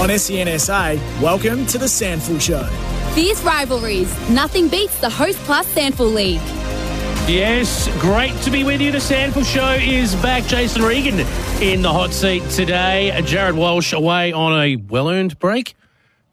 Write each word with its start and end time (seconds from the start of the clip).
On 0.00 0.08
SENSA, 0.08 0.96
welcome 1.20 1.66
to 1.66 1.76
the 1.76 1.84
SANFL 1.84 2.40
Show. 2.40 2.64
Fierce 3.14 3.42
rivalries. 3.42 4.30
Nothing 4.30 4.68
beats 4.68 4.98
the 4.98 5.10
Host 5.10 5.36
Plus 5.40 5.66
SANFL 5.74 6.14
League. 6.14 6.40
Yes, 7.28 7.86
great 8.00 8.34
to 8.40 8.50
be 8.50 8.64
with 8.64 8.80
you. 8.80 8.92
The 8.92 8.98
SANFL 8.98 9.44
Show 9.44 9.72
is 9.72 10.14
back. 10.16 10.44
Jason 10.44 10.80
Regan 10.80 11.20
in 11.60 11.82
the 11.82 11.92
hot 11.92 12.14
seat 12.14 12.42
today. 12.48 13.20
Jared 13.26 13.54
Walsh 13.54 13.92
away 13.92 14.32
on 14.32 14.58
a 14.58 14.76
well 14.76 15.10
earned 15.10 15.38
break. 15.38 15.74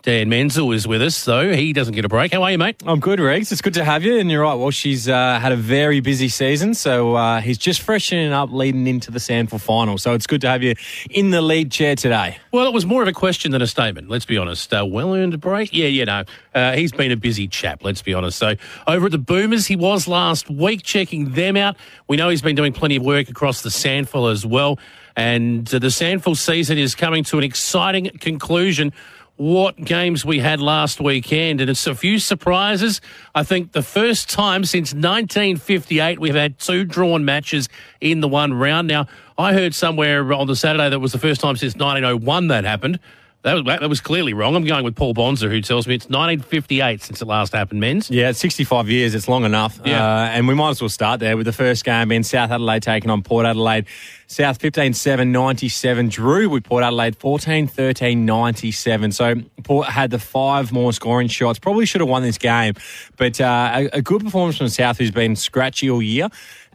Dan 0.04 0.30
Menzel 0.30 0.72
is 0.72 0.88
with 0.88 1.02
us, 1.02 1.26
though. 1.26 1.52
He 1.52 1.74
doesn't 1.74 1.94
get 1.94 2.06
a 2.06 2.08
break. 2.08 2.32
How 2.32 2.44
are 2.44 2.52
you, 2.52 2.58
mate? 2.58 2.82
I'm 2.86 3.00
good, 3.00 3.20
Regs. 3.20 3.52
It's 3.52 3.62
good 3.62 3.74
to 3.74 3.84
have 3.84 4.04
you. 4.04 4.20
And 4.20 4.32
you're 4.32 4.44
right. 4.44 4.54
Well, 4.54 4.72
she's 4.72 5.10
uh, 5.10 5.40
had 5.40 5.52
a 5.52 5.58
very 5.58 6.00
busy 6.00 6.30
season. 6.30 6.76
So 6.76 7.16
uh, 7.16 7.42
he's 7.42 7.58
just 7.58 7.82
freshening 7.82 8.32
up 8.32 8.52
leading 8.52 8.88
into 8.88 9.12
the 9.12 9.20
SANFL 9.20 9.60
final. 9.60 9.98
So 9.98 10.14
it's 10.14 10.28
good 10.28 10.42
to 10.42 10.50
have 10.50 10.64
you 10.64 10.76
in 11.10 11.32
the 11.32 11.42
lead 11.42 11.72
chair 11.72 11.96
today. 11.96 12.38
Well, 12.54 12.68
it 12.68 12.74
was 12.74 12.86
more 12.86 13.02
of 13.02 13.08
a 13.08 13.14
question 13.14 13.52
than 13.52 13.62
a 13.62 13.68
statement, 13.68 14.08
let's 14.10 14.26
be 14.26 14.38
honest. 14.38 14.74
Uh, 14.74 14.86
well 14.88 15.14
earned 15.14 15.40
break? 15.42 15.74
Yeah, 15.74 15.88
you 15.88 16.06
know. 16.06 16.24
Uh, 16.54 16.74
he's 16.74 16.92
been 16.92 17.12
a 17.12 17.18
busy 17.18 17.48
chap, 17.48 17.84
let's 17.84 18.02
be 18.02 18.14
honest. 18.14 18.38
So 18.38 18.56
over 18.88 19.08
at 19.08 19.12
the 19.12 19.18
Boomers, 19.18 19.68
he 19.68 19.76
was 19.76 20.08
last 20.08 20.50
week 20.50 20.84
checking 20.84 21.32
them 21.32 21.58
out. 21.58 21.76
We 22.08 22.18
know 22.18 22.30
he's 22.30 22.42
been 22.42 22.56
doing 22.56 22.72
plenty 22.72 22.96
of 22.96 23.04
work 23.04 23.30
across 23.30 23.62
the 23.62 23.70
SANFL 23.70 24.32
as 24.32 24.46
well. 24.46 24.80
And 25.18 25.68
uh, 25.74 25.80
the 25.80 25.88
SANFL 25.88 26.38
season 26.38 26.78
is 26.78 26.94
coming 26.94 27.24
to 27.26 27.40
an 27.40 27.44
exciting 27.44 28.12
conclusion 28.20 28.94
what 29.38 29.78
games 29.78 30.26
we 30.26 30.40
had 30.40 30.60
last 30.60 31.00
weekend, 31.00 31.62
and 31.62 31.70
it's 31.70 31.86
a 31.88 31.96
few 31.96 32.20
surprises. 32.20 33.00
I 33.34 33.44
think 33.44 33.72
the 33.72 33.84
first 33.84 34.30
time 34.30 34.66
since 34.66 34.94
1958 34.94 36.20
we've 36.20 36.36
had 36.36 36.60
two 36.60 36.84
drawn 36.84 37.24
matches 37.24 37.70
in 38.02 38.20
the 38.20 38.28
one 38.28 38.54
round. 38.54 38.88
Now, 38.88 39.08
I 39.38 39.54
heard 39.54 39.76
somewhere 39.76 40.34
on 40.34 40.48
the 40.48 40.56
Saturday 40.56 40.90
that 40.90 41.00
was 41.00 41.12
the 41.12 41.20
first 41.20 41.40
time 41.40 41.56
since 41.56 41.76
1901 41.76 42.48
that 42.48 42.66
happened. 42.66 43.00
That 43.44 43.54
was, 43.54 43.64
that 43.66 43.88
was 43.88 44.02
clearly 44.02 44.34
wrong. 44.34 44.56
I'm 44.56 44.66
going 44.66 44.84
with 44.84 44.96
Paul 44.96 45.14
Bonzer, 45.14 45.50
who 45.50 45.62
tells 45.62 45.88
me 45.88 45.96
it's 45.96 46.06
1958 46.06 47.02
since 47.02 47.22
it 47.22 47.26
last 47.26 47.54
happened, 47.54 47.82
Menz. 47.82 48.10
Yeah, 48.10 48.30
it's 48.30 48.40
65 48.40 48.90
years. 48.90 49.16
It's 49.16 49.28
long 49.30 49.46
enough. 49.46 49.80
Yeah. 49.86 50.04
Uh, 50.04 50.26
and 50.26 50.48
we 50.48 50.54
might 50.56 50.72
as 50.72 50.82
well 50.82 50.90
start 50.90 51.20
there 51.20 51.38
with 51.38 51.46
the 51.46 51.54
first 51.54 51.86
game 51.86 52.10
being 52.10 52.24
South 52.24 52.52
Adelaide 52.52 52.84
taking 52.84 53.10
on 53.10 53.22
Port 53.22 53.46
Adelaide. 53.46 53.86
South 54.26 54.60
15 54.60 54.94
7 54.94 55.32
97 55.32 56.10
drew 56.10 56.50
with 56.50 56.66
Port 56.66 56.84
Adelaide 56.84 57.16
14 57.16 57.68
13 57.68 58.26
97. 58.26 59.12
So 59.14 59.36
Port 59.64 59.88
had 59.88 60.12
the 60.12 60.20
five 60.20 60.74
more 60.74 60.92
scoring 60.92 61.30
shots. 61.30 61.60
Probably 61.60 61.86
should 61.86 62.02
have 62.02 62.10
won 62.10 62.24
this 62.24 62.38
game, 62.38 62.74
but 63.16 63.40
uh, 63.40 63.72
a, 63.94 63.98
a 64.00 64.02
good 64.02 64.24
performance 64.24 64.58
from 64.58 64.68
South, 64.68 64.98
who's 64.98 65.12
been 65.12 65.38
scratchy 65.38 65.90
all 65.90 66.02
year. 66.02 66.28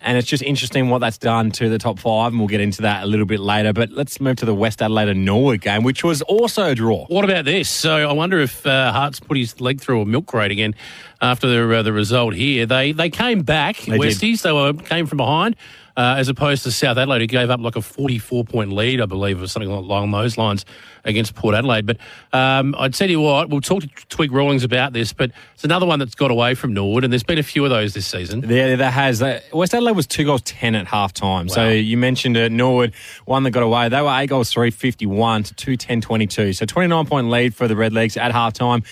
And 0.02 0.18
it's 0.18 0.26
just 0.26 0.42
interesting 0.42 0.90
what 0.90 0.98
that's 0.98 1.18
done 1.18 1.50
to 1.52 1.68
the 1.68 1.78
top 1.78 1.98
five, 1.98 2.32
and 2.32 2.40
we'll 2.40 2.48
get 2.48 2.60
into 2.60 2.82
that 2.82 3.04
a 3.04 3.06
little 3.06 3.26
bit 3.26 3.40
later. 3.40 3.72
But 3.72 3.90
let's 3.90 4.20
move 4.20 4.36
to 4.36 4.44
the 4.44 4.54
West 4.54 4.82
Adelaide 4.82 5.08
and 5.08 5.24
Norwood 5.24 5.60
game, 5.60 5.84
which 5.84 6.02
was 6.02 6.22
also 6.22 6.70
a 6.70 6.74
draw. 6.74 7.06
What 7.06 7.24
about 7.24 7.44
this? 7.44 7.68
So 7.68 8.08
I 8.08 8.12
wonder 8.12 8.40
if 8.40 8.66
uh, 8.66 8.92
Hart's 8.92 9.20
put 9.20 9.36
his 9.36 9.60
leg 9.60 9.80
through 9.80 10.02
a 10.02 10.04
milk 10.04 10.26
crate 10.26 10.50
again 10.50 10.74
after 11.20 11.46
the, 11.46 11.78
uh, 11.78 11.82
the 11.82 11.92
result 11.92 12.34
here. 12.34 12.66
They 12.66 12.92
they 12.92 13.10
came 13.10 13.42
back, 13.42 13.76
They 13.78 13.98
did. 13.98 14.16
Westies. 14.16 14.42
They 14.42 14.52
were 14.52 14.72
came 14.72 15.06
from 15.06 15.18
behind. 15.18 15.56
Uh, 15.94 16.14
as 16.16 16.28
opposed 16.28 16.62
to 16.62 16.72
South 16.72 16.96
Adelaide, 16.96 17.20
who 17.20 17.26
gave 17.26 17.50
up 17.50 17.60
like 17.60 17.76
a 17.76 17.82
44 17.82 18.44
point 18.44 18.72
lead, 18.72 19.00
I 19.00 19.06
believe, 19.06 19.42
or 19.42 19.46
something 19.46 19.70
along 19.70 20.10
those 20.10 20.38
lines 20.38 20.64
against 21.04 21.34
Port 21.34 21.54
Adelaide. 21.54 21.84
But 21.84 21.98
um, 22.32 22.74
I'd 22.78 22.94
tell 22.94 23.10
you 23.10 23.20
what, 23.20 23.50
we'll 23.50 23.60
talk 23.60 23.82
to 23.82 23.88
Twig 24.08 24.32
Rawlings 24.32 24.64
about 24.64 24.92
this, 24.92 25.12
but 25.12 25.32
it's 25.54 25.64
another 25.64 25.84
one 25.84 25.98
that's 25.98 26.14
got 26.14 26.30
away 26.30 26.54
from 26.54 26.72
Norwood, 26.72 27.04
and 27.04 27.12
there's 27.12 27.22
been 27.22 27.38
a 27.38 27.42
few 27.42 27.64
of 27.64 27.70
those 27.70 27.92
this 27.94 28.06
season. 28.06 28.42
Yeah, 28.48 28.76
that 28.76 28.92
has. 28.92 29.20
Uh, 29.20 29.40
West 29.52 29.74
Adelaide 29.74 29.96
was 29.96 30.06
two 30.06 30.24
goals 30.24 30.42
ten 30.42 30.74
at 30.74 30.86
half 30.86 31.12
time. 31.12 31.48
So 31.48 31.68
you 31.68 31.96
mentioned 31.98 32.36
it. 32.36 32.50
Norwood, 32.52 32.94
one 33.26 33.42
that 33.42 33.50
got 33.50 33.62
away. 33.62 33.88
They 33.88 34.00
were 34.00 34.18
eight 34.18 34.28
goals 34.28 34.50
three 34.50 34.70
fifty 34.70 35.06
one 35.06 35.42
to 35.42 35.54
two 35.54 35.76
ten 35.76 36.00
twenty 36.00 36.26
two. 36.26 36.52
So 36.52 36.64
twenty 36.64 36.88
nine 36.88 37.06
point 37.06 37.28
lead 37.28 37.54
for 37.54 37.68
the 37.68 37.74
Redlegs 37.74 38.16
at 38.16 38.32
half 38.32 38.54
time. 38.54 38.82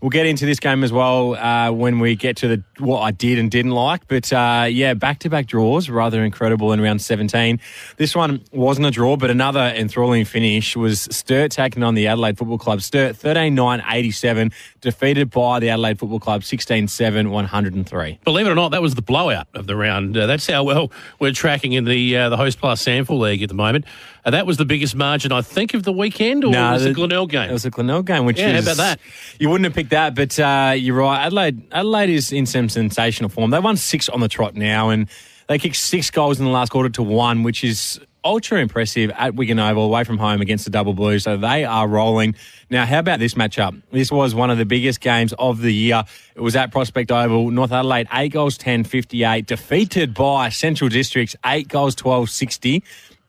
We'll 0.00 0.10
get 0.10 0.26
into 0.26 0.46
this 0.46 0.60
game 0.60 0.82
as 0.82 0.92
well 0.92 1.34
uh, 1.34 1.70
when 1.72 1.98
we 1.98 2.16
get 2.16 2.38
to 2.38 2.48
the 2.48 2.64
what 2.78 3.00
I 3.00 3.10
did 3.10 3.38
and 3.38 3.50
didn't 3.50 3.72
like. 3.72 4.08
But 4.08 4.32
uh, 4.32 4.66
yeah, 4.70 4.94
back 4.94 5.18
to 5.20 5.30
back 5.30 5.46
draws, 5.46 5.90
rather 5.90 6.24
incredible 6.24 6.72
in 6.72 6.80
round 6.80 7.02
seventeen. 7.02 7.60
This 7.98 8.14
one 8.16 8.42
wasn't 8.52 8.86
a 8.86 8.90
draw, 8.90 9.16
but 9.16 9.30
another 9.30 9.60
enthralling 9.76 10.24
finish 10.24 10.74
was 10.76 11.02
Sturt 11.10 11.50
taking 11.50 11.82
on 11.82 11.94
the 11.94 12.06
Adelaide 12.06 12.38
Football 12.38 12.58
Club. 12.58 12.80
Sturt 12.80 13.14
13-9-87, 13.16 14.52
defeated 14.80 15.30
by 15.30 15.58
the 15.60 15.68
Adelaide 15.68 15.98
Football 15.98 16.20
Club 16.20 16.42
16-7, 16.42 17.30
103. 17.30 18.18
Believe 18.24 18.46
it 18.46 18.50
or 18.50 18.54
not, 18.54 18.70
that 18.70 18.82
was 18.82 18.94
the 18.94 19.02
blowout 19.02 19.48
of 19.54 19.66
the 19.66 19.76
round. 19.76 20.16
Uh, 20.16 20.26
that's 20.26 20.46
how 20.46 20.64
well 20.64 20.90
we're 21.18 21.32
tracking 21.32 21.72
in 21.72 21.84
the 21.84 22.16
uh, 22.16 22.28
the 22.30 22.36
Host 22.36 22.58
Plus 22.58 22.82
SANFL 22.84 23.18
League 23.18 23.42
at 23.42 23.48
the 23.48 23.54
moment. 23.54 23.84
Uh, 24.24 24.30
that 24.30 24.46
was 24.46 24.56
the 24.58 24.64
biggest 24.66 24.94
margin, 24.94 25.32
I 25.32 25.40
think, 25.40 25.72
of 25.72 25.82
the 25.82 25.92
weekend, 25.92 26.44
or 26.44 26.50
No, 26.52 26.72
was 26.72 26.82
the 26.82 26.88
the- 26.90 26.94
Glenelg 26.94 27.30
game? 27.30 27.48
It 27.48 27.52
was 27.52 27.64
a 27.64 27.70
Glenelg 27.70 28.06
game, 28.06 28.26
which 28.26 28.38
Yeah, 28.38 28.52
how 28.52 28.58
is 28.58 28.64
about 28.66 28.76
that? 28.76 29.00
You 29.38 29.48
wouldn't 29.48 29.64
have 29.64 29.74
picked 29.74 29.89
that, 29.90 30.14
but 30.14 30.38
uh, 30.38 30.74
you're 30.76 30.96
right. 30.96 31.26
Adelaide, 31.26 31.62
Adelaide 31.72 32.10
is 32.10 32.32
in 32.32 32.46
some 32.46 32.68
sensational 32.68 33.28
form. 33.30 33.50
They 33.50 33.60
won 33.60 33.76
six 33.76 34.08
on 34.08 34.20
the 34.20 34.28
trot 34.28 34.54
now, 34.54 34.88
and 34.88 35.08
they 35.48 35.58
kicked 35.58 35.76
six 35.76 36.10
goals 36.10 36.38
in 36.38 36.44
the 36.44 36.50
last 36.50 36.70
quarter 36.70 36.88
to 36.90 37.02
one, 37.02 37.42
which 37.42 37.62
is 37.62 38.00
ultra 38.24 38.60
impressive 38.60 39.10
at 39.16 39.34
Wigan 39.34 39.58
Oval, 39.58 39.84
away 39.84 40.04
from 40.04 40.18
home 40.18 40.40
against 40.40 40.64
the 40.64 40.70
Double 40.70 40.94
Blues. 40.94 41.24
So 41.24 41.36
they 41.36 41.64
are 41.64 41.88
rolling. 41.88 42.34
Now, 42.68 42.86
how 42.86 42.98
about 42.98 43.18
this 43.18 43.34
matchup? 43.34 43.80
This 43.90 44.10
was 44.10 44.34
one 44.34 44.50
of 44.50 44.58
the 44.58 44.64
biggest 44.64 45.00
games 45.00 45.32
of 45.38 45.60
the 45.60 45.72
year. 45.72 46.04
It 46.34 46.40
was 46.40 46.56
at 46.56 46.72
Prospect 46.72 47.10
Oval. 47.10 47.50
North 47.50 47.72
Adelaide, 47.72 48.08
8 48.12 48.28
goals, 48.28 48.56
10, 48.58 48.84
58, 48.84 49.46
defeated 49.46 50.14
by 50.14 50.48
Central 50.48 50.88
Districts, 50.88 51.36
8 51.44 51.68
goals, 51.68 51.94
12, 51.94 52.30
60. 52.30 52.82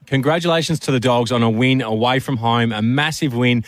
Congratulations 0.07 0.79
to 0.81 0.91
the 0.91 0.99
Dogs 0.99 1.31
on 1.31 1.41
a 1.41 1.49
win 1.49 1.81
away 1.81 2.19
from 2.19 2.37
home, 2.37 2.71
a 2.73 2.81
massive 2.81 3.33
win. 3.33 3.63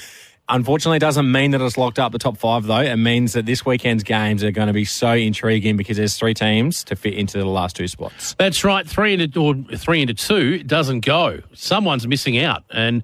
Unfortunately, 0.50 0.98
it 0.98 1.00
doesn't 1.00 1.32
mean 1.32 1.52
that 1.52 1.62
it's 1.62 1.78
locked 1.78 2.00
up 2.00 2.12
the 2.12 2.20
top 2.20 2.38
five, 2.38 2.66
though. 2.66 2.80
It 2.82 2.98
means 2.98 3.32
that 3.34 3.46
this 3.46 3.66
weekend's 3.66 4.04
games 4.04 4.44
are 4.44 4.52
going 4.52 4.68
to 4.68 4.74
be 4.74 4.84
so 4.84 5.14
intriguing 5.14 5.78
because 5.78 5.96
there's 5.96 6.18
three 6.18 6.34
teams 6.34 6.84
to 6.86 6.98
fit 6.98 7.14
into 7.14 7.38
the 7.38 7.46
last 7.46 7.78
two 7.78 7.88
spots. 7.88 8.36
That's 8.38 8.64
right. 8.66 8.86
Three 8.86 9.14
into 9.14 9.42
or 9.42 9.56
three 9.78 10.02
into 10.02 10.14
two 10.14 10.62
doesn't 10.64 11.06
go. 11.06 11.40
Someone's 11.54 12.06
missing 12.08 12.38
out, 12.38 12.64
and 12.72 13.04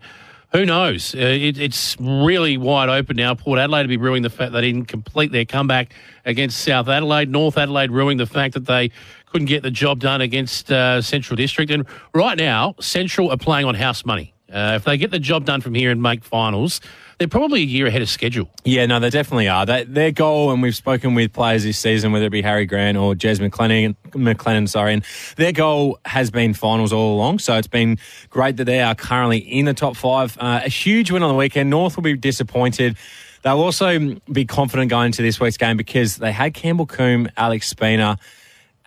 who 0.51 0.66
knows? 0.66 1.16
Uh, 1.16 1.19
it, 1.19 1.57
it's 1.57 1.95
really 1.99 2.57
wide 2.57 2.89
open 2.89 3.16
now. 3.16 3.35
Port 3.35 3.57
Adelaide 3.57 3.83
to 3.83 3.88
be 3.88 3.97
ruining 3.97 4.23
the 4.23 4.29
fact 4.29 4.51
they 4.51 4.61
didn't 4.61 4.85
complete 4.85 5.31
their 5.31 5.45
comeback 5.45 5.94
against 6.25 6.59
South 6.59 6.89
Adelaide. 6.89 7.29
North 7.29 7.57
Adelaide 7.57 7.91
ruining 7.91 8.17
the 8.17 8.25
fact 8.25 8.55
that 8.55 8.66
they 8.66 8.91
couldn't 9.28 9.47
get 9.47 9.63
the 9.63 9.72
job 9.72 9.99
done 9.99 10.22
against 10.22 10.72
uh, 10.72 11.01
Central 11.01 11.38
District. 11.38 11.72
And 11.72 11.85
right 12.13 12.38
now, 12.38 12.75
Central 12.79 13.31
are 13.31 13.38
playing 13.38 13.66
on 13.66 13.75
house 13.75 14.03
money. 14.03 14.33
Uh, 14.51 14.73
if 14.75 14.83
they 14.83 14.97
get 14.97 15.11
the 15.11 15.19
job 15.19 15.45
done 15.45 15.61
from 15.61 15.73
here 15.73 15.91
and 15.91 16.01
make 16.01 16.23
finals, 16.23 16.81
they're 17.17 17.27
probably 17.27 17.61
a 17.61 17.65
year 17.65 17.85
ahead 17.87 18.01
of 18.01 18.09
schedule. 18.09 18.49
Yeah, 18.63 18.85
no, 18.85 18.99
they 18.99 19.09
definitely 19.09 19.47
are. 19.49 19.65
They, 19.65 19.83
their 19.83 20.11
goal, 20.11 20.51
and 20.51 20.61
we've 20.61 20.75
spoken 20.75 21.15
with 21.15 21.33
players 21.33 21.63
this 21.63 21.77
season, 21.77 22.11
whether 22.11 22.25
it 22.25 22.31
be 22.31 22.41
Harry 22.41 22.65
Grant 22.65 22.97
or 22.97 23.13
Jez 23.13 23.39
McLennan, 23.39 23.95
McLennan, 24.11 24.69
sorry, 24.69 24.93
and 24.93 25.05
their 25.35 25.51
goal 25.51 25.99
has 26.05 26.31
been 26.31 26.53
finals 26.53 26.93
all 26.93 27.15
along. 27.15 27.39
So 27.39 27.57
it's 27.57 27.67
been 27.67 27.97
great 28.29 28.57
that 28.57 28.63
they 28.63 28.81
are 28.81 28.95
currently 28.95 29.39
in 29.39 29.65
the 29.65 29.73
top 29.73 29.97
five. 29.97 30.37
Uh, 30.39 30.61
a 30.63 30.69
huge 30.69 31.11
win 31.11 31.21
on 31.21 31.29
the 31.29 31.37
weekend. 31.37 31.69
North 31.69 31.97
will 31.97 32.03
be 32.03 32.16
disappointed. 32.16 32.97
They'll 33.41 33.59
also 33.59 34.17
be 34.31 34.45
confident 34.45 34.89
going 34.89 35.07
into 35.07 35.21
this 35.21 35.39
week's 35.39 35.57
game 35.57 35.77
because 35.77 36.17
they 36.17 36.31
had 36.31 36.53
Campbell 36.53 36.85
Coombe, 36.85 37.29
Alex 37.37 37.67
Spina, 37.67 38.17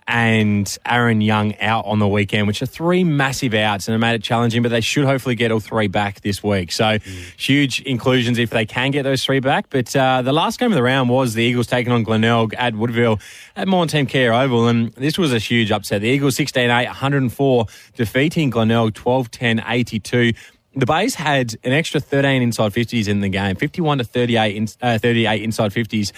and 0.07 0.77
Aaron 0.85 1.21
Young 1.21 1.57
out 1.59 1.85
on 1.85 1.99
the 1.99 2.07
weekend, 2.07 2.47
which 2.47 2.61
are 2.61 2.65
three 2.65 3.03
massive 3.03 3.53
outs 3.53 3.87
and 3.87 3.95
it 3.95 3.99
made 3.99 4.15
it 4.15 4.23
challenging, 4.23 4.61
but 4.61 4.69
they 4.69 4.81
should 4.81 5.05
hopefully 5.05 5.35
get 5.35 5.51
all 5.51 5.59
three 5.59 5.87
back 5.87 6.21
this 6.21 6.43
week. 6.43 6.71
So 6.71 6.99
huge 7.37 7.81
inclusions 7.81 8.37
if 8.37 8.49
they 8.49 8.65
can 8.65 8.91
get 8.91 9.03
those 9.03 9.23
three 9.23 9.39
back. 9.39 9.67
But 9.69 9.95
uh, 9.95 10.21
the 10.21 10.33
last 10.33 10.59
game 10.59 10.71
of 10.71 10.75
the 10.75 10.83
round 10.83 11.09
was 11.09 11.33
the 11.33 11.43
Eagles 11.43 11.67
taking 11.67 11.91
on 11.91 12.03
Glenelg 12.03 12.53
at 12.55 12.75
Woodville 12.75 13.19
at 13.55 13.67
Maughan 13.67 13.87
Thiem 13.87 14.07
Kia 14.07 14.33
Oval. 14.33 14.67
And 14.67 14.91
this 14.93 15.17
was 15.17 15.33
a 15.33 15.39
huge 15.39 15.71
upset. 15.71 16.01
The 16.01 16.09
Eagles 16.09 16.35
16 16.35 16.69
8, 16.69 16.85
104, 16.85 17.65
defeating 17.95 18.49
Glenelg 18.49 18.93
12 18.93 19.31
10, 19.31 19.63
82. 19.65 20.33
The 20.75 20.87
Bays 20.87 21.13
had 21.13 21.55
an 21.63 21.71
extra 21.71 21.99
13 21.99 22.41
inside 22.41 22.73
50s 22.73 23.07
in 23.07 23.19
the 23.21 23.29
game, 23.29 23.55
51 23.55 23.99
to 23.99 24.03
38, 24.03 24.55
in, 24.55 24.67
uh, 24.81 24.97
38 24.97 25.43
inside 25.43 25.71
50s 25.71 26.11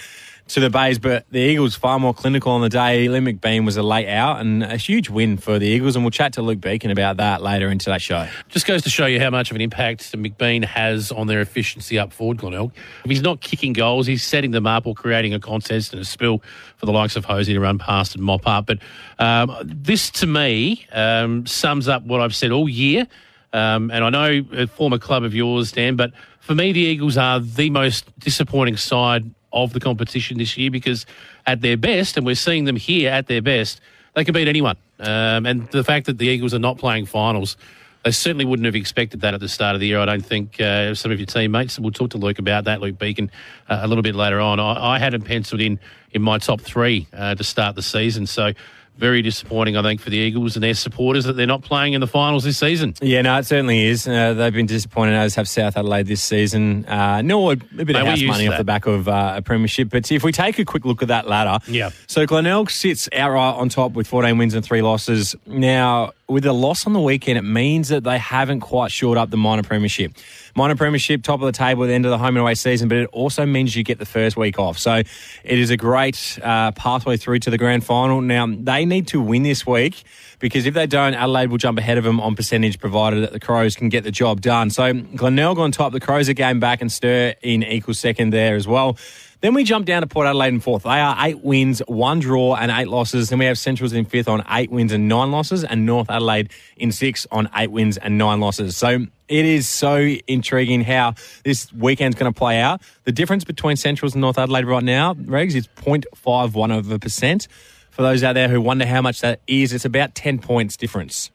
to 0.48 0.60
the 0.60 0.70
Bays, 0.70 0.98
but 0.98 1.26
the 1.30 1.40
Eagles 1.40 1.74
far 1.74 1.98
more 1.98 2.14
clinical 2.14 2.52
on 2.52 2.60
the 2.60 2.68
day. 2.68 3.08
Lee 3.08 3.18
McBean 3.18 3.64
was 3.64 3.76
a 3.76 3.82
late 3.82 4.08
out 4.08 4.40
and 4.40 4.62
a 4.62 4.76
huge 4.76 5.10
win 5.10 5.36
for 5.36 5.58
the 5.58 5.66
Eagles, 5.66 5.96
and 5.96 6.04
we'll 6.04 6.10
chat 6.10 6.34
to 6.34 6.42
Luke 6.42 6.60
Beacon 6.60 6.90
about 6.90 7.16
that 7.16 7.42
later 7.42 7.68
in 7.68 7.78
today's 7.78 8.02
show. 8.02 8.28
Just 8.48 8.66
goes 8.66 8.82
to 8.82 8.90
show 8.90 9.06
you 9.06 9.18
how 9.18 9.30
much 9.30 9.50
of 9.50 9.56
an 9.56 9.60
impact 9.60 10.12
McBean 10.12 10.64
has 10.64 11.10
on 11.10 11.26
their 11.26 11.40
efficiency 11.40 11.98
up 11.98 12.12
forward, 12.12 12.38
Glenelg. 12.38 12.72
If 13.04 13.10
he's 13.10 13.22
not 13.22 13.40
kicking 13.40 13.72
goals, 13.72 14.06
he's 14.06 14.22
setting 14.22 14.52
them 14.52 14.66
up 14.66 14.86
or 14.86 14.94
creating 14.94 15.34
a 15.34 15.40
contest 15.40 15.92
and 15.92 16.00
a 16.00 16.04
spill 16.04 16.42
for 16.76 16.86
the 16.86 16.92
likes 16.92 17.16
of 17.16 17.24
Hosey 17.24 17.52
to 17.52 17.60
run 17.60 17.78
past 17.78 18.14
and 18.14 18.22
mop 18.22 18.46
up. 18.46 18.66
But 18.66 18.78
um, 19.18 19.56
this, 19.64 20.10
to 20.10 20.26
me, 20.26 20.86
um, 20.92 21.46
sums 21.46 21.88
up 21.88 22.04
what 22.04 22.20
I've 22.20 22.34
said 22.34 22.52
all 22.52 22.68
year. 22.68 23.08
Um, 23.52 23.90
and 23.90 24.04
I 24.04 24.10
know 24.10 24.44
a 24.52 24.66
former 24.66 24.98
club 24.98 25.24
of 25.24 25.34
yours, 25.34 25.72
Dan, 25.72 25.96
but 25.96 26.12
for 26.40 26.54
me, 26.54 26.72
the 26.72 26.80
Eagles 26.80 27.16
are 27.16 27.40
the 27.40 27.70
most 27.70 28.16
disappointing 28.20 28.76
side 28.76 29.34
of 29.52 29.72
the 29.72 29.80
competition 29.80 30.38
this 30.38 30.56
year 30.56 30.70
because 30.70 31.06
at 31.46 31.60
their 31.60 31.76
best, 31.76 32.16
and 32.16 32.26
we're 32.26 32.34
seeing 32.34 32.64
them 32.64 32.76
here 32.76 33.10
at 33.10 33.26
their 33.26 33.42
best, 33.42 33.80
they 34.14 34.24
can 34.24 34.34
beat 34.34 34.48
anyone. 34.48 34.76
Um, 34.98 35.46
and 35.46 35.68
the 35.70 35.84
fact 35.84 36.06
that 36.06 36.18
the 36.18 36.26
Eagles 36.26 36.54
are 36.54 36.58
not 36.58 36.78
playing 36.78 37.06
finals, 37.06 37.56
they 38.04 38.12
certainly 38.12 38.44
wouldn't 38.44 38.66
have 38.66 38.76
expected 38.76 39.22
that 39.22 39.34
at 39.34 39.40
the 39.40 39.48
start 39.48 39.74
of 39.74 39.80
the 39.80 39.88
year. 39.88 39.98
I 39.98 40.04
don't 40.04 40.24
think 40.24 40.60
uh, 40.60 40.94
some 40.94 41.10
of 41.10 41.18
your 41.18 41.26
teammates. 41.26 41.78
We'll 41.78 41.90
talk 41.90 42.10
to 42.10 42.18
Luke 42.18 42.38
about 42.38 42.64
that, 42.64 42.80
Luke 42.80 42.98
Beacon, 42.98 43.30
uh, 43.68 43.80
a 43.82 43.88
little 43.88 44.02
bit 44.02 44.14
later 44.14 44.40
on. 44.40 44.60
I, 44.60 44.94
I 44.94 44.98
had 44.98 45.12
him 45.12 45.22
penciled 45.22 45.60
in 45.60 45.80
in 46.12 46.22
my 46.22 46.38
top 46.38 46.60
three 46.60 47.08
uh, 47.12 47.34
to 47.34 47.44
start 47.44 47.74
the 47.74 47.82
season. 47.82 48.26
So 48.26 48.52
very 48.98 49.22
disappointing, 49.22 49.76
I 49.76 49.82
think, 49.82 50.00
for 50.00 50.10
the 50.10 50.16
Eagles 50.16 50.56
and 50.56 50.62
their 50.62 50.74
supporters 50.74 51.24
that 51.24 51.34
they're 51.34 51.46
not 51.46 51.62
playing 51.62 51.92
in 51.92 52.00
the 52.00 52.06
finals 52.06 52.44
this 52.44 52.58
season. 52.58 52.94
Yeah, 53.00 53.22
no, 53.22 53.38
it 53.38 53.46
certainly 53.46 53.84
is. 53.86 54.06
Uh, 54.08 54.34
they've 54.34 54.52
been 54.52 54.66
disappointed, 54.66 55.14
as 55.14 55.34
have 55.34 55.48
South 55.48 55.76
Adelaide 55.76 56.06
this 56.06 56.22
season. 56.22 56.84
Uh, 56.86 57.22
nor 57.22 57.52
a 57.52 57.56
bit 57.56 57.80
of 57.80 57.86
Mate, 57.88 58.02
we're 58.02 58.04
house 58.10 58.22
money 58.22 58.48
off 58.48 58.56
the 58.58 58.64
back 58.64 58.86
of 58.86 59.08
uh, 59.08 59.34
a 59.36 59.42
premiership. 59.42 59.90
But 59.90 60.10
if 60.10 60.22
we 60.24 60.32
take 60.32 60.58
a 60.58 60.64
quick 60.64 60.84
look 60.84 61.02
at 61.02 61.08
that 61.08 61.28
ladder, 61.28 61.58
Yeah. 61.68 61.90
So 62.06 62.26
Glenelg 62.26 62.70
sits 62.70 63.08
outright 63.12 63.54
on 63.56 63.68
top 63.68 63.92
with 63.92 64.06
14 64.06 64.38
wins 64.38 64.54
and 64.54 64.64
three 64.64 64.82
losses. 64.82 65.34
Now, 65.46 66.12
with 66.28 66.44
a 66.44 66.52
loss 66.52 66.86
on 66.86 66.92
the 66.92 67.00
weekend, 67.00 67.38
it 67.38 67.42
means 67.42 67.88
that 67.88 68.02
they 68.02 68.18
haven't 68.18 68.60
quite 68.60 68.90
shored 68.90 69.16
up 69.16 69.30
the 69.30 69.36
minor 69.36 69.62
premiership. 69.62 70.12
Minor 70.56 70.74
premiership, 70.74 71.22
top 71.22 71.40
of 71.40 71.46
the 71.46 71.52
table 71.52 71.84
at 71.84 71.86
the 71.86 71.92
end 71.92 72.04
of 72.04 72.10
the 72.10 72.18
home 72.18 72.28
and 72.28 72.38
away 72.38 72.54
season, 72.54 72.88
but 72.88 72.98
it 72.98 73.08
also 73.12 73.46
means 73.46 73.76
you 73.76 73.84
get 73.84 73.98
the 73.98 74.06
first 74.06 74.36
week 74.36 74.58
off. 74.58 74.78
So 74.78 74.94
it 74.94 75.58
is 75.58 75.70
a 75.70 75.76
great 75.76 76.38
uh, 76.42 76.72
pathway 76.72 77.16
through 77.16 77.40
to 77.40 77.50
the 77.50 77.58
grand 77.58 77.84
final. 77.84 78.20
Now, 78.20 78.46
they 78.46 78.84
need 78.84 79.06
to 79.08 79.20
win 79.20 79.44
this 79.44 79.66
week 79.66 80.02
because 80.40 80.66
if 80.66 80.74
they 80.74 80.86
don't, 80.86 81.14
Adelaide 81.14 81.50
will 81.50 81.58
jump 81.58 81.78
ahead 81.78 81.96
of 81.96 82.04
them 82.04 82.20
on 82.20 82.34
percentage, 82.34 82.80
provided 82.80 83.22
that 83.22 83.32
the 83.32 83.40
Crows 83.40 83.76
can 83.76 83.88
get 83.88 84.02
the 84.02 84.10
job 84.10 84.40
done. 84.40 84.70
So 84.70 84.92
Glenelg 84.92 85.58
on 85.58 85.70
top, 85.70 85.92
the 85.92 86.00
Crows 86.00 86.28
are 86.28 86.34
game 86.34 86.58
back 86.58 86.80
and 86.80 86.90
Sturt 86.90 87.36
in 87.42 87.62
equal 87.62 87.94
second 87.94 88.30
there 88.30 88.56
as 88.56 88.66
well. 88.66 88.98
Then 89.42 89.52
we 89.54 89.64
jump 89.64 89.86
down 89.86 90.02
to 90.02 90.06
Port 90.06 90.26
Adelaide 90.26 90.54
in 90.54 90.60
fourth. 90.60 90.84
They 90.84 90.98
are 90.98 91.16
eight 91.20 91.40
wins, 91.44 91.80
one 91.86 92.20
draw, 92.20 92.56
and 92.56 92.70
eight 92.70 92.88
losses. 92.88 93.28
Then 93.28 93.38
we 93.38 93.44
have 93.44 93.58
Centrals 93.58 93.92
in 93.92 94.06
fifth 94.06 94.28
on 94.28 94.42
eight 94.50 94.70
wins 94.70 94.92
and 94.92 95.08
nine 95.08 95.30
losses, 95.30 95.62
and 95.62 95.84
North 95.84 96.10
Adelaide 96.10 96.50
in 96.76 96.90
sixth 96.90 97.26
on 97.30 97.50
eight 97.54 97.70
wins 97.70 97.98
and 97.98 98.16
nine 98.16 98.40
losses. 98.40 98.76
So 98.76 99.06
it 99.28 99.44
is 99.44 99.68
so 99.68 99.98
intriguing 100.26 100.82
how 100.82 101.14
this 101.44 101.72
weekend's 101.72 102.16
going 102.16 102.32
to 102.32 102.36
play 102.36 102.60
out. 102.60 102.80
The 103.04 103.12
difference 103.12 103.44
between 103.44 103.76
Centrals 103.76 104.14
and 104.14 104.22
North 104.22 104.38
Adelaide 104.38 104.64
right 104.64 104.82
now, 104.82 105.14
Regs, 105.14 105.54
is 105.54 105.68
0.51 105.68 106.76
of 106.76 106.90
a 106.90 106.98
percent. 106.98 107.46
For 107.90 108.02
those 108.02 108.22
out 108.22 108.34
there 108.34 108.48
who 108.48 108.60
wonder 108.60 108.86
how 108.86 109.02
much 109.02 109.20
that 109.20 109.40
is, 109.46 109.72
it's 109.72 109.84
about 109.84 110.14
10 110.14 110.38
points 110.38 110.76
difference. 110.76 111.30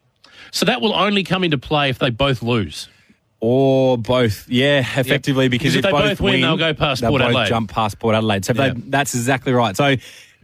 So 0.51 0.65
that 0.65 0.81
will 0.81 0.93
only 0.93 1.23
come 1.23 1.43
into 1.43 1.57
play 1.57 1.89
if 1.89 1.99
they 1.99 2.09
both 2.09 2.41
lose. 2.41 2.87
Or 3.43 3.97
both, 3.97 4.47
yeah, 4.49 4.79
effectively 4.99 5.47
because, 5.49 5.73
Because 5.73 5.77
if 5.77 5.83
they 5.83 5.91
both 5.91 6.21
win, 6.21 6.41
they'll 6.41 6.57
go 6.57 6.75
past 6.75 7.01
they'll 7.01 7.09
Port 7.09 7.21
both 7.21 7.29
Adelaide. 7.29 7.47
jump 7.49 7.71
past 7.71 7.97
Port 7.97 8.13
Adelaide. 8.15 8.45
So 8.45 8.51
if 8.51 8.57
Yeah. 8.57 8.69
they, 8.75 8.81
that's 8.87 9.15
exactly 9.15 9.51
right. 9.51 9.75
So 9.75 9.95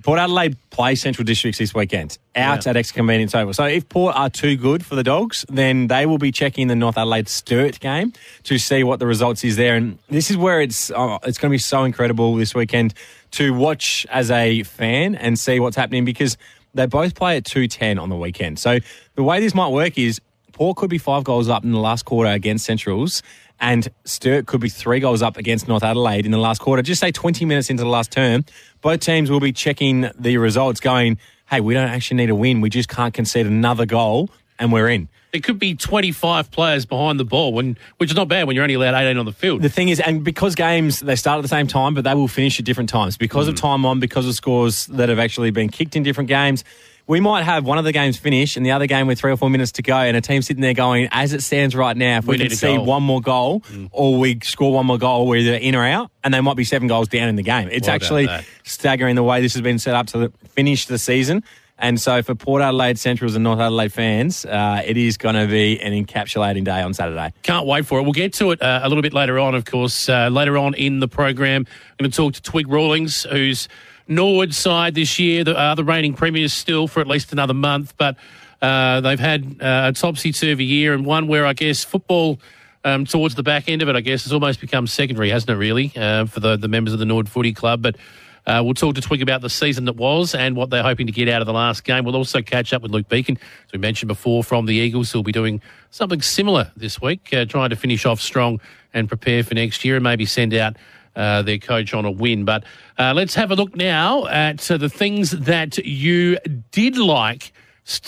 Port 0.04 0.18
Adelaide 0.20 0.58
play 0.72 0.96
Central 0.96 1.24
Districts 1.24 1.60
this 1.60 1.76
weekend 1.76 2.18
out 2.36 2.66
Yeah. 2.66 2.72
at 2.72 2.76
Extra 2.78 2.96
Convenience 2.96 3.36
Oval. 3.36 3.54
So 3.54 3.66
if 3.66 3.88
Port 3.88 4.16
are 4.16 4.32
too 4.32 4.56
good 4.56 4.84
for 4.84 4.96
the 4.96 5.04
Dogs, 5.04 5.46
then 5.48 5.88
they 5.88 6.08
will 6.08 6.18
be 6.18 6.32
checking 6.32 6.70
the 6.70 6.76
North 6.76 6.98
Adelaide 6.98 7.30
Sturt 7.30 7.80
game 7.80 8.14
to 8.46 8.58
see 8.58 8.84
what 8.84 9.00
the 9.00 9.06
results 9.06 9.44
is 9.44 9.58
there. 9.58 9.76
And 9.76 10.00
this 10.10 10.32
is 10.32 10.38
where 10.38 10.60
it's 10.60 10.90
oh, 10.90 11.20
it's 11.24 11.38
going 11.38 11.52
to 11.52 11.54
be 11.54 11.58
so 11.60 11.84
incredible 11.84 12.36
this 12.36 12.56
weekend 12.56 12.96
to 13.32 13.54
watch 13.54 14.08
as 14.10 14.32
a 14.32 14.64
fan 14.64 15.14
and 15.14 15.38
see 15.38 15.60
what's 15.60 15.76
happening 15.76 16.04
because 16.04 16.36
they 16.74 16.88
both 16.88 17.14
play 17.14 17.38
at 17.38 17.46
two 17.46 17.68
ten 17.68 18.00
on 18.00 18.10
the 18.10 18.16
weekend. 18.16 18.58
So 18.58 18.80
the 19.16 19.24
way 19.24 19.40
this 19.40 19.54
might 19.54 19.70
work 19.70 19.98
is 20.00 20.20
Port 20.58 20.76
could 20.76 20.90
be 20.90 20.98
five 20.98 21.24
goals 21.24 21.50
up 21.50 21.64
in 21.64 21.72
the 21.72 21.78
last 21.78 22.06
quarter 22.06 22.32
against 22.32 22.66
Centrals, 22.66 23.22
and 23.60 23.88
Sturt 24.06 24.48
could 24.48 24.60
be 24.60 24.70
three 24.70 25.00
goals 25.00 25.22
up 25.22 25.38
against 25.38 25.68
North 25.68 25.84
Adelaide 25.84 26.26
in 26.26 26.32
the 26.32 26.40
last 26.40 26.62
quarter. 26.62 26.82
Just 26.82 27.00
say 27.00 27.12
20 27.12 27.46
minutes 27.46 27.70
into 27.70 27.84
the 27.84 27.90
last 27.90 28.12
term, 28.12 28.44
both 28.82 29.00
teams 29.00 29.30
will 29.30 29.40
be 29.40 29.54
checking 29.54 30.10
the 30.18 30.40
results, 30.40 30.80
going, 30.80 31.20
hey, 31.48 31.62
we 31.62 31.76
don't 31.76 31.88
actually 31.90 32.18
need 32.18 32.32
a 32.32 32.36
win. 32.36 32.60
We 32.60 32.72
just 32.72 32.90
can't 32.90 33.14
concede 33.14 33.46
another 33.46 33.86
goal, 33.86 34.32
and 34.58 34.72
we're 34.72 34.90
in. 34.90 35.10
There 35.32 35.42
could 35.42 35.60
be 35.60 35.76
25 35.76 36.50
players 36.50 36.88
behind 36.88 37.20
the 37.20 37.26
ball, 37.26 37.54
when, 37.54 37.78
which 37.98 38.10
is 38.10 38.16
not 38.16 38.28
bad 38.28 38.48
when 38.48 38.56
you're 38.56 38.64
only 38.64 38.74
allowed 38.74 38.96
18 38.96 39.16
on 39.16 39.26
the 39.26 39.34
field. 39.34 39.62
The 39.62 39.70
thing 39.70 39.90
is, 39.90 40.00
and 40.00 40.24
because 40.24 40.56
games 40.56 41.02
they 41.02 41.16
start 41.16 41.38
at 41.38 41.44
the 41.44 41.50
same 41.50 41.68
time, 41.68 41.94
but 41.94 42.04
they 42.04 42.16
will 42.16 42.28
finish 42.28 42.58
at 42.58 42.66
different 42.66 42.90
times 42.90 43.16
because 43.16 43.48
of 43.48 43.54
hmm. 43.54 43.62
time 43.68 43.86
on, 43.86 44.00
because 44.00 44.28
of 44.28 44.34
scores 44.34 44.88
that 44.88 45.10
have 45.10 45.20
actually 45.20 45.52
been 45.52 45.70
kicked 45.70 45.96
in 45.96 46.02
different 46.02 46.30
games. 46.30 46.64
We 47.08 47.22
might 47.22 47.44
have 47.44 47.64
one 47.66 47.78
of 47.78 47.86
the 47.86 47.94
games 47.94 48.18
finish 48.18 48.58
and 48.58 48.66
the 48.66 48.72
other 48.72 48.86
game 48.86 49.08
with 49.08 49.18
three 49.20 49.32
or 49.32 49.38
four 49.38 49.50
minutes 49.50 49.72
to 49.74 49.82
go, 49.82 49.96
and 49.96 50.18
a 50.18 50.22
team 50.22 50.42
sitting 50.42 50.62
there 50.62 50.74
going, 50.74 51.08
as 51.12 51.32
it 51.34 51.42
stands 51.42 51.74
right 51.76 51.96
now, 51.96 52.18
if 52.18 52.26
we, 52.26 52.36
We 52.36 52.48
can 52.48 52.56
see 52.58 52.76
goal." 52.76 52.86
one 52.86 53.04
more 53.04 53.22
goal 53.22 53.64
or 53.92 54.18
we 54.18 54.40
score 54.44 54.74
one 54.74 54.86
more 54.86 54.98
goal, 54.98 55.26
we're 55.26 55.38
either 55.38 55.54
in 55.56 55.74
or 55.74 55.86
out, 55.86 56.12
and 56.24 56.34
they 56.34 56.42
might 56.42 56.58
be 56.58 56.66
seven 56.66 56.88
goals 56.90 57.08
down 57.08 57.30
in 57.30 57.38
the 57.38 57.44
game. 57.44 57.70
It's 57.72 57.88
about 57.88 57.96
actually 57.96 58.28
staggering 58.64 59.16
the 59.16 59.24
way 59.24 59.42
this 59.42 59.54
has 59.54 59.62
been 59.62 59.80
set 59.80 59.96
up 59.96 60.08
to 60.08 60.34
finish 60.50 60.86
the 60.88 60.98
season. 60.98 61.44
And 61.80 62.02
so 62.02 62.24
for 62.24 62.34
Port 62.34 62.64
Adelaide 62.64 62.98
Centrals 62.98 63.36
and 63.36 63.44
North 63.44 63.60
Adelaide 63.60 63.94
fans, 63.94 64.46
uh, 64.46 64.82
it 64.84 64.98
is 64.98 65.16
going 65.18 65.36
to 65.36 65.46
be 65.46 65.80
an 65.80 65.94
encapsulating 65.94 66.64
day 66.64 66.82
on 66.82 66.96
Saturday. 66.96 67.32
Can't 67.44 67.68
wait 67.68 67.86
for 67.86 68.00
it. 68.00 68.02
We'll 68.02 68.14
get 68.14 68.34
to 68.34 68.50
it 68.50 68.62
uh, 68.64 68.80
a 68.82 68.90
little 68.90 69.04
bit 69.04 69.14
later 69.14 69.38
on, 69.38 69.54
of 69.54 69.64
course. 69.66 70.10
Uh, 70.10 70.30
later 70.30 70.58
on 70.58 70.74
in 70.74 71.02
the 71.02 71.08
program, 71.08 71.68
I'm 71.68 71.96
going 72.04 72.10
to 72.12 72.18
talk 72.18 72.34
to 72.34 72.42
Twig 72.42 72.68
Rawlings, 72.68 73.24
who's 73.30 73.68
Norwood 74.08 74.54
side 74.54 74.96
this 74.96 75.20
year, 75.20 75.44
the, 75.44 75.58
uh, 75.58 75.76
the 75.76 75.84
reigning 75.84 76.14
premiers 76.14 76.54
still 76.54 76.88
for 76.88 77.00
at 77.02 77.08
least 77.08 77.32
another 77.32 77.54
month, 77.54 77.94
but 77.98 78.16
uh, 78.62 79.02
they've 79.02 79.20
had 79.20 79.58
uh, 79.62 79.90
a 79.90 79.94
topsy-turvy 79.94 80.66
year 80.66 80.94
and 80.94 81.06
one 81.06 81.28
where 81.28 81.46
I 81.46 81.54
guess 81.54 81.84
football 81.84 82.40
um, 82.84 83.06
towards 83.06 83.36
the 83.36 83.44
back 83.44 83.68
end 83.68 83.82
of 83.82 83.90
it, 83.90 83.96
I 83.96 84.02
guess, 84.02 84.24
has 84.24 84.34
almost 84.34 84.62
become 84.62 84.88
secondary, 84.88 85.30
hasn't 85.30 85.50
it, 85.50 85.56
really, 85.56 85.92
uh, 85.96 86.26
for 86.26 86.40
the, 86.40 86.58
the 86.58 86.68
members 86.68 86.94
of 86.94 87.00
the 87.00 87.06
Nord 87.06 87.28
Footy 87.28 87.54
Club. 87.54 87.82
But 87.82 87.98
uh, 88.46 88.62
we'll 88.64 88.74
talk 88.74 88.96
to 88.96 89.02
Twig 89.02 89.22
about 89.22 89.42
the 89.42 89.50
season 89.50 89.86
that 89.86 89.98
was 89.98 90.34
and 90.34 90.56
what 90.56 90.70
they're 90.70 90.84
hoping 90.84 91.06
to 91.08 91.12
get 91.12 91.28
out 91.28 91.42
of 91.42 91.48
the 91.48 91.54
last 91.54 91.84
game. 91.84 92.06
We'll 92.06 92.16
also 92.16 92.42
catch 92.42 92.72
up 92.72 92.82
with 92.82 92.92
Luke 92.92 93.10
Beacon, 93.10 93.38
as 93.66 93.74
we 93.74 93.80
mentioned 93.80 94.08
before, 94.08 94.42
from 94.42 94.66
the 94.66 94.76
Eagles, 94.76 95.12
who'll 95.12 95.22
be 95.22 95.34
doing 95.34 95.62
something 95.92 96.22
similar 96.22 96.72
this 96.78 97.02
week, 97.02 97.34
uh, 97.34 97.44
trying 97.44 97.72
to 97.72 97.76
finish 97.76 98.06
off 98.06 98.22
strong 98.22 98.62
and 98.94 99.10
prepare 99.10 99.44
for 99.44 99.54
next 99.54 99.84
year 99.84 99.96
and 99.96 100.04
maybe 100.04 100.26
send 100.26 100.54
out 100.54 100.78
uh, 101.18 101.42
their 101.42 101.58
coach 101.58 101.94
on 101.94 102.06
a 102.06 102.12
win. 102.12 102.46
But 102.46 102.64
uh, 102.98 103.14
let's 103.14 103.36
have 103.36 103.52
a 103.52 103.56
look 103.56 103.76
now 103.76 104.28
at 104.28 104.70
uh, 104.72 104.78
the 104.78 104.90
things 104.90 105.32
that 105.32 105.78
you 105.80 106.38
did 106.72 106.98
like, 106.98 107.52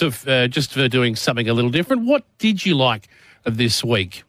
uh, 0.01 0.47
just 0.47 0.71
for 0.71 0.87
doing 0.87 1.15
something 1.15 1.49
a 1.49 1.53
little 1.53 1.71
different. 1.71 2.05
What 2.05 2.23
did 2.37 2.65
you 2.65 2.75
like 2.75 3.09
this 3.43 3.83
week? 3.83 4.23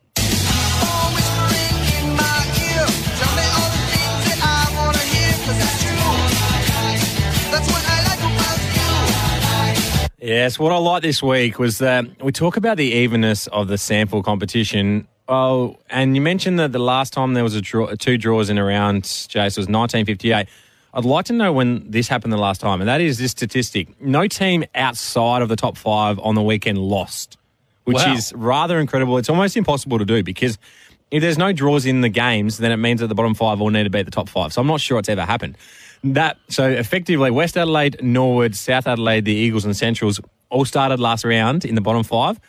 Yes, 10.23 10.59
what 10.59 10.71
I 10.71 10.77
like 10.77 11.03
this 11.03 11.23
week 11.23 11.59
was 11.59 11.79
that 11.79 12.23
we 12.23 12.31
talk 12.31 12.59
about 12.59 12.77
the 12.77 12.93
evenness 12.93 13.47
of 13.47 13.69
the 13.69 13.77
SANFL 13.77 14.23
competition. 14.23 15.09
Oh, 15.33 15.77
and 15.89 16.17
you 16.17 16.21
mentioned 16.21 16.59
that 16.59 16.73
the 16.73 16.81
last 16.81 17.13
time 17.13 17.35
there 17.35 17.45
was 17.45 17.55
a 17.55 17.61
draw, 17.61 17.95
two 17.95 18.19
draws 18.19 18.51
in 18.51 18.59
a 18.59 18.65
round, 18.65 19.05
Jase, 19.05 19.57
was 19.57 19.69
1958. 19.69 20.49
I'd 20.93 21.05
like 21.05 21.27
to 21.27 21.33
know 21.33 21.53
when 21.53 21.89
this 21.89 22.09
happened 22.09 22.33
the 22.33 22.37
last 22.37 22.61
time, 22.61 22.81
and 22.81 22.89
that 22.89 23.01
is 23.01 23.19
this 23.19 23.31
statistic. 23.31 24.01
No 24.03 24.27
team 24.27 24.65
outside 24.75 25.41
of 25.41 25.49
the 25.49 25.55
top 25.55 25.77
five 25.79 26.19
on 26.19 26.35
the 26.35 26.43
weekend 26.43 26.79
lost, 26.79 27.37
which 27.85 27.97
Wow. 27.99 28.13
is 28.15 28.33
rather 28.35 28.81
incredible. 28.81 29.19
It's 29.19 29.31
almost 29.31 29.57
impossible 29.57 30.01
to 30.01 30.05
do 30.05 30.25
because 30.25 30.59
if 31.13 31.21
there's 31.23 31.39
no 31.39 31.53
draws 31.53 31.87
in 31.87 32.01
the 32.01 32.09
games, 32.09 32.59
then 32.59 32.73
it 32.73 32.79
means 32.79 32.99
that 33.01 33.07
the 33.07 33.15
bottom 33.15 33.35
five 33.35 33.61
all 33.61 33.71
need 33.71 33.85
to 33.85 33.91
beat 33.91 34.07
the 34.07 34.11
top 34.11 34.29
five. 34.29 34.53
So 34.53 34.61
I'm 34.61 34.67
not 34.67 34.81
sure 34.81 34.99
it's 34.99 35.09
ever 35.09 35.25
happened. 35.25 35.57
That 36.03 36.39
so 36.49 36.69
effectively, 36.69 37.31
West 37.31 37.57
Adelaide, 37.57 38.03
Norwood, 38.03 38.57
South 38.57 38.89
Adelaide, 38.89 39.25
the 39.27 39.35
Eagles, 39.35 39.65
and 39.65 39.77
Centrals 39.77 40.19
all 40.49 40.65
started 40.65 40.99
last 40.99 41.25
round 41.25 41.65
in 41.65 41.77
the 41.77 41.81
bottom 41.81 42.03
five. 42.03 42.41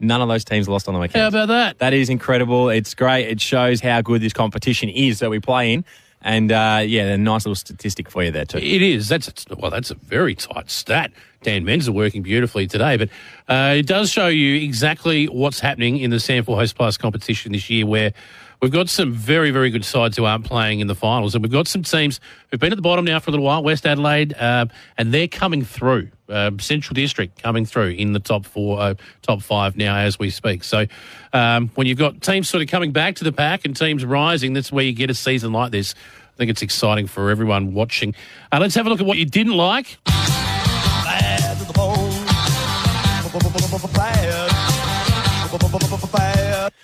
None 0.00 0.20
of 0.20 0.28
those 0.28 0.44
teams 0.44 0.68
lost 0.68 0.88
on 0.88 0.94
the 0.94 1.00
weekend. 1.00 1.22
How 1.22 1.28
about 1.28 1.48
that? 1.48 1.78
That 1.78 1.92
is 1.92 2.08
incredible. 2.08 2.68
It's 2.68 2.94
great. 2.94 3.28
It 3.28 3.40
shows 3.40 3.80
how 3.80 4.00
good 4.00 4.20
this 4.20 4.32
competition 4.32 4.88
is 4.88 5.18
that 5.18 5.30
we 5.30 5.40
play 5.40 5.72
in. 5.72 5.84
And 6.20 6.50
uh, 6.50 6.82
yeah, 6.84 7.12
a 7.12 7.18
nice 7.18 7.44
little 7.44 7.54
statistic 7.54 8.10
for 8.10 8.24
you 8.24 8.30
there 8.30 8.44
too. 8.44 8.58
It 8.58 8.82
is. 8.82 9.08
That's 9.08 9.44
well. 9.56 9.70
That's 9.70 9.90
a 9.90 9.94
very 9.94 10.34
tight 10.34 10.70
stat. 10.70 11.12
Dan 11.42 11.64
Menzel 11.64 11.94
working 11.94 12.22
beautifully 12.22 12.66
today, 12.66 12.96
but 12.96 13.08
uh, 13.48 13.74
it 13.76 13.86
does 13.86 14.10
show 14.10 14.26
you 14.26 14.56
exactly 14.56 15.26
what's 15.26 15.60
happening 15.60 15.98
in 15.98 16.10
the 16.10 16.16
SANFL 16.16 16.56
Host 16.56 16.74
Plus 16.74 16.96
competition 16.96 17.52
this 17.52 17.70
year, 17.70 17.86
where 17.86 18.12
we've 18.60 18.72
got 18.72 18.88
some 18.88 19.12
very, 19.12 19.52
very 19.52 19.70
good 19.70 19.84
sides 19.84 20.16
who 20.16 20.24
aren't 20.24 20.44
playing 20.44 20.80
in 20.80 20.88
the 20.88 20.96
finals, 20.96 21.36
and 21.36 21.44
we've 21.44 21.52
got 21.52 21.68
some 21.68 21.84
teams 21.84 22.18
who've 22.50 22.58
been 22.58 22.72
at 22.72 22.76
the 22.76 22.82
bottom 22.82 23.04
now 23.04 23.20
for 23.20 23.30
a 23.30 23.32
little 23.32 23.46
while. 23.46 23.62
West 23.62 23.86
Adelaide, 23.86 24.34
uh, 24.34 24.66
and 24.96 25.14
they're 25.14 25.28
coming 25.28 25.64
through. 25.64 26.08
Uh, 26.28 26.50
Central 26.60 26.94
District 26.94 27.42
coming 27.42 27.64
through 27.64 27.90
in 27.90 28.12
the 28.12 28.20
top 28.20 28.44
four, 28.44 28.80
uh, 28.80 28.94
top 29.22 29.42
five 29.42 29.76
now 29.76 29.96
as 29.96 30.18
we 30.18 30.30
speak. 30.30 30.62
So 30.64 30.86
um, 31.32 31.70
when 31.74 31.86
you've 31.86 31.98
got 31.98 32.20
teams 32.20 32.48
sort 32.48 32.62
of 32.62 32.68
coming 32.68 32.92
back 32.92 33.16
to 33.16 33.24
the 33.24 33.32
pack 33.32 33.64
and 33.64 33.76
teams 33.76 34.04
rising, 34.04 34.52
that's 34.52 34.70
where 34.70 34.84
you 34.84 34.92
get 34.92 35.10
a 35.10 35.14
season 35.14 35.52
like 35.52 35.72
this. 35.72 35.94
I 35.94 36.36
think 36.36 36.50
it's 36.50 36.62
exciting 36.62 37.06
for 37.06 37.30
everyone 37.30 37.74
watching. 37.74 38.14
Uh, 38.52 38.58
let's 38.60 38.74
have 38.74 38.86
a 38.86 38.90
look 38.90 39.00
at 39.00 39.06
what 39.06 39.18
you 39.18 39.24
didn't 39.24 39.56
like. 39.56 39.98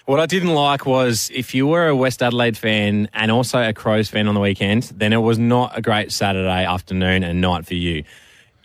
What 0.06 0.20
I 0.20 0.26
didn't 0.26 0.54
like 0.54 0.86
was 0.86 1.30
if 1.32 1.54
you 1.54 1.66
were 1.66 1.88
a 1.88 1.96
West 1.96 2.22
Adelaide 2.22 2.56
fan 2.56 3.08
and 3.14 3.30
also 3.30 3.60
a 3.62 3.72
Crows 3.72 4.08
fan 4.08 4.28
on 4.28 4.34
the 4.34 4.40
weekend, 4.40 4.84
then 4.96 5.12
it 5.12 5.18
was 5.18 5.38
not 5.38 5.76
a 5.76 5.82
great 5.82 6.12
Saturday 6.12 6.64
afternoon 6.64 7.22
and 7.22 7.40
night 7.40 7.66
for 7.66 7.74
you. 7.74 8.04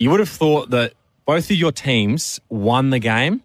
You 0.00 0.08
would 0.08 0.20
have 0.20 0.30
thought 0.30 0.70
that 0.70 0.94
both 1.26 1.50
of 1.50 1.56
your 1.56 1.72
teams 1.72 2.40
won 2.48 2.88
the 2.88 2.98
game, 2.98 3.42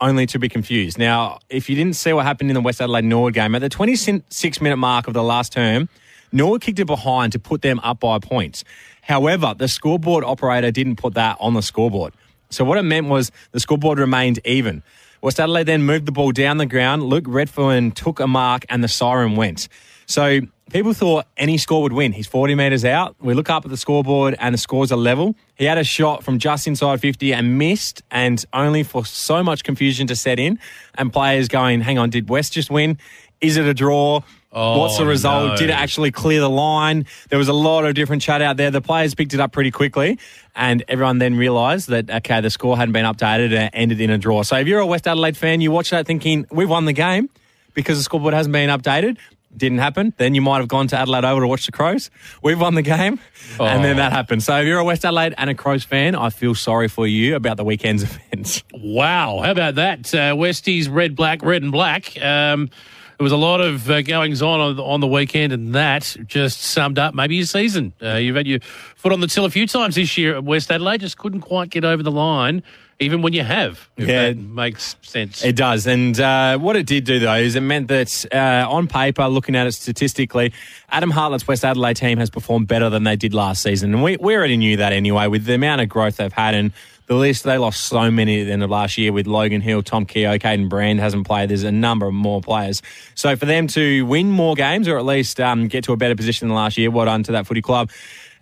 only 0.00 0.24
to 0.26 0.38
be 0.38 0.48
confused. 0.48 0.98
Now, 0.98 1.40
if 1.50 1.68
you 1.68 1.74
didn't 1.74 1.96
see 1.96 2.12
what 2.12 2.24
happened 2.24 2.48
in 2.48 2.54
the 2.54 2.60
West 2.60 2.80
Adelaide 2.80 3.04
Norwood 3.04 3.34
game, 3.34 3.56
at 3.56 3.58
the 3.58 3.68
26 3.68 4.60
minute 4.60 4.76
mark 4.76 5.08
of 5.08 5.14
the 5.14 5.24
last 5.24 5.52
term, 5.52 5.88
Norwood 6.30 6.60
kicked 6.60 6.78
it 6.78 6.84
behind 6.84 7.32
to 7.32 7.40
put 7.40 7.62
them 7.62 7.80
up 7.80 7.98
by 7.98 8.20
points. 8.20 8.62
However, 9.02 9.52
the 9.58 9.66
scoreboard 9.66 10.22
operator 10.22 10.70
didn't 10.70 10.94
put 10.94 11.14
that 11.14 11.38
on 11.40 11.54
the 11.54 11.60
scoreboard. 11.60 12.14
So 12.50 12.64
what 12.64 12.78
it 12.78 12.84
meant 12.84 13.08
was 13.08 13.32
the 13.50 13.58
scoreboard 13.58 13.98
remained 13.98 14.38
even. 14.44 14.84
West 15.22 15.40
Adelaide 15.40 15.64
then 15.64 15.82
moved 15.82 16.06
the 16.06 16.12
ball 16.12 16.30
down 16.30 16.58
the 16.58 16.66
ground. 16.66 17.02
Luke 17.02 17.24
Redfern 17.26 17.90
took 17.90 18.20
a 18.20 18.28
mark 18.28 18.64
and 18.68 18.84
the 18.84 18.88
siren 18.88 19.34
went. 19.34 19.68
So 20.06 20.42
people 20.70 20.92
thought 20.92 21.26
any 21.36 21.58
score 21.58 21.82
would 21.82 21.92
win. 21.92 22.12
He's 22.12 22.26
40 22.26 22.54
metres 22.54 22.84
out. 22.84 23.16
We 23.20 23.34
look 23.34 23.48
up 23.50 23.64
at 23.64 23.70
the 23.70 23.76
scoreboard 23.76 24.34
and 24.38 24.52
the 24.54 24.58
scores 24.58 24.90
are 24.92 24.96
level. 24.96 25.34
He 25.54 25.64
had 25.64 25.78
a 25.78 25.84
shot 25.84 26.24
from 26.24 26.38
just 26.38 26.66
inside 26.66 27.00
50 27.00 27.32
and 27.32 27.58
missed, 27.58 28.02
and 28.10 28.44
only 28.52 28.82
for 28.82 29.04
so 29.06 29.42
much 29.42 29.64
confusion 29.64 30.06
to 30.08 30.16
set 30.16 30.38
in. 30.38 30.58
And 30.96 31.12
players 31.12 31.48
going, 31.48 31.80
hang 31.80 31.98
on, 31.98 32.10
did 32.10 32.28
West 32.28 32.52
just 32.52 32.70
win? 32.70 32.98
Is 33.40 33.56
it 33.56 33.66
a 33.66 33.74
draw? 33.74 34.20
Oh, 34.52 34.78
What's 34.80 34.96
the 34.96 35.04
result? 35.04 35.50
no. 35.50 35.56
Did 35.56 35.68
it 35.68 35.74
actually 35.74 36.10
clear 36.10 36.40
the 36.40 36.48
line? 36.48 37.04
There 37.28 37.38
was 37.38 37.48
a 37.48 37.52
lot 37.52 37.84
of 37.84 37.94
different 37.94 38.22
chat 38.22 38.40
out 38.40 38.56
there. 38.56 38.70
The 38.70 38.80
players 38.80 39.14
picked 39.14 39.34
it 39.34 39.40
up 39.40 39.52
pretty 39.52 39.70
quickly, 39.70 40.18
and 40.54 40.82
everyone 40.88 41.18
then 41.18 41.36
realised 41.36 41.88
that, 41.90 42.10
okay, 42.10 42.40
the 42.40 42.48
score 42.48 42.76
hadn't 42.76 42.92
been 42.92 43.04
updated 43.04 43.46
and 43.52 43.64
it 43.64 43.70
ended 43.74 44.00
in 44.00 44.08
a 44.10 44.16
draw. 44.16 44.42
So 44.42 44.56
if 44.56 44.66
you're 44.66 44.80
a 44.80 44.86
West 44.86 45.06
Adelaide 45.06 45.36
fan, 45.36 45.60
you 45.60 45.70
watch 45.70 45.90
that 45.90 46.06
thinking, 46.06 46.46
we've 46.50 46.70
won 46.70 46.86
the 46.86 46.94
game 46.94 47.28
because 47.74 47.98
the 47.98 48.02
scoreboard 48.04 48.32
hasn't 48.32 48.54
been 48.54 48.70
updated. 48.70 49.18
Didn't 49.56 49.78
happen. 49.78 50.12
Then 50.16 50.34
you 50.34 50.42
might 50.42 50.58
have 50.58 50.68
gone 50.68 50.86
to 50.88 50.98
Adelaide 50.98 51.24
Oval 51.24 51.40
to 51.40 51.46
watch 51.46 51.66
the 51.66 51.72
Crows. 51.72 52.10
We've 52.42 52.60
won 52.60 52.74
the 52.74 52.82
game, 52.82 53.18
and 53.58 53.84
then 53.84 53.96
that 53.96 54.12
happened. 54.12 54.42
So 54.42 54.60
if 54.60 54.66
you're 54.66 54.78
a 54.78 54.84
West 54.84 55.04
Adelaide 55.04 55.34
and 55.38 55.48
a 55.48 55.54
Crows 55.54 55.84
fan, 55.84 56.14
I 56.14 56.30
feel 56.30 56.54
sorry 56.54 56.88
for 56.88 57.06
you 57.06 57.36
about 57.36 57.56
the 57.56 57.64
weekend's 57.64 58.02
events. 58.32 58.62
Wow, 58.74 59.40
how 59.42 59.50
about 59.52 59.76
that? 59.76 60.14
Uh, 60.14 60.34
Westies, 60.34 60.92
red, 60.92 61.16
black, 61.16 61.42
red, 61.42 61.62
and 61.62 61.72
black. 61.72 62.20
Um, 62.22 62.70
there 63.18 63.24
was 63.24 63.32
a 63.32 63.36
lot 63.38 63.62
of 63.62 63.88
uh, 63.90 64.02
goings 64.02 64.42
on 64.42 64.60
on 64.60 64.76
the, 64.76 64.84
on 64.84 65.00
the 65.00 65.06
weekend, 65.06 65.52
and 65.54 65.74
that 65.74 66.16
just 66.26 66.60
summed 66.60 66.98
up 66.98 67.14
maybe 67.14 67.36
your 67.36 67.46
season. 67.46 67.94
Uh, 68.02 68.16
you've 68.16 68.36
had 68.36 68.46
your 68.46 68.60
foot 68.60 69.12
on 69.12 69.20
the 69.20 69.26
till 69.26 69.46
a 69.46 69.50
few 69.50 69.66
times 69.66 69.94
this 69.94 70.18
year 70.18 70.36
at 70.36 70.44
West 70.44 70.70
Adelaide, 70.70 71.00
just 71.00 71.16
couldn't 71.16 71.40
quite 71.40 71.70
get 71.70 71.82
over 71.82 72.02
the 72.02 72.10
line, 72.10 72.62
even 72.98 73.20
when 73.22 73.32
you 73.32 73.42
have. 73.42 73.88
If 73.96 74.08
Yeah. 74.08 74.28
that 74.28 74.38
makes 74.38 74.96
sense. 75.02 75.44
It 75.44 75.54
does. 75.56 75.86
And 75.86 76.18
uh, 76.18 76.58
what 76.58 76.76
it 76.76 76.86
did 76.86 77.04
do, 77.04 77.18
though, 77.18 77.34
is 77.34 77.54
it 77.54 77.60
meant 77.60 77.88
that 77.88 78.24
uh, 78.32 78.66
on 78.70 78.86
paper, 78.86 79.26
looking 79.28 79.54
at 79.54 79.66
it 79.66 79.72
statistically, 79.72 80.52
Adam 80.88 81.10
Hartlett's 81.10 81.46
West 81.46 81.64
Adelaide 81.64 81.96
team 81.96 82.18
has 82.18 82.30
performed 82.30 82.68
better 82.68 82.88
than 82.88 83.04
they 83.04 83.16
did 83.16 83.34
last 83.34 83.62
season. 83.62 83.92
And 83.92 84.02
we, 84.02 84.16
we 84.16 84.34
already 84.34 84.56
knew 84.56 84.76
that 84.78 84.92
anyway, 84.92 85.26
with 85.26 85.44
the 85.44 85.54
amount 85.54 85.82
of 85.82 85.88
growth 85.88 86.16
they've 86.16 86.32
had. 86.32 86.54
And 86.54 86.72
the 87.06 87.14
list, 87.14 87.44
they 87.44 87.58
lost 87.58 87.84
so 87.84 88.10
many 88.10 88.40
at 88.40 88.46
the 88.46 88.52
end 88.52 88.62
of 88.64 88.70
last 88.70 88.96
year 88.98 89.12
with 89.12 89.26
Logan 89.26 89.60
Hill, 89.60 89.82
Tom 89.82 90.06
Keogh, 90.06 90.38
Caden 90.38 90.68
Brand 90.68 90.98
hasn't 90.98 91.26
played. 91.26 91.50
There's 91.50 91.62
a 91.62 91.70
number 91.70 92.06
of 92.06 92.14
more 92.14 92.40
players. 92.40 92.82
So 93.14 93.36
for 93.36 93.46
them 93.46 93.66
to 93.68 94.04
win 94.06 94.30
more 94.30 94.54
games 94.56 94.88
or 94.88 94.98
at 94.98 95.04
least 95.04 95.38
um, 95.38 95.68
get 95.68 95.84
to 95.84 95.92
a 95.92 95.96
better 95.96 96.16
position 96.16 96.48
than 96.48 96.54
last 96.56 96.76
year, 96.78 96.90
well 96.90 97.04
done 97.04 97.22
to 97.24 97.32
that 97.32 97.46
footy 97.46 97.62
club. 97.62 97.90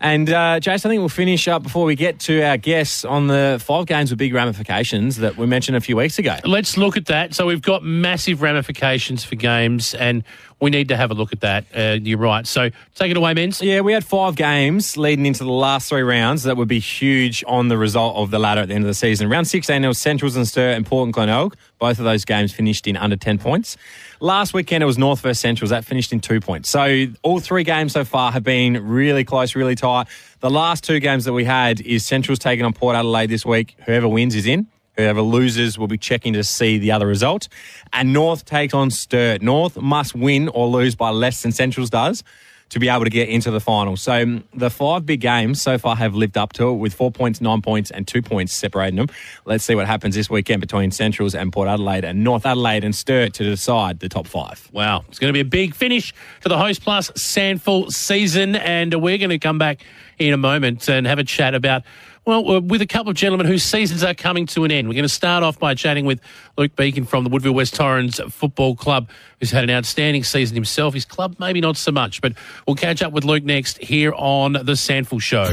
And 0.01 0.29
uh, 0.31 0.61
Jason, 0.61 0.89
I 0.89 0.93
think 0.93 1.01
we'll 1.01 1.09
finish 1.09 1.49
up 1.49 1.63
before 1.63 1.85
we 1.85 1.95
get 1.95 2.19
to 2.21 2.43
our 2.43 2.57
guests 2.57 3.05
on 3.05 3.27
the 3.29 3.61
five 3.65 3.87
games 3.87 4.11
with 4.11 4.19
big 4.19 4.35
ramifications 4.35 5.17
that 5.19 5.37
we 5.37 5.47
mentioned 5.47 5.77
a 5.77 5.81
few 5.81 5.97
weeks 5.97 6.19
ago. 6.19 6.37
Let's 6.45 6.77
look 6.77 6.97
at 6.97 7.07
that. 7.07 7.35
So 7.35 7.47
we've 7.47 7.63
got 7.63 7.83
massive 7.83 8.43
ramifications 8.43 9.25
for 9.25 9.37
games, 9.37 9.95
and 9.95 10.25
we 10.61 10.71
need 10.71 10.89
to 10.89 10.97
have 10.97 11.11
a 11.11 11.15
look 11.15 11.33
at 11.33 11.41
that. 11.41 11.65
Uh, 11.75 11.99
you're 12.01 12.19
right. 12.19 12.47
So 12.47 12.71
take 12.95 13.11
it 13.11 13.17
away, 13.17 13.35
Menz. 13.35 13.63
Yeah, 13.63 13.81
we 13.81 13.93
had 13.93 14.05
five 14.05 14.37
games 14.37 14.97
leading 14.97 15.27
into 15.27 15.45
the 15.45 15.51
last 15.51 15.89
three 15.89 16.03
rounds 16.03 16.45
that 16.45 16.57
would 16.57 16.69
be 16.69 16.79
huge 16.79 17.45
on 17.47 17.69
the 17.69 17.77
result 17.77 18.17
of 18.17 18.31
the 18.31 18.39
ladder 18.39 18.63
at 18.63 18.69
the 18.69 18.75
end 18.75 18.85
of 18.85 18.89
the 18.89 18.95
season. 18.95 19.29
Round 19.29 19.47
16, 19.47 19.83
there 19.83 19.89
was 19.89 19.99
Centrals 19.99 20.37
and 20.37 20.47
Sturt 20.47 20.77
and 20.77 20.87
Port 20.87 21.07
and 21.07 21.13
Glenelg. 21.13 21.57
Both 21.79 21.99
of 21.99 22.05
those 22.05 22.25
games 22.25 22.53
finished 22.53 22.87
in 22.87 22.97
under 22.97 23.17
10 23.17 23.39
points. 23.39 23.77
Last 24.21 24.55
weekend, 24.55 24.83
it 24.83 24.87
was 24.87 24.97
North 24.97 25.21
versus 25.21 25.41
Centrals. 25.41 25.71
That 25.71 25.85
finished 25.85 26.13
in 26.13 26.21
two 26.21 26.41
points. 26.41 26.71
So 26.71 27.07
all 27.23 27.41
three 27.41 27.65
games 27.65 27.93
so 27.93 28.05
far 28.05 28.33
have 28.33 28.45
been 28.45 28.87
really 28.87 29.25
close, 29.25 29.55
really 29.55 29.75
tight. 29.75 30.07
The 30.41 30.51
last 30.51 30.85
two 30.85 31.01
games 31.01 31.25
that 31.27 31.33
we 31.33 31.45
had 31.45 31.81
is 31.81 32.07
Centrals 32.07 32.39
taking 32.39 32.65
on 32.65 32.73
Port 32.73 32.97
Adelaide 32.97 33.29
this 33.29 33.45
week. 33.45 33.77
Whoever 33.85 34.09
wins 34.09 34.35
is 34.35 34.47
in. 34.47 34.69
Whoever 34.97 35.23
loses 35.23 35.79
will 35.79 35.89
be 35.89 35.99
checking 35.99 36.33
to 36.35 36.45
see 36.45 36.79
the 36.79 36.93
other 36.93 37.07
result. 37.07 37.49
And 37.93 38.13
North 38.13 38.45
takes 38.45 38.75
on 38.75 38.91
Sturt. 38.91 39.43
North 39.43 39.77
must 39.77 40.15
win 40.15 40.49
or 40.49 40.69
lose 40.69 40.95
by 40.95 41.11
less 41.11 41.43
than 41.43 41.53
Centrals 41.53 41.91
does 41.91 42.23
to 42.71 42.81
be 42.81 42.89
able 42.89 43.05
to 43.05 43.11
get 43.11 43.29
into 43.29 43.51
the 43.51 43.61
final. 43.61 43.97
So 43.97 44.23
um, 44.23 44.45
the 44.55 44.71
five 44.71 45.07
big 45.07 45.21
games 45.21 45.63
so 45.63 45.79
far 45.79 45.95
have 45.97 46.15
lived 46.15 46.37
up 46.37 46.53
to 46.55 46.71
it 46.71 46.75
with 46.75 46.95
four 46.95 47.11
points, 47.11 47.41
nine 47.41 47.63
points, 47.63 47.91
and 47.91 48.07
two 48.07 48.23
points 48.23 48.53
separating 48.53 48.97
them. 48.97 49.09
Let's 49.45 49.65
see 49.65 49.75
what 49.75 49.87
happens 49.87 50.15
this 50.15 50.31
weekend 50.31 50.61
between 50.61 50.91
Centrals 50.91 51.35
and 51.35 51.53
Port 51.53 51.69
Adelaide 51.69 52.05
and 52.05 52.25
North 52.25 52.47
Adelaide 52.47 52.83
and 52.83 52.95
Sturt 52.95 53.35
to 53.35 53.45
decide 53.45 54.01
the 54.01 54.09
top 54.09 54.27
five. 54.27 54.69
Wow, 54.73 55.05
it's 55.09 55.19
going 55.19 55.29
to 55.29 55.33
be 55.33 55.41
a 55.41 55.45
big 55.45 55.75
finish 55.75 56.13
to 56.41 56.49
the 56.49 56.59
Host 56.59 56.83
Plus 56.83 57.11
SANFL 57.13 57.93
season, 57.93 58.57
and 58.57 58.95
we're 58.95 59.19
going 59.19 59.31
to 59.31 59.39
come 59.39 59.59
back 59.59 59.85
in 60.19 60.33
a 60.33 60.39
moment 60.39 60.89
and 60.89 61.07
have 61.07 61.19
a 61.19 61.25
chat 61.25 61.55
about. 61.55 61.83
Well, 62.27 62.51
uh, 62.51 62.61
with 62.61 62.81
a 62.81 62.87
couple 62.87 63.11
of 63.11 63.17
gentlemen 63.17 63.47
whose 63.47 63.63
seasons 63.63 64.03
are 64.03 64.15
coming 64.15 64.47
to 64.47 64.65
an 64.65 64.71
end. 64.71 64.89
We're 64.89 64.95
going 64.95 65.03
to 65.03 65.09
start 65.11 65.43
off 65.43 65.59
by 65.59 65.75
chatting 65.75 66.07
with 66.07 66.21
Luke 66.57 66.75
Beacon 66.75 67.05
from 67.05 67.23
the 67.23 67.29
Woodville 67.29 67.53
West 67.53 67.75
Torrens 67.75 68.19
Football 68.33 68.77
Club, 68.77 69.11
who's 69.41 69.51
had 69.51 69.63
an 69.63 69.71
outstanding 69.71 70.25
season 70.25 70.55
himself. 70.55 70.95
His 70.95 71.05
club, 71.05 71.37
maybe 71.39 71.61
not 71.61 71.77
so 71.77 71.93
much, 71.93 72.23
but 72.23 72.33
we'll 72.67 72.77
catch 72.77 73.03
up 73.03 73.13
with 73.13 73.25
Luke 73.25 73.45
next 73.45 73.77
here 73.79 74.15
on 74.17 74.55
The 74.55 74.73
SANFL 74.73 75.21
Show. 75.21 75.53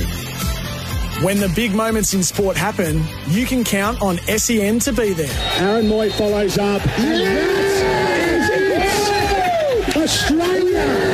When 1.26 1.40
the 1.40 1.50
big 1.50 1.74
moments 1.76 2.14
in 2.14 2.24
sport 2.24 2.56
happen, 2.56 3.04
you 3.28 3.46
can 3.46 3.66
count 3.66 4.02
on 4.02 4.18
SEN 4.20 4.80
to 4.80 4.94
be 4.94 5.12
there. 5.14 5.30
Aaron 5.62 5.90
Moy 5.90 6.10
follows 6.10 6.58
up. 6.58 6.82
And 6.98 7.22
that 7.22 7.50
is 8.30 8.50
it! 8.50 9.98
Australia 9.98 11.11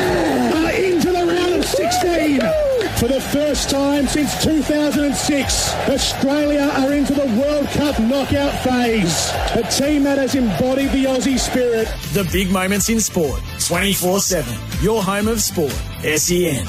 For 3.00 3.08
the 3.08 3.22
first 3.22 3.70
time 3.70 4.08
since 4.08 4.44
2006, 4.44 5.76
Australia 5.88 6.72
are 6.78 6.92
into 6.94 7.14
the 7.14 7.28
World 7.40 7.68
Cup 7.68 8.00
knockout 8.00 8.52
phase. 8.64 9.30
A 9.54 9.62
team 9.70 10.02
that 10.02 10.18
has 10.18 10.34
embodied 10.34 10.90
the 10.90 11.04
Aussie 11.04 11.38
spirit. 11.38 11.88
The 12.14 12.28
big 12.34 12.52
moments 12.52 12.90
in 12.90 13.00
sport, 13.00 13.40
24 13.60 14.20
7. 14.20 14.52
Your 14.82 15.04
home 15.04 15.28
of 15.28 15.44
sport, 15.44 15.74
SEN. 16.02 16.66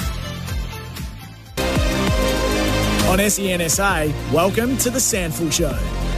On 3.09 3.19
SENSA, 3.19 4.13
welcome 4.31 4.77
to 4.77 4.91
the 4.91 4.99
SANFL 4.99 5.51
Show. 5.51 5.73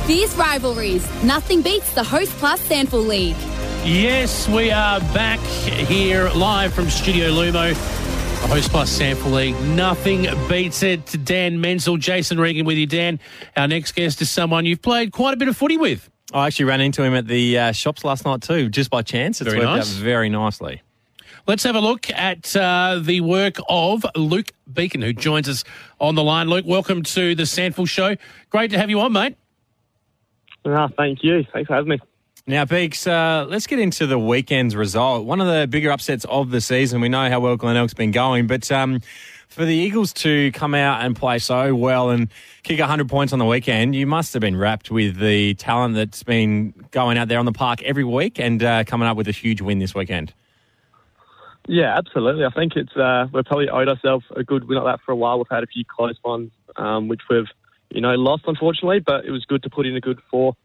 Fierce 0.09 0.35
rivalries. 0.35 1.09
Nothing 1.23 1.63
beats 1.63 1.95
the 1.95 2.03
Host 2.03 2.33
Plus 2.39 2.61
SANFL 2.69 3.07
League. 3.07 3.37
Yes, 3.85 4.49
we 4.49 4.73
are 4.73 4.99
back 5.15 5.39
here 5.39 6.29
live 6.31 6.75
from 6.75 6.91
Studio 6.91 7.31
Lumo. 7.31 8.10
The 8.41 8.47
Host 8.47 8.71
Plus 8.71 8.99
SANFL 8.99 9.33
League. 9.33 9.61
Nothing 9.77 10.27
beats 10.49 10.83
it. 10.83 11.07
To 11.07 11.19
Dan 11.19 11.61
Menzel, 11.61 11.97
Jason 11.99 12.41
Regan 12.41 12.65
with 12.65 12.79
you. 12.79 12.87
Dan, 12.87 13.21
our 13.57 13.69
next 13.69 13.93
guest 13.93 14.21
is 14.23 14.31
someone 14.31 14.65
you've 14.65 14.81
played 14.83 15.13
quite 15.13 15.35
a 15.35 15.37
bit 15.37 15.49
of 15.49 15.57
footy 15.57 15.77
with. 15.77 16.11
I 16.33 16.47
actually 16.47 16.65
ran 16.67 16.81
into 16.81 17.03
him 17.03 17.15
at 17.15 17.27
the 17.27 17.59
uh, 17.59 17.73
shops 17.73 18.05
last 18.05 18.25
night 18.25 18.41
too, 18.41 18.69
just 18.69 18.91
by 18.91 19.03
chance. 19.03 19.41
It's 19.41 19.51
Very 19.51 19.65
worked 19.65 19.77
nice. 19.77 19.97
out 19.97 20.03
very 20.03 20.29
nicely. 20.31 20.83
Let's 21.47 21.63
have 21.65 21.75
a 21.77 21.81
look 21.81 22.11
at 22.11 22.55
uh, 22.57 23.01
the 23.03 23.21
work 23.21 23.57
of 23.69 24.05
Luke 24.17 24.53
Beacon, 24.73 25.03
who 25.03 25.13
joins 25.13 25.49
us 25.49 25.65
on 26.01 26.15
the 26.15 26.23
line. 26.25 26.49
Luke, 26.49 26.65
welcome 26.67 27.03
to 27.03 27.35
the 27.35 27.43
SANFL 27.45 27.89
Show. 27.89 28.17
Great 28.51 28.71
to 28.71 28.79
have 28.79 28.89
you 28.91 29.01
on, 29.01 29.13
mate. 29.13 29.37
Ah, 30.65 30.89
thank 30.97 31.23
you. 31.23 31.45
Thanks 31.53 31.69
for 31.69 31.75
having 31.75 31.91
me. 31.91 32.01
Now, 32.51 32.65
Beeks, 32.65 33.07
uh, 33.07 33.47
let's 33.49 33.69
get 33.69 33.79
into 33.79 34.09
the 34.09 34.19
weekend's 34.19 34.75
result. 34.75 35.25
One 35.25 35.41
of 35.41 35.47
the 35.47 35.69
bigger 35.69 35.93
upsets 35.93 36.25
of 36.25 36.51
the 36.51 36.61
season. 36.61 37.01
We 37.01 37.09
know 37.09 37.31
how 37.31 37.39
well 37.39 37.57
Glenelg's 37.57 37.95
been 37.95 38.11
going, 38.11 38.49
but 38.49 38.73
um, 38.73 39.03
for 39.47 39.65
the 39.65 39.73
Eagles 39.73 40.13
to 40.15 40.51
come 40.51 40.75
out 40.75 41.05
and 41.05 41.15
play 41.15 41.39
so 41.39 41.77
well 41.77 42.11
and 42.11 42.29
kick 42.65 42.81
100 42.81 43.09
points 43.09 43.33
on 43.33 43.39
the 43.39 43.45
weekend, 43.45 43.95
you 43.95 44.05
must 44.05 44.33
have 44.33 44.41
been 44.41 44.57
wrapped 44.57 44.91
with 44.91 45.21
the 45.21 45.55
talent 45.55 45.95
that's 45.95 46.25
been 46.25 46.75
going 46.91 47.19
out 47.19 47.29
there 47.29 47.39
on 47.39 47.45
the 47.45 47.53
park 47.53 47.83
every 47.83 48.03
week 48.03 48.41
and 48.41 48.65
uh, 48.65 48.83
coming 48.83 49.07
up 49.07 49.17
with 49.17 49.29
a 49.29 49.33
huge 49.33 49.61
win 49.61 49.79
this 49.79 49.95
weekend. 49.95 50.35
Yeah, 51.69 51.97
absolutely. 51.97 52.45
I 52.45 52.51
think 52.51 52.75
it's 52.75 52.97
uh, 52.97 53.29
we've 53.33 53.45
probably 53.45 53.69
owed 53.69 53.89
ourselves 53.89 54.25
a 54.35 54.43
good 54.43 54.67
win 54.67 54.79
like 54.79 54.97
that 54.97 55.05
for 55.07 55.13
a 55.13 55.17
while. 55.17 55.39
We've 55.39 55.47
had 55.49 55.63
a 55.63 55.69
few 55.69 55.85
close 55.85 56.17
ones, 56.25 56.51
um, 56.75 57.07
which 57.07 57.21
we've 57.31 57.47
you 57.91 58.01
know 58.01 58.17
lost 58.17 58.43
unfortunately, 58.49 58.99
but 58.99 59.25
it 59.25 59.31
was 59.31 59.45
good 59.45 59.63
to 59.63 59.71
put 59.71 59.87
in 59.87 59.95
a 59.95 60.01
good 60.01 60.19
four 60.33 60.57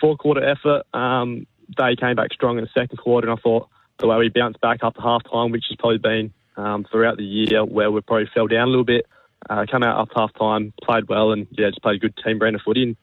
four 0.00 0.16
quarter 0.16 0.42
effort. 0.44 0.82
Um, 0.94 1.46
they 1.76 1.96
came 1.96 2.16
back 2.16 2.32
strong 2.32 2.58
in 2.58 2.64
the 2.64 2.70
second 2.74 2.98
quarter, 2.98 3.28
and 3.28 3.38
I 3.38 3.42
thought 3.42 3.68
the 3.98 4.06
way 4.06 4.16
we 4.18 4.28
bounced 4.28 4.60
back 4.60 4.80
after 4.82 5.00
half 5.00 5.22
time, 5.30 5.50
which 5.50 5.64
has 5.68 5.76
probably 5.76 5.98
been 5.98 6.32
um, 6.56 6.86
throughout 6.90 7.16
the 7.16 7.24
year, 7.24 7.64
where 7.64 7.90
we 7.90 8.00
probably 8.00 8.28
fell 8.34 8.46
down 8.46 8.66
a 8.66 8.70
little 8.70 8.84
bit, 8.84 9.06
uh, 9.48 9.66
come 9.70 9.82
out 9.82 10.00
after 10.00 10.14
half 10.16 10.34
time, 10.34 10.72
played 10.82 11.08
well, 11.08 11.32
and 11.32 11.46
yeah, 11.50 11.68
just 11.68 11.82
played 11.82 11.96
a 11.96 11.98
good 11.98 12.16
team 12.24 12.38
brand 12.38 12.56
of 12.56 12.62
footy. 12.62 12.82
And 12.82 12.96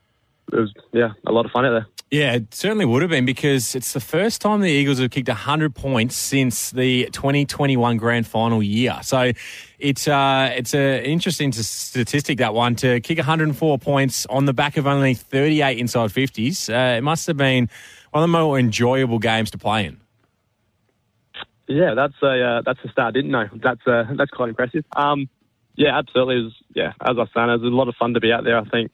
it 0.51 0.59
was 0.59 0.73
yeah 0.91 1.11
a 1.25 1.31
lot 1.31 1.45
of 1.45 1.51
fun 1.51 1.65
out 1.65 1.71
there. 1.71 1.87
Yeah, 2.09 2.35
it 2.35 2.53
certainly 2.53 2.85
would 2.85 3.01
have 3.01 3.11
been 3.11 3.25
because 3.25 3.75
it's 3.75 3.91
the 3.91 3.99
first 3.99 4.39
time 4.39 4.61
the 4.61 4.71
Eagles 4.71 4.99
have 4.99 5.11
kicked 5.11 5.27
100 5.27 5.75
points 5.75 6.15
since 6.15 6.71
the 6.71 7.09
2021 7.11 7.97
grand 7.97 8.25
final 8.25 8.63
year. 8.63 8.97
So 9.03 9.33
it's 9.77 10.07
uh, 10.07 10.53
it's 10.55 10.73
an 10.73 11.03
interesting 11.03 11.51
statistic, 11.51 12.37
that 12.37 12.53
one, 12.53 12.75
to 12.77 13.01
kick 13.01 13.17
104 13.17 13.77
points 13.79 14.25
on 14.27 14.45
the 14.45 14.53
back 14.53 14.77
of 14.77 14.87
only 14.87 15.15
38 15.15 15.77
inside 15.77 16.09
50s. 16.11 16.69
Uh, 16.69 16.97
it 16.97 17.01
must 17.01 17.27
have 17.27 17.35
been 17.35 17.69
one 18.11 18.23
of 18.23 18.29
the 18.29 18.37
more 18.37 18.57
enjoyable 18.57 19.19
games 19.19 19.51
to 19.51 19.57
play 19.57 19.85
in. 19.85 19.99
Yeah, 21.67 21.93
that's 21.93 22.15
a 22.23 22.41
uh, 22.41 22.61
that's 22.65 22.79
a 22.85 22.89
start. 22.89 23.15
Didn't 23.15 23.31
know. 23.31 23.49
That's 23.53 23.85
uh, 23.85 24.05
that's 24.15 24.31
quite 24.31 24.47
impressive. 24.47 24.85
Um, 24.95 25.27
yeah, 25.75 25.97
absolutely. 25.97 26.43
Was, 26.43 26.53
yeah, 26.73 26.93
as 27.01 27.17
I 27.17 27.25
saying, 27.35 27.49
it 27.49 27.61
was 27.61 27.63
a 27.63 27.75
lot 27.75 27.89
of 27.89 27.95
fun 27.95 28.13
to 28.13 28.21
be 28.21 28.31
out 28.31 28.45
there. 28.45 28.57
I 28.57 28.63
think 28.63 28.91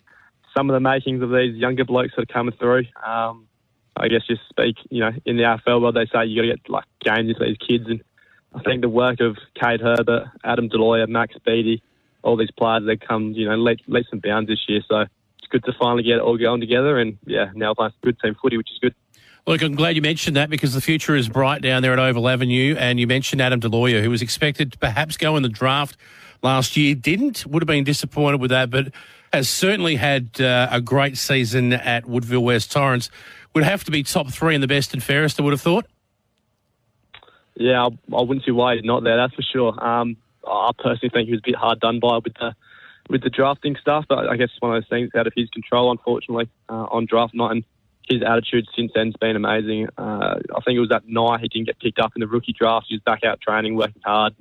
some 0.55 0.69
of 0.69 0.73
the 0.73 0.79
makings 0.79 1.21
of 1.21 1.31
these 1.31 1.55
younger 1.55 1.85
blokes 1.85 2.13
that 2.15 2.23
are 2.23 2.33
coming 2.33 2.55
through. 2.57 2.85
Um, 3.05 3.47
I 3.95 4.07
guess 4.07 4.21
just 4.27 4.41
speak, 4.49 4.77
you 4.89 5.01
know, 5.01 5.11
in 5.25 5.37
the 5.37 5.43
AFL 5.43 5.81
world, 5.81 5.95
they 5.95 6.07
say 6.07 6.25
you 6.25 6.41
got 6.41 6.47
to 6.47 6.55
get 6.55 6.69
like 6.69 6.85
games 7.01 7.29
into 7.29 7.45
these 7.45 7.57
kids, 7.57 7.85
and 7.87 8.03
I 8.55 8.61
think 8.61 8.81
the 8.81 8.89
work 8.89 9.19
of 9.19 9.37
Kade 9.55 9.81
Herbert, 9.81 10.29
Adam 10.43 10.69
Deloya, 10.69 11.07
Max 11.07 11.35
Beattie, 11.45 11.83
all 12.23 12.37
these 12.37 12.51
players, 12.51 12.85
that 12.85 13.07
come, 13.07 13.33
you 13.33 13.47
know, 13.47 13.55
leaps 13.55 14.09
and 14.11 14.21
bounds 14.21 14.49
this 14.49 14.65
year. 14.67 14.81
So 14.89 15.01
it's 15.01 15.47
good 15.49 15.63
to 15.65 15.73
finally 15.79 16.03
get 16.03 16.17
it 16.17 16.21
all 16.21 16.37
going 16.37 16.61
together, 16.61 16.97
and 16.97 17.17
yeah, 17.25 17.51
now 17.53 17.73
playing 17.73 17.93
good 18.03 18.19
team 18.19 18.35
footy, 18.41 18.57
which 18.57 18.71
is 18.71 18.79
good. 18.79 18.95
Look, 19.45 19.61
I'm 19.61 19.75
glad 19.75 19.97
you 19.97 20.01
mentioned 20.01 20.37
that 20.37 20.49
because 20.49 20.73
the 20.73 20.79
future 20.79 21.15
is 21.15 21.27
bright 21.27 21.61
down 21.61 21.81
there 21.81 21.91
at 21.91 21.99
Oval 21.99 22.29
Avenue. 22.29 22.77
And 22.79 22.97
you 22.97 23.07
mentioned 23.07 23.41
Adam 23.41 23.59
Deloya, 23.59 24.01
who 24.01 24.09
was 24.09 24.21
expected 24.21 24.71
to 24.71 24.77
perhaps 24.77 25.17
go 25.17 25.35
in 25.35 25.43
the 25.43 25.49
draft 25.49 25.97
last 26.41 26.77
year. 26.77 26.95
Didn't, 26.95 27.45
would 27.45 27.61
have 27.61 27.67
been 27.67 27.83
disappointed 27.83 28.39
with 28.39 28.51
that, 28.51 28.69
but 28.69 28.93
has 29.33 29.49
certainly 29.49 29.95
had 29.95 30.39
uh, 30.39 30.67
a 30.71 30.79
great 30.79 31.17
season 31.17 31.73
at 31.73 32.05
Woodville 32.05 32.43
West 32.43 32.71
Torrens. 32.71 33.09
Would 33.55 33.63
have 33.63 33.83
to 33.85 33.91
be 33.91 34.03
top 34.03 34.29
three 34.29 34.55
in 34.55 34.61
the 34.61 34.67
best 34.67 34.93
and 34.93 35.03
fairest, 35.03 35.39
I 35.39 35.43
would 35.43 35.53
have 35.53 35.61
thought. 35.61 35.85
Yeah, 37.55 37.85
I, 37.85 38.15
I 38.15 38.21
wouldn't 38.21 38.45
see 38.45 38.51
why 38.51 38.75
he's 38.75 38.85
not 38.85 39.03
there, 39.03 39.17
that's 39.17 39.33
for 39.33 39.41
sure. 39.41 39.83
Um, 39.83 40.17
I 40.47 40.71
personally 40.77 41.09
think 41.09 41.27
he 41.27 41.31
was 41.31 41.41
a 41.41 41.49
bit 41.49 41.55
hard 41.55 41.79
done 41.79 41.99
by 41.99 42.19
with 42.23 42.33
the 42.35 42.55
with 43.09 43.21
the 43.21 43.29
drafting 43.29 43.75
stuff, 43.81 44.05
but 44.07 44.29
I 44.29 44.37
guess 44.37 44.49
it's 44.53 44.61
one 44.61 44.75
of 44.75 44.81
those 44.81 44.89
things 44.89 45.11
out 45.15 45.27
of 45.27 45.33
his 45.35 45.49
control, 45.49 45.91
unfortunately, 45.91 46.49
uh, 46.69 46.85
on 46.89 47.05
draft 47.05 47.33
night. 47.33 47.51
And 47.51 47.63
his 48.07 48.21
attitude 48.23 48.65
since 48.75 48.91
then 48.95 49.07
has 49.07 49.15
been 49.19 49.35
amazing. 49.35 49.89
Uh, 49.97 50.39
I 50.55 50.61
think 50.65 50.77
it 50.77 50.79
was 50.79 50.89
that 50.89 51.07
night 51.07 51.41
he 51.41 51.47
didn't 51.49 51.67
get 51.67 51.79
picked 51.79 51.99
up 51.99 52.13
in 52.15 52.21
the 52.21 52.27
rookie 52.27 52.53
draft. 52.57 52.85
He 52.89 52.95
was 52.95 53.01
back 53.01 53.23
out 53.23 53.41
training, 53.41 53.75
working 53.75 54.01
hard. 54.05 54.35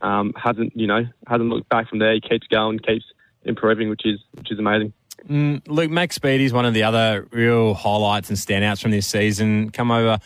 Um, 0.00 0.32
hasn't 0.36 0.74
you 0.74 0.86
know 0.86 1.04
hasn't 1.26 1.48
looked 1.48 1.68
back 1.68 1.88
from 1.88 1.98
there. 1.98 2.14
He 2.14 2.20
keeps 2.20 2.46
going, 2.46 2.78
keeps 2.78 3.04
improving, 3.44 3.88
which 3.88 4.04
is 4.04 4.20
which 4.34 4.50
is 4.50 4.58
amazing. 4.58 4.92
Mm, 5.28 5.62
Luke 5.68 5.90
Max 5.90 6.18
is 6.22 6.52
one 6.52 6.64
of 6.64 6.74
the 6.74 6.82
other 6.82 7.28
real 7.30 7.74
highlights 7.74 8.28
and 8.28 8.38
standouts 8.38 8.82
from 8.82 8.90
this 8.90 9.06
season. 9.06 9.70
Come 9.70 9.90
over, 9.90 10.18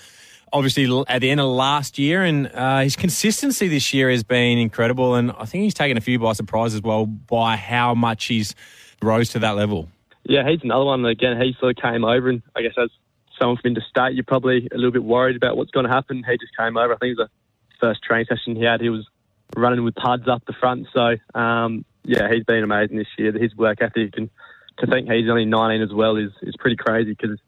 obviously 0.53 1.05
at 1.09 1.21
the 1.21 1.31
end 1.31 1.41
of 1.41 1.49
last 1.49 1.99
year, 1.99 2.23
and 2.23 2.51
uh, 2.55 2.81
his 2.81 2.97
consistency 2.97 3.69
this 3.69 3.93
year 3.93 4.11
has 4.11 4.23
been 4.23 4.59
incredible. 4.59 5.15
And 5.15 5.33
I 5.33 5.45
think 5.45 5.65
he's 5.65 5.75
taken 5.75 5.97
a 5.97 6.01
few 6.01 6.19
by 6.19 6.33
surprise 6.33 6.75
as 6.75 6.83
well 6.83 7.07
by 7.07 7.57
how 7.57 7.95
much 7.95 8.27
he's 8.27 8.55
rose 9.03 9.31
to 9.31 9.39
that 9.41 9.57
level. 9.57 9.89
Yeah, 10.25 10.49
he's 10.49 10.61
another 10.63 10.85
one. 10.85 11.05
Again, 11.05 11.41
he 11.41 11.55
sort 11.61 11.77
of 11.77 11.83
came 11.83 12.05
over, 12.05 12.29
and 12.29 12.43
I 12.57 12.63
guess 12.63 12.75
as 12.79 12.91
someone 13.39 13.59
from 13.59 13.73
interstate, 13.73 14.15
you're 14.15 14.25
probably 14.25 14.69
a 14.73 14.77
little 14.77 14.91
bit 14.91 15.05
worried 15.05 15.37
about 15.37 15.57
what's 15.57 15.71
going 15.71 15.87
to 15.87 15.93
happen. 15.93 16.25
He 16.29 16.39
just 16.39 16.57
came 16.57 16.77
over. 16.77 16.95
I 16.95 16.97
think 16.97 17.17
it 17.17 17.19
was 17.19 17.29
the 17.29 17.87
first 17.87 18.03
training 18.03 18.27
session 18.29 18.57
he 18.57 18.65
had. 18.65 18.81
He 18.81 18.89
was 18.89 19.07
running 19.55 19.85
with 19.85 19.95
pads 19.95 20.27
up 20.27 20.45
the 20.47 20.55
front. 20.55 20.89
So 20.93 21.17
um, 21.39 21.85
yeah, 22.07 22.33
he's 22.33 22.45
been 22.45 22.63
amazing 22.63 22.97
this 22.97 23.09
year. 23.19 23.33
His 23.33 23.55
work 23.57 23.83
ethic 23.83 24.15
and 24.17 24.31
to 24.79 24.87
think 24.87 25.11
he's 25.11 25.29
only 25.29 25.45
19 25.45 25.83
as 25.83 25.93
well 25.93 26.17
is 26.17 26.31
is 26.43 26.55
pretty 26.59 26.77
crazy 26.77 27.11
because 27.11 27.39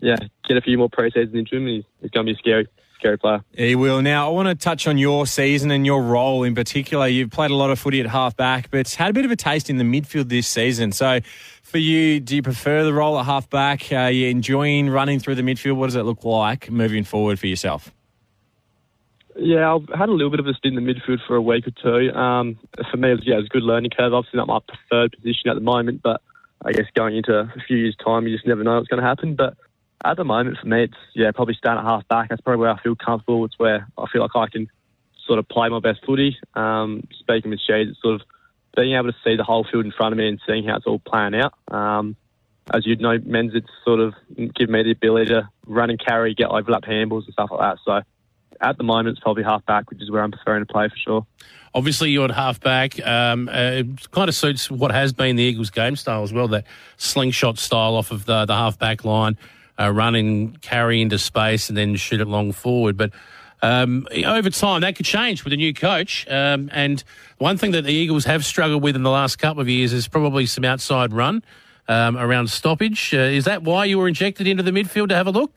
yeah, 0.00 0.16
get 0.46 0.56
a 0.56 0.60
few 0.60 0.78
more 0.78 0.90
pre-seasons 0.90 1.34
into 1.34 1.56
him, 1.56 1.66
and 1.66 1.76
he's, 1.76 1.84
he's 2.00 2.10
going 2.10 2.26
to 2.26 2.32
be 2.32 2.38
scary. 2.38 2.66
Scary 2.98 3.18
player. 3.18 3.44
He 3.52 3.74
will. 3.74 4.00
Now, 4.00 4.26
I 4.26 4.30
want 4.30 4.48
to 4.48 4.54
touch 4.54 4.86
on 4.86 4.96
your 4.96 5.26
season 5.26 5.70
and 5.70 5.84
your 5.84 6.02
role 6.02 6.44
in 6.44 6.54
particular. 6.54 7.06
You've 7.06 7.30
played 7.30 7.50
a 7.50 7.54
lot 7.54 7.68
of 7.68 7.78
footy 7.78 8.00
at 8.00 8.06
halfback, 8.06 8.70
but 8.70 8.88
had 8.88 9.10
a 9.10 9.12
bit 9.12 9.26
of 9.26 9.30
a 9.30 9.36
taste 9.36 9.68
in 9.68 9.76
the 9.76 9.84
midfield 9.84 10.30
this 10.30 10.48
season. 10.48 10.92
So, 10.92 11.20
for 11.62 11.76
you, 11.76 12.20
do 12.20 12.34
you 12.36 12.40
prefer 12.40 12.84
the 12.84 12.94
role 12.94 13.18
at 13.18 13.26
halfback? 13.26 13.92
Are 13.92 14.10
you 14.10 14.28
enjoying 14.28 14.88
running 14.88 15.18
through 15.18 15.34
the 15.34 15.42
midfield? 15.42 15.76
What 15.76 15.88
does 15.88 15.96
it 15.96 16.04
look 16.04 16.24
like 16.24 16.70
moving 16.70 17.04
forward 17.04 17.38
for 17.38 17.48
yourself? 17.48 17.92
Yeah, 19.38 19.74
I've 19.74 19.88
had 19.98 20.08
a 20.08 20.12
little 20.12 20.30
bit 20.30 20.40
of 20.40 20.46
a 20.46 20.54
stint 20.54 20.78
in 20.78 20.84
the 20.84 20.94
midfield 20.94 21.18
for 21.26 21.36
a 21.36 21.42
week 21.42 21.66
or 21.66 21.70
two. 21.70 22.16
Um, 22.16 22.58
for 22.90 22.96
me, 22.96 23.10
it 23.10 23.14
was, 23.16 23.26
yeah, 23.26 23.34
it 23.34 23.38
was 23.38 23.46
a 23.46 23.50
good 23.50 23.62
learning 23.62 23.90
curve. 23.90 24.14
Obviously, 24.14 24.38
not 24.38 24.46
my 24.48 24.60
preferred 24.66 25.12
position 25.12 25.50
at 25.50 25.54
the 25.54 25.60
moment, 25.60 26.00
but 26.02 26.22
I 26.64 26.72
guess 26.72 26.86
going 26.94 27.16
into 27.16 27.38
a 27.38 27.52
few 27.66 27.76
years' 27.76 27.96
time, 28.02 28.26
you 28.26 28.34
just 28.34 28.46
never 28.46 28.64
know 28.64 28.76
what's 28.76 28.88
going 28.88 29.02
to 29.02 29.06
happen. 29.06 29.34
But 29.34 29.54
at 30.04 30.16
the 30.16 30.24
moment, 30.24 30.58
for 30.58 30.66
me, 30.66 30.84
it's 30.84 30.94
yeah, 31.14 31.32
probably 31.32 31.54
starting 31.54 31.84
at 31.84 31.88
half 31.88 32.08
back. 32.08 32.30
That's 32.30 32.40
probably 32.40 32.60
where 32.60 32.70
I 32.70 32.80
feel 32.82 32.96
comfortable. 32.96 33.44
It's 33.44 33.58
where 33.58 33.86
I 33.98 34.06
feel 34.10 34.22
like 34.22 34.34
I 34.34 34.46
can 34.48 34.70
sort 35.26 35.38
of 35.38 35.48
play 35.48 35.68
my 35.68 35.80
best 35.80 36.00
footy. 36.06 36.38
Um, 36.54 37.06
speaking 37.18 37.50
with 37.50 37.60
Shades, 37.60 37.90
it's 37.90 38.00
sort 38.00 38.14
of 38.14 38.22
being 38.74 38.94
able 38.94 39.12
to 39.12 39.18
see 39.22 39.36
the 39.36 39.44
whole 39.44 39.66
field 39.70 39.84
in 39.84 39.92
front 39.92 40.12
of 40.12 40.18
me 40.18 40.28
and 40.28 40.40
seeing 40.46 40.66
how 40.66 40.76
it's 40.76 40.86
all 40.86 40.98
playing 40.98 41.34
out. 41.34 41.52
Um, 41.68 42.16
as 42.72 42.86
you'd 42.86 43.00
know, 43.00 43.18
Menz 43.18 43.54
it's 43.54 43.68
sort 43.84 44.00
of 44.00 44.14
given 44.36 44.72
me 44.72 44.82
the 44.82 44.92
ability 44.92 45.26
to 45.26 45.48
run 45.66 45.90
and 45.90 46.04
carry, 46.04 46.34
get 46.34 46.48
overlap 46.48 46.82
handballs 46.82 47.24
and 47.24 47.32
stuff 47.32 47.50
like 47.50 47.60
that. 47.60 47.78
So 47.84 48.00
at 48.60 48.78
the 48.78 48.84
moment, 48.84 49.08
it's 49.08 49.20
probably 49.20 49.42
half 49.42 49.64
back, 49.66 49.90
which 49.90 50.02
is 50.02 50.10
where 50.10 50.22
I'm 50.22 50.30
preferring 50.30 50.64
to 50.64 50.72
play 50.72 50.88
for 50.88 50.96
sure. 50.96 51.26
Obviously, 51.74 52.10
you're 52.10 52.24
at 52.24 52.30
half 52.30 52.60
back. 52.60 53.04
Um, 53.06 53.48
uh, 53.48 53.52
it 53.52 54.10
kind 54.10 54.28
of 54.28 54.34
suits 54.34 54.70
what 54.70 54.92
has 54.92 55.12
been 55.12 55.36
the 55.36 55.42
Eagles' 55.42 55.70
game 55.70 55.96
style 55.96 56.22
as 56.22 56.32
well, 56.32 56.48
that 56.48 56.64
slingshot 56.96 57.58
style 57.58 57.94
off 57.94 58.10
of 58.10 58.24
the, 58.24 58.46
the 58.46 58.54
half 58.54 58.78
back 58.78 59.04
line, 59.04 59.36
uh, 59.78 60.12
carry 60.62 61.02
into 61.02 61.18
space 61.18 61.68
and 61.68 61.76
then 61.76 61.94
shoot 61.96 62.20
it 62.20 62.28
long 62.28 62.52
forward. 62.52 62.96
But 62.96 63.12
um, 63.62 64.06
over 64.24 64.50
time, 64.50 64.82
that 64.82 64.96
could 64.96 65.06
change 65.06 65.44
with 65.44 65.52
a 65.52 65.56
new 65.56 65.74
coach. 65.74 66.26
Um, 66.28 66.70
and 66.72 67.02
one 67.38 67.56
thing 67.58 67.72
that 67.72 67.82
the 67.82 67.92
Eagles 67.92 68.24
have 68.24 68.44
struggled 68.44 68.82
with 68.82 68.96
in 68.96 69.02
the 69.02 69.10
last 69.10 69.36
couple 69.36 69.60
of 69.60 69.68
years 69.68 69.92
is 69.92 70.08
probably 70.08 70.46
some 70.46 70.64
outside 70.64 71.12
run 71.12 71.42
um, 71.88 72.16
around 72.16 72.48
stoppage. 72.48 73.12
Uh, 73.14 73.18
is 73.18 73.44
that 73.44 73.62
why 73.62 73.84
you 73.84 73.98
were 73.98 74.08
injected 74.08 74.46
into 74.46 74.62
the 74.62 74.70
midfield 74.70 75.08
to 75.08 75.14
have 75.14 75.26
a 75.26 75.30
look? 75.30 75.52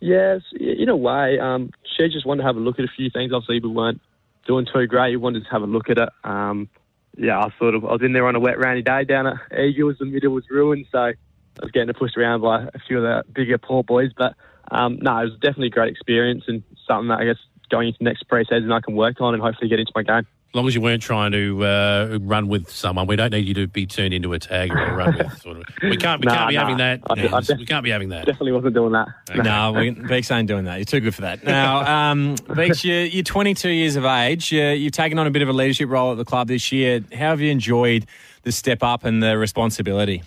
Yes, 0.00 0.42
in 0.58 0.88
a 0.88 0.96
way. 0.96 1.38
Um, 1.38 1.70
she 1.96 2.08
just 2.08 2.26
wanted 2.26 2.42
to 2.42 2.46
have 2.46 2.56
a 2.56 2.60
look 2.60 2.78
at 2.78 2.84
a 2.84 2.92
few 2.96 3.10
things. 3.10 3.32
Obviously, 3.32 3.60
we 3.60 3.68
weren't 3.68 4.00
doing 4.46 4.66
too 4.72 4.86
great. 4.86 5.10
He 5.10 5.16
wanted 5.16 5.44
to 5.44 5.50
have 5.50 5.62
a 5.62 5.66
look 5.66 5.90
at 5.90 5.98
it. 5.98 6.08
Um, 6.24 6.68
yeah, 7.16 7.38
I 7.38 7.50
sort 7.58 7.74
of 7.74 7.84
I 7.84 7.92
was 7.92 8.02
in 8.02 8.12
there 8.12 8.26
on 8.26 8.36
a 8.36 8.40
wet, 8.40 8.58
rainy 8.58 8.82
day 8.82 9.04
down 9.04 9.26
at 9.26 9.58
Eagles. 9.58 9.96
The 9.98 10.04
middle 10.04 10.32
was 10.32 10.44
ruined, 10.50 10.86
so 10.92 10.98
I 10.98 11.14
was 11.62 11.70
getting 11.70 11.92
pushed 11.94 12.16
around 12.16 12.42
by 12.42 12.64
a 12.64 12.78
few 12.86 12.98
of 12.98 13.02
the 13.02 13.32
bigger 13.32 13.58
poor 13.58 13.82
boys. 13.82 14.10
But 14.16 14.34
um, 14.70 14.98
no, 15.00 15.18
it 15.18 15.24
was 15.24 15.38
definitely 15.40 15.68
a 15.68 15.70
great 15.70 15.92
experience 15.92 16.44
and 16.46 16.62
something 16.86 17.08
that 17.08 17.20
I 17.20 17.24
guess 17.24 17.38
going 17.70 17.88
into 17.88 18.04
next 18.04 18.24
pre-season 18.28 18.70
I 18.70 18.80
can 18.80 18.94
work 18.94 19.20
on 19.20 19.34
and 19.34 19.42
hopefully 19.42 19.68
get 19.68 19.80
into 19.80 19.92
my 19.94 20.02
game. 20.02 20.26
As 20.56 20.58
long 20.58 20.68
as 20.68 20.74
you 20.74 20.80
weren't 20.80 21.02
trying 21.02 21.32
to 21.32 21.66
uh, 21.66 22.18
run 22.22 22.48
with 22.48 22.70
someone, 22.70 23.06
we 23.06 23.14
don't 23.14 23.30
need 23.30 23.46
you 23.46 23.52
to 23.52 23.66
be 23.66 23.84
turned 23.84 24.14
into 24.14 24.32
a 24.32 24.38
tag 24.38 24.72
or 24.72 24.78
a 24.78 24.96
run 24.96 25.18
with. 25.18 25.38
Sort 25.42 25.58
of. 25.58 25.64
We 25.82 25.98
can't. 25.98 26.22
We 26.22 26.24
nah, 26.24 26.34
can't 26.34 26.48
be 26.48 26.54
nah. 26.54 26.60
having 26.60 26.76
that. 26.78 27.00
I, 27.10 27.36
I 27.36 27.40
def- 27.42 27.58
we 27.58 27.66
can't 27.66 27.84
be 27.84 27.90
having 27.90 28.08
that. 28.08 28.24
Definitely 28.24 28.52
wasn't 28.52 28.72
doing 28.72 28.92
that. 28.92 29.08
Okay. 29.28 29.42
No, 29.42 29.72
we, 29.72 29.90
Beeks 30.08 30.30
ain't 30.30 30.48
doing 30.48 30.64
that. 30.64 30.76
You're 30.76 30.86
too 30.86 31.00
good 31.00 31.14
for 31.14 31.20
that. 31.20 31.44
Now, 31.44 32.10
um, 32.10 32.36
Beeks, 32.54 32.82
you're, 32.86 33.02
you're 33.02 33.22
22 33.22 33.68
years 33.68 33.96
of 33.96 34.06
age. 34.06 34.50
You're, 34.50 34.72
you've 34.72 34.94
taken 34.94 35.18
on 35.18 35.26
a 35.26 35.30
bit 35.30 35.42
of 35.42 35.50
a 35.50 35.52
leadership 35.52 35.90
role 35.90 36.12
at 36.12 36.16
the 36.16 36.24
club 36.24 36.48
this 36.48 36.72
year. 36.72 37.04
How 37.12 37.28
have 37.28 37.42
you 37.42 37.50
enjoyed 37.50 38.06
the 38.44 38.50
step 38.50 38.82
up 38.82 39.04
and 39.04 39.22
the 39.22 39.36
responsibility? 39.36 40.22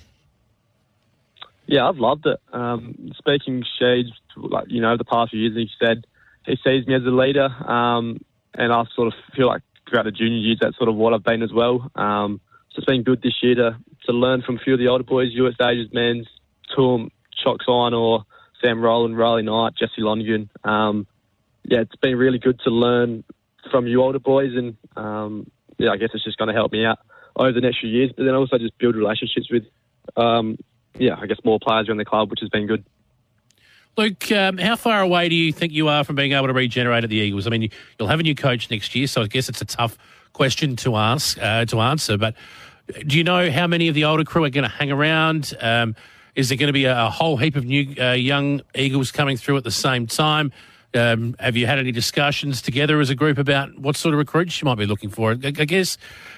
Yeah, 1.65 1.89
I've 1.89 1.97
loved 1.97 2.27
it. 2.27 2.39
Um, 2.53 3.13
speaking 3.17 3.63
Shades, 3.79 4.11
like 4.35 4.65
you 4.67 4.79
know, 4.79 4.95
the 4.95 5.05
past 5.05 5.31
few 5.31 5.39
years, 5.39 5.55
he 5.55 5.67
said 5.83 6.05
he 6.45 6.55
sees 6.63 6.85
me 6.85 6.93
as 6.93 7.01
a 7.01 7.09
leader, 7.09 7.45
um, 7.67 8.23
and 8.53 8.71
I 8.71 8.83
sort 8.95 9.07
of 9.07 9.13
feel 9.35 9.47
like 9.47 9.63
throughout 9.89 10.03
the 10.03 10.11
junior 10.11 10.37
years, 10.37 10.59
that's 10.61 10.77
sort 10.77 10.89
of 10.89 10.95
what 10.95 11.13
I've 11.13 11.23
been 11.23 11.43
as 11.43 11.51
well. 11.53 11.91
Um, 11.95 12.41
so 12.71 12.77
it's 12.77 12.85
been 12.85 13.03
good 13.03 13.21
this 13.21 13.35
year 13.41 13.55
to, 13.55 13.77
to 14.05 14.11
learn 14.11 14.41
from 14.41 14.57
a 14.57 14.59
few 14.59 14.73
of 14.73 14.79
the 14.79 14.87
older 14.87 15.03
boys, 15.03 15.29
US 15.33 15.55
Ages 15.61 15.91
Menz, 15.93 16.25
Toom, 16.75 17.11
Chock 17.43 17.57
or 17.67 18.25
Sam 18.63 18.81
Rowland, 18.81 19.17
Riley 19.17 19.43
Knight, 19.43 19.73
Jesse 19.77 20.01
Lonergan. 20.01 20.49
Um, 20.63 21.07
yeah, 21.63 21.81
it's 21.81 21.95
been 21.95 22.17
really 22.17 22.39
good 22.39 22.59
to 22.63 22.69
learn 22.69 23.23
from 23.71 23.87
you 23.87 24.01
older 24.01 24.19
boys, 24.19 24.51
and 24.55 24.77
um, 24.95 25.49
yeah, 25.77 25.91
I 25.91 25.97
guess 25.97 26.09
it's 26.13 26.23
just 26.23 26.37
going 26.37 26.47
to 26.47 26.53
help 26.53 26.71
me 26.71 26.85
out 26.85 26.99
over 27.35 27.51
the 27.51 27.61
next 27.61 27.79
few 27.79 27.89
years. 27.89 28.11
But 28.15 28.23
then 28.23 28.35
also 28.35 28.57
just 28.57 28.77
build 28.77 28.95
relationships 28.95 29.49
with, 29.51 29.63
um, 30.17 30.57
yeah, 30.97 31.15
I 31.19 31.25
guess 31.25 31.37
more 31.43 31.59
players 31.61 31.87
around 31.87 31.97
the 31.97 32.05
club, 32.05 32.29
which 32.29 32.41
has 32.41 32.49
been 32.49 32.67
good. 32.67 32.85
Luke, 33.99 34.31
um, 34.31 34.57
how 34.57 34.77
far 34.77 35.01
away 35.01 35.27
do 35.27 35.35
you 35.35 35.51
think 35.51 35.73
you 35.73 35.89
are 35.89 36.05
from 36.05 36.15
being 36.15 36.31
able 36.31 36.47
to 36.47 36.53
regenerate 36.53 37.03
at 37.03 37.09
the 37.09 37.17
Eagles? 37.17 37.45
I 37.45 37.49
mean, 37.49 37.69
you'll 37.99 38.07
have 38.07 38.21
a 38.21 38.23
new 38.23 38.33
coach 38.33 38.71
next 38.71 38.95
year, 38.95 39.07
so 39.07 39.23
I 39.23 39.27
guess 39.27 39.49
it's 39.49 39.61
a 39.61 39.65
tough 39.65 39.97
question 40.31 40.77
to 40.77 40.95
ask 40.95 41.37
uh, 41.37 41.65
to 41.65 41.81
answer. 41.81 42.17
But 42.17 42.33
do 43.05 43.17
you 43.17 43.25
know 43.25 43.51
how 43.51 43.67
many 43.67 43.89
of 43.89 43.95
the 43.95 44.05
older 44.05 44.23
crew 44.23 44.45
are 44.45 44.49
going 44.49 44.63
to 44.63 44.69
hang 44.69 44.89
around? 44.89 45.53
Um, 45.59 45.97
is 46.33 46.47
there 46.47 46.57
going 46.57 46.67
to 46.67 46.73
be 46.73 46.85
a, 46.85 47.09
whole 47.09 47.35
heap 47.35 47.57
of 47.57 47.65
new 47.65 47.93
uh, 47.99 48.13
young 48.13 48.61
Eagles 48.73 49.11
coming 49.11 49.35
through 49.35 49.57
at 49.57 49.65
the 49.65 49.69
same 49.71 50.07
time? 50.07 50.53
Um, 50.93 51.35
have 51.37 51.57
you 51.57 51.67
had 51.67 51.77
any 51.77 51.91
discussions 51.91 52.61
together 52.61 53.01
as 53.01 53.09
a 53.09 53.15
group 53.15 53.37
about 53.37 53.79
what 53.79 53.97
sort 53.97 54.13
of 54.13 54.17
recruits 54.17 54.61
you 54.61 54.65
might 54.65 54.77
be 54.77 54.85
looking 54.85 55.09
for? 55.09 55.31
I, 55.31 55.47
I 55.47 55.65
guess 55.65 55.97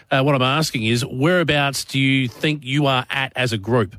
uh, 0.09 0.23
what 0.23 0.33
I'm 0.33 0.41
asking 0.41 0.87
is, 0.87 1.05
whereabouts 1.05 1.85
do 1.85 1.99
you 1.99 2.27
think 2.27 2.65
you 2.65 2.87
are 2.87 3.05
at 3.11 3.33
as 3.35 3.53
a 3.53 3.59
group? 3.59 3.97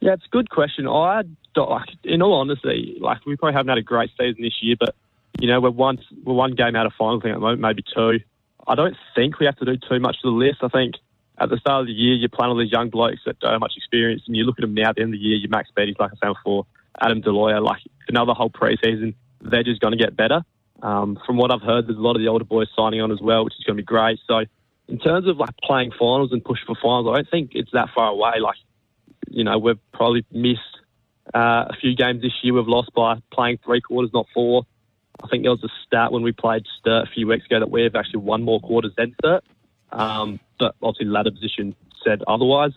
Yeah, 0.00 0.12
it's 0.12 0.26
a 0.26 0.28
good 0.28 0.50
question. 0.50 0.86
I 0.86 1.22
like, 1.62 1.88
in 2.04 2.22
all 2.22 2.34
honesty, 2.34 2.96
like 3.00 3.24
we 3.26 3.36
probably 3.36 3.54
haven't 3.54 3.68
had 3.68 3.78
a 3.78 3.82
great 3.82 4.10
season 4.18 4.42
this 4.42 4.62
year, 4.62 4.76
but 4.78 4.94
you 5.40 5.48
know 5.48 5.60
we're 5.60 5.70
one 5.70 5.98
we're 6.24 6.34
one 6.34 6.54
game 6.54 6.76
out 6.76 6.86
of 6.86 6.92
finals, 6.98 7.22
at 7.24 7.32
the 7.32 7.38
moment, 7.38 7.60
maybe 7.60 7.82
two. 7.94 8.20
I 8.66 8.74
don't 8.74 8.96
think 9.14 9.38
we 9.38 9.46
have 9.46 9.56
to 9.56 9.64
do 9.64 9.76
too 9.76 10.00
much 10.00 10.20
to 10.22 10.28
the 10.28 10.36
list. 10.36 10.58
I 10.62 10.68
think 10.68 10.94
at 11.38 11.50
the 11.50 11.58
start 11.58 11.82
of 11.82 11.86
the 11.86 11.92
year 11.92 12.14
you're 12.14 12.28
playing 12.28 12.50
all 12.50 12.58
these 12.58 12.72
young 12.72 12.90
blokes 12.90 13.20
that 13.26 13.38
don't 13.40 13.52
have 13.52 13.60
much 13.60 13.74
experience, 13.76 14.22
and 14.26 14.36
you 14.36 14.44
look 14.44 14.58
at 14.58 14.62
them 14.62 14.74
now 14.74 14.90
at 14.90 14.96
the 14.96 15.02
end 15.02 15.14
of 15.14 15.20
the 15.20 15.24
year. 15.24 15.36
You 15.36 15.48
Max 15.48 15.70
Beatties, 15.76 15.98
like 15.98 16.12
I 16.12 16.26
said 16.26 16.34
before, 16.34 16.66
Adam 17.00 17.22
Deloya, 17.22 17.62
like 17.62 17.82
another 18.08 18.32
whole 18.32 18.50
preseason, 18.50 19.14
they're 19.40 19.62
just 19.62 19.80
going 19.80 19.96
to 19.96 20.02
get 20.02 20.16
better. 20.16 20.42
Um, 20.82 21.18
from 21.24 21.36
what 21.36 21.50
I've 21.50 21.62
heard, 21.62 21.86
there's 21.86 21.98
a 21.98 22.02
lot 22.02 22.16
of 22.16 22.22
the 22.22 22.28
older 22.28 22.44
boys 22.44 22.68
signing 22.76 23.00
on 23.00 23.10
as 23.10 23.20
well, 23.20 23.44
which 23.44 23.54
is 23.58 23.64
going 23.64 23.76
to 23.76 23.82
be 23.82 23.86
great. 23.86 24.18
So 24.26 24.44
in 24.88 24.98
terms 24.98 25.26
of 25.26 25.36
like 25.36 25.56
playing 25.62 25.92
finals 25.92 26.32
and 26.32 26.44
pushing 26.44 26.66
for 26.66 26.76
finals, 26.76 27.08
I 27.10 27.16
don't 27.16 27.30
think 27.30 27.50
it's 27.54 27.70
that 27.72 27.88
far 27.94 28.10
away. 28.10 28.40
Like 28.40 28.56
you 29.28 29.44
know, 29.44 29.58
we've 29.58 29.78
probably 29.92 30.24
missed 30.30 30.60
uh, 31.34 31.66
a 31.68 31.76
few 31.80 31.94
games 31.96 32.22
this 32.22 32.32
year. 32.42 32.54
We've 32.54 32.66
lost 32.66 32.92
by 32.94 33.20
playing 33.32 33.58
three 33.64 33.80
quarters, 33.80 34.10
not 34.12 34.26
four. 34.32 34.64
I 35.22 35.28
think 35.28 35.42
there 35.44 35.50
was 35.50 35.64
a 35.64 35.68
stat 35.86 36.12
when 36.12 36.22
we 36.22 36.32
played 36.32 36.64
Sturt 36.78 37.08
a 37.08 37.10
few 37.10 37.26
weeks 37.26 37.46
ago 37.46 37.60
that 37.60 37.70
we've 37.70 37.94
actually 37.94 38.20
won 38.20 38.42
more 38.42 38.60
quarters 38.60 38.92
than 38.96 39.14
Sturt. 39.20 39.44
Um, 39.90 40.40
but 40.58 40.74
obviously, 40.82 41.06
ladder 41.06 41.30
position 41.30 41.74
said 42.04 42.22
otherwise. 42.26 42.72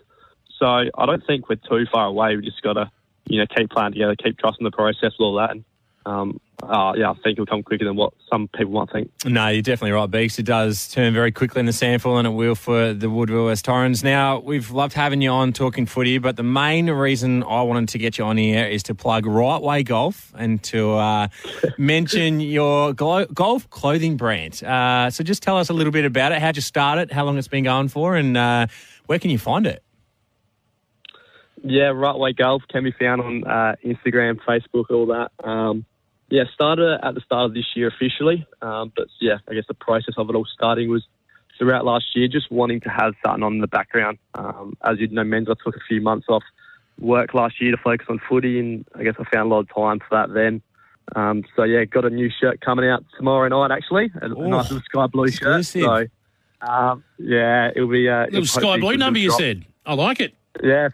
So 0.57 0.65
I 0.65 1.05
don't 1.05 1.25
think 1.25 1.49
we're 1.49 1.55
too 1.55 1.85
far 1.91 2.05
away. 2.05 2.35
We 2.35 2.43
just 2.43 2.61
got 2.61 2.73
to, 2.73 2.91
you 3.25 3.39
know, 3.39 3.45
keep 3.55 3.69
playing 3.69 3.93
together, 3.93 4.15
keep 4.15 4.37
trusting 4.37 4.63
the 4.63 4.71
process, 4.71 5.13
all 5.19 5.35
that. 5.35 5.51
And 5.51 5.65
um, 6.05 6.39
uh, 6.63 6.93
yeah, 6.95 7.11
I 7.11 7.13
think 7.13 7.33
it'll 7.33 7.45
come 7.45 7.63
quicker 7.63 7.85
than 7.85 7.95
what 7.95 8.13
some 8.29 8.47
people 8.47 8.73
might 8.73 8.91
think. 8.91 9.11
No, 9.25 9.47
you're 9.47 9.61
definitely 9.61 9.91
right, 9.91 10.09
Beeks. 10.09 10.37
It 10.39 10.45
does 10.45 10.87
turn 10.89 11.13
very 11.13 11.31
quickly 11.31 11.59
in 11.61 11.65
the 11.65 11.71
SANFL 11.71 12.17
and 12.17 12.27
it 12.27 12.31
will 12.31 12.55
for 12.55 12.93
the 12.93 13.09
Woodville 13.09 13.45
West 13.45 13.65
Torrens. 13.65 14.03
Now, 14.03 14.39
we've 14.39 14.69
loved 14.71 14.93
having 14.93 15.21
you 15.21 15.29
on 15.29 15.53
talking 15.53 15.85
footy, 15.85 16.17
but 16.17 16.35
the 16.35 16.43
main 16.43 16.89
reason 16.89 17.43
I 17.43 17.61
wanted 17.61 17.89
to 17.89 17.97
get 17.97 18.17
you 18.17 18.25
on 18.25 18.37
here 18.37 18.65
is 18.65 18.83
to 18.83 18.95
plug 18.95 19.25
Right 19.25 19.61
Way 19.61 19.83
Golf 19.83 20.33
and 20.37 20.61
to 20.63 20.93
uh, 20.93 21.27
mention 21.77 22.39
your 22.39 22.93
glo- 22.93 23.25
golf 23.25 23.69
clothing 23.69 24.17
brand. 24.17 24.63
Uh, 24.63 25.09
so 25.09 25.23
just 25.23 25.41
tell 25.41 25.57
us 25.57 25.69
a 25.69 25.73
little 25.73 25.93
bit 25.93 26.05
about 26.05 26.31
it. 26.31 26.39
How'd 26.39 26.55
you 26.55 26.61
start 26.61 26.99
it? 26.99 27.11
How 27.11 27.25
long 27.25 27.37
it's 27.37 27.47
been 27.47 27.63
going 27.63 27.87
for? 27.87 28.15
And 28.15 28.35
uh, 28.35 28.67
where 29.05 29.19
can 29.19 29.31
you 29.31 29.39
find 29.39 29.65
it? 29.65 29.83
Yeah, 31.63 31.87
Right 31.87 32.17
Way 32.17 32.33
Golf 32.33 32.63
can 32.69 32.83
be 32.83 32.91
found 32.91 33.21
on 33.21 33.43
uh, 33.45 33.75
Instagram, 33.83 34.39
Facebook, 34.47 34.89
all 34.91 35.07
that. 35.07 35.31
Um, 35.43 35.85
yeah, 36.29 36.43
started 36.53 36.99
at 37.03 37.15
the 37.15 37.21
start 37.21 37.45
of 37.45 37.53
this 37.53 37.65
year 37.75 37.87
officially, 37.87 38.45
um, 38.61 38.91
but 38.95 39.07
yeah, 39.19 39.37
I 39.47 39.53
guess 39.53 39.65
the 39.67 39.73
process 39.73 40.15
of 40.17 40.29
it 40.29 40.35
all 40.35 40.45
starting 40.45 40.89
was 40.89 41.03
throughout 41.57 41.85
last 41.85 42.05
year, 42.15 42.27
just 42.27 42.51
wanting 42.51 42.79
to 42.81 42.89
have 42.89 43.13
something 43.25 43.43
on 43.43 43.53
in 43.53 43.61
the 43.61 43.67
background. 43.67 44.17
Um, 44.33 44.77
as 44.83 44.99
you 44.99 45.07
know, 45.07 45.23
Menz 45.23 45.49
I 45.49 45.55
took 45.63 45.75
a 45.75 45.85
few 45.87 46.01
months 46.01 46.27
off 46.29 46.43
work 46.99 47.33
last 47.33 47.61
year 47.61 47.71
to 47.71 47.77
focus 47.77 48.07
on 48.09 48.19
footy, 48.27 48.59
and 48.59 48.85
I 48.95 49.03
guess 49.03 49.15
I 49.19 49.23
found 49.33 49.51
a 49.51 49.55
lot 49.55 49.59
of 49.59 49.73
time 49.73 49.99
for 49.99 50.17
that 50.17 50.33
then. 50.33 50.61
Um, 51.15 51.43
so 51.55 51.63
yeah, 51.63 51.85
got 51.85 52.05
a 52.05 52.09
new 52.09 52.29
shirt 52.29 52.61
coming 52.61 52.87
out 52.87 53.03
tomorrow 53.17 53.47
night 53.47 53.75
actually, 53.75 54.11
a, 54.21 54.27
nice 54.27 54.69
little 54.71 54.81
sky 54.81 55.07
blue 55.07 55.25
exclusive. 55.25 55.81
shirt. 55.81 56.11
So 56.61 56.67
um, 56.67 57.03
yeah, 57.17 57.71
it'll 57.75 57.89
be 57.89 58.07
uh, 58.07 58.25
Little 58.25 58.43
it'll 58.43 58.45
sky 58.45 58.79
blue 58.79 58.97
number, 58.97 59.19
you 59.19 59.29
drop. 59.29 59.39
said. 59.39 59.65
I 59.85 59.93
like 59.95 60.19
it. 60.19 60.35
Yeah, 60.63 60.89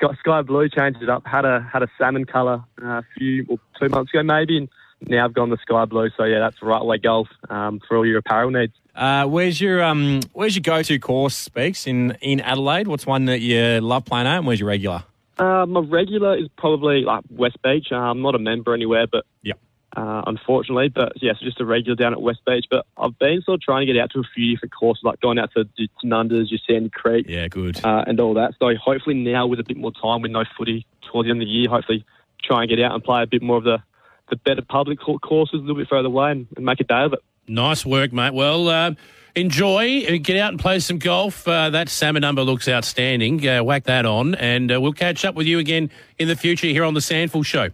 sky, 0.00 0.14
sky 0.20 0.42
blue 0.42 0.68
changed 0.68 1.02
it 1.02 1.08
up. 1.08 1.26
Had 1.26 1.44
a 1.44 1.60
had 1.60 1.82
a 1.82 1.88
salmon 1.98 2.24
colour 2.24 2.64
uh, 2.82 2.86
a 2.86 3.04
few 3.16 3.44
well, 3.48 3.58
two 3.78 3.88
months 3.88 4.12
ago 4.12 4.22
maybe, 4.22 4.56
and 4.56 4.68
now 5.06 5.24
I've 5.24 5.34
gone 5.34 5.50
the 5.50 5.58
sky 5.58 5.84
blue. 5.84 6.10
So 6.16 6.24
yeah, 6.24 6.38
that's 6.38 6.62
right 6.62 6.84
way 6.84 6.98
golf 6.98 7.28
um, 7.48 7.80
for 7.86 7.96
all 7.96 8.06
your 8.06 8.18
apparel 8.18 8.50
needs. 8.50 8.72
Uh, 8.94 9.24
where's 9.26 9.60
your 9.60 9.82
um, 9.82 10.20
Where's 10.32 10.56
your 10.56 10.62
go 10.62 10.82
to 10.82 10.98
course, 10.98 11.48
Beeks 11.48 11.86
in 11.86 12.16
in 12.20 12.40
Adelaide? 12.40 12.88
What's 12.88 13.06
one 13.06 13.26
that 13.26 13.40
you 13.40 13.80
love 13.80 14.04
playing 14.04 14.26
at, 14.26 14.38
and 14.38 14.46
where's 14.46 14.60
your 14.60 14.68
regular? 14.68 15.04
Uh, 15.38 15.64
my 15.66 15.80
regular 15.80 16.36
is 16.36 16.48
probably 16.58 17.02
like 17.02 17.24
West 17.30 17.62
Beach. 17.62 17.88
Uh, 17.90 17.96
I'm 17.96 18.20
not 18.20 18.34
a 18.34 18.38
member 18.38 18.74
anywhere, 18.74 19.06
but 19.06 19.24
Yep. 19.42 19.58
Uh, 19.96 20.22
unfortunately, 20.26 20.88
but 20.88 21.12
yes, 21.20 21.36
just 21.40 21.60
a 21.60 21.64
regular 21.64 21.96
down 21.96 22.12
at 22.12 22.22
West 22.22 22.40
Beach. 22.46 22.64
But 22.70 22.86
I've 22.96 23.18
been 23.18 23.42
sort 23.42 23.56
of 23.56 23.62
trying 23.62 23.86
to 23.86 23.92
get 23.92 24.00
out 24.00 24.10
to 24.12 24.20
a 24.20 24.22
few 24.34 24.54
different 24.54 24.72
courses, 24.72 25.02
like 25.02 25.20
going 25.20 25.38
out 25.38 25.50
to 25.56 25.64
Tanundas, 26.04 26.48
your 26.50 26.60
Sandy 26.66 26.90
Creek, 26.90 27.26
Yeah, 27.28 27.48
good. 27.48 27.84
uh, 27.84 28.04
and 28.06 28.20
all 28.20 28.34
that. 28.34 28.54
So 28.60 28.72
hopefully 28.76 29.16
now 29.16 29.46
with 29.48 29.58
a 29.58 29.64
bit 29.64 29.76
more 29.76 29.90
time, 29.92 30.22
with 30.22 30.30
no 30.30 30.44
footy 30.56 30.86
towards 31.10 31.26
the 31.26 31.30
end 31.32 31.42
of 31.42 31.46
the 31.46 31.50
year, 31.50 31.68
hopefully 31.68 32.04
try 32.42 32.60
and 32.62 32.68
get 32.70 32.80
out 32.80 32.94
and 32.94 33.02
play 33.02 33.22
a 33.22 33.26
bit 33.26 33.42
more 33.42 33.56
of 33.56 33.64
the, 33.64 33.82
the 34.30 34.36
better 34.36 34.62
public 34.62 35.00
cour- 35.00 35.18
courses 35.18 35.54
a 35.54 35.62
little 35.62 35.74
bit 35.76 35.88
further 35.88 36.06
away 36.06 36.30
and, 36.30 36.46
and 36.56 36.64
make 36.64 36.78
a 36.78 36.84
day 36.84 37.02
of 37.02 37.12
it. 37.12 37.18
Nice 37.48 37.84
work, 37.84 38.12
mate. 38.12 38.32
Well, 38.32 38.68
uh, 38.68 38.92
enjoy. 39.34 40.04
Uh, 40.08 40.18
Get 40.22 40.36
out 40.36 40.50
and 40.52 40.60
play 40.60 40.78
some 40.78 40.98
golf. 40.98 41.48
Uh, 41.48 41.70
that 41.70 41.88
salmon 41.88 42.20
number 42.20 42.42
looks 42.42 42.68
outstanding. 42.68 43.46
Uh, 43.46 43.64
whack 43.64 43.84
that 43.84 44.06
on, 44.06 44.34
and 44.36 44.72
uh, 44.72 44.80
we'll 44.80 44.92
catch 44.92 45.24
up 45.24 45.34
with 45.34 45.46
you 45.48 45.58
again 45.58 45.90
in 46.18 46.28
the 46.28 46.36
future 46.36 46.68
here 46.68 46.84
on 46.84 46.94
the 46.94 47.00
SANFL 47.00 47.44
Show. 47.44 47.70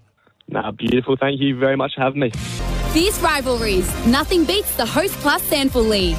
Nah, 0.49 0.71
beautiful. 0.71 1.17
Thank 1.17 1.41
you 1.41 1.59
very 1.59 1.77
much 1.77 1.95
for 1.95 2.03
having 2.03 2.21
me. 2.21 2.31
Fierce 2.93 3.21
rivalries. 3.21 3.87
Nothing 4.07 4.45
beats 4.45 4.75
the 4.77 4.87
Host 4.87 5.15
Plus 5.15 5.43
SANFL 5.51 5.89
League. 5.89 6.17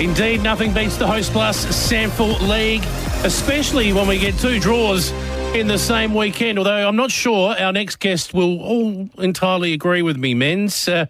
Indeed, 0.00 0.42
nothing 0.42 0.72
beats 0.72 0.96
the 0.96 1.06
Host 1.06 1.30
Plus 1.30 1.64
SANFL 1.66 2.48
League, 2.48 2.82
especially 3.24 3.92
when 3.92 4.08
we 4.08 4.18
get 4.18 4.36
two 4.38 4.58
draws 4.58 5.12
in 5.54 5.66
the 5.66 5.78
same 5.78 6.14
weekend. 6.14 6.58
Although 6.58 6.88
I'm 6.88 6.96
not 6.96 7.10
sure 7.10 7.54
our 7.58 7.72
next 7.72 7.96
guest 7.96 8.32
will 8.32 8.60
all 8.60 9.10
entirely 9.18 9.72
agree 9.72 10.00
with 10.00 10.16
me, 10.16 10.32
men's. 10.32 10.88
Uh, 10.88 11.06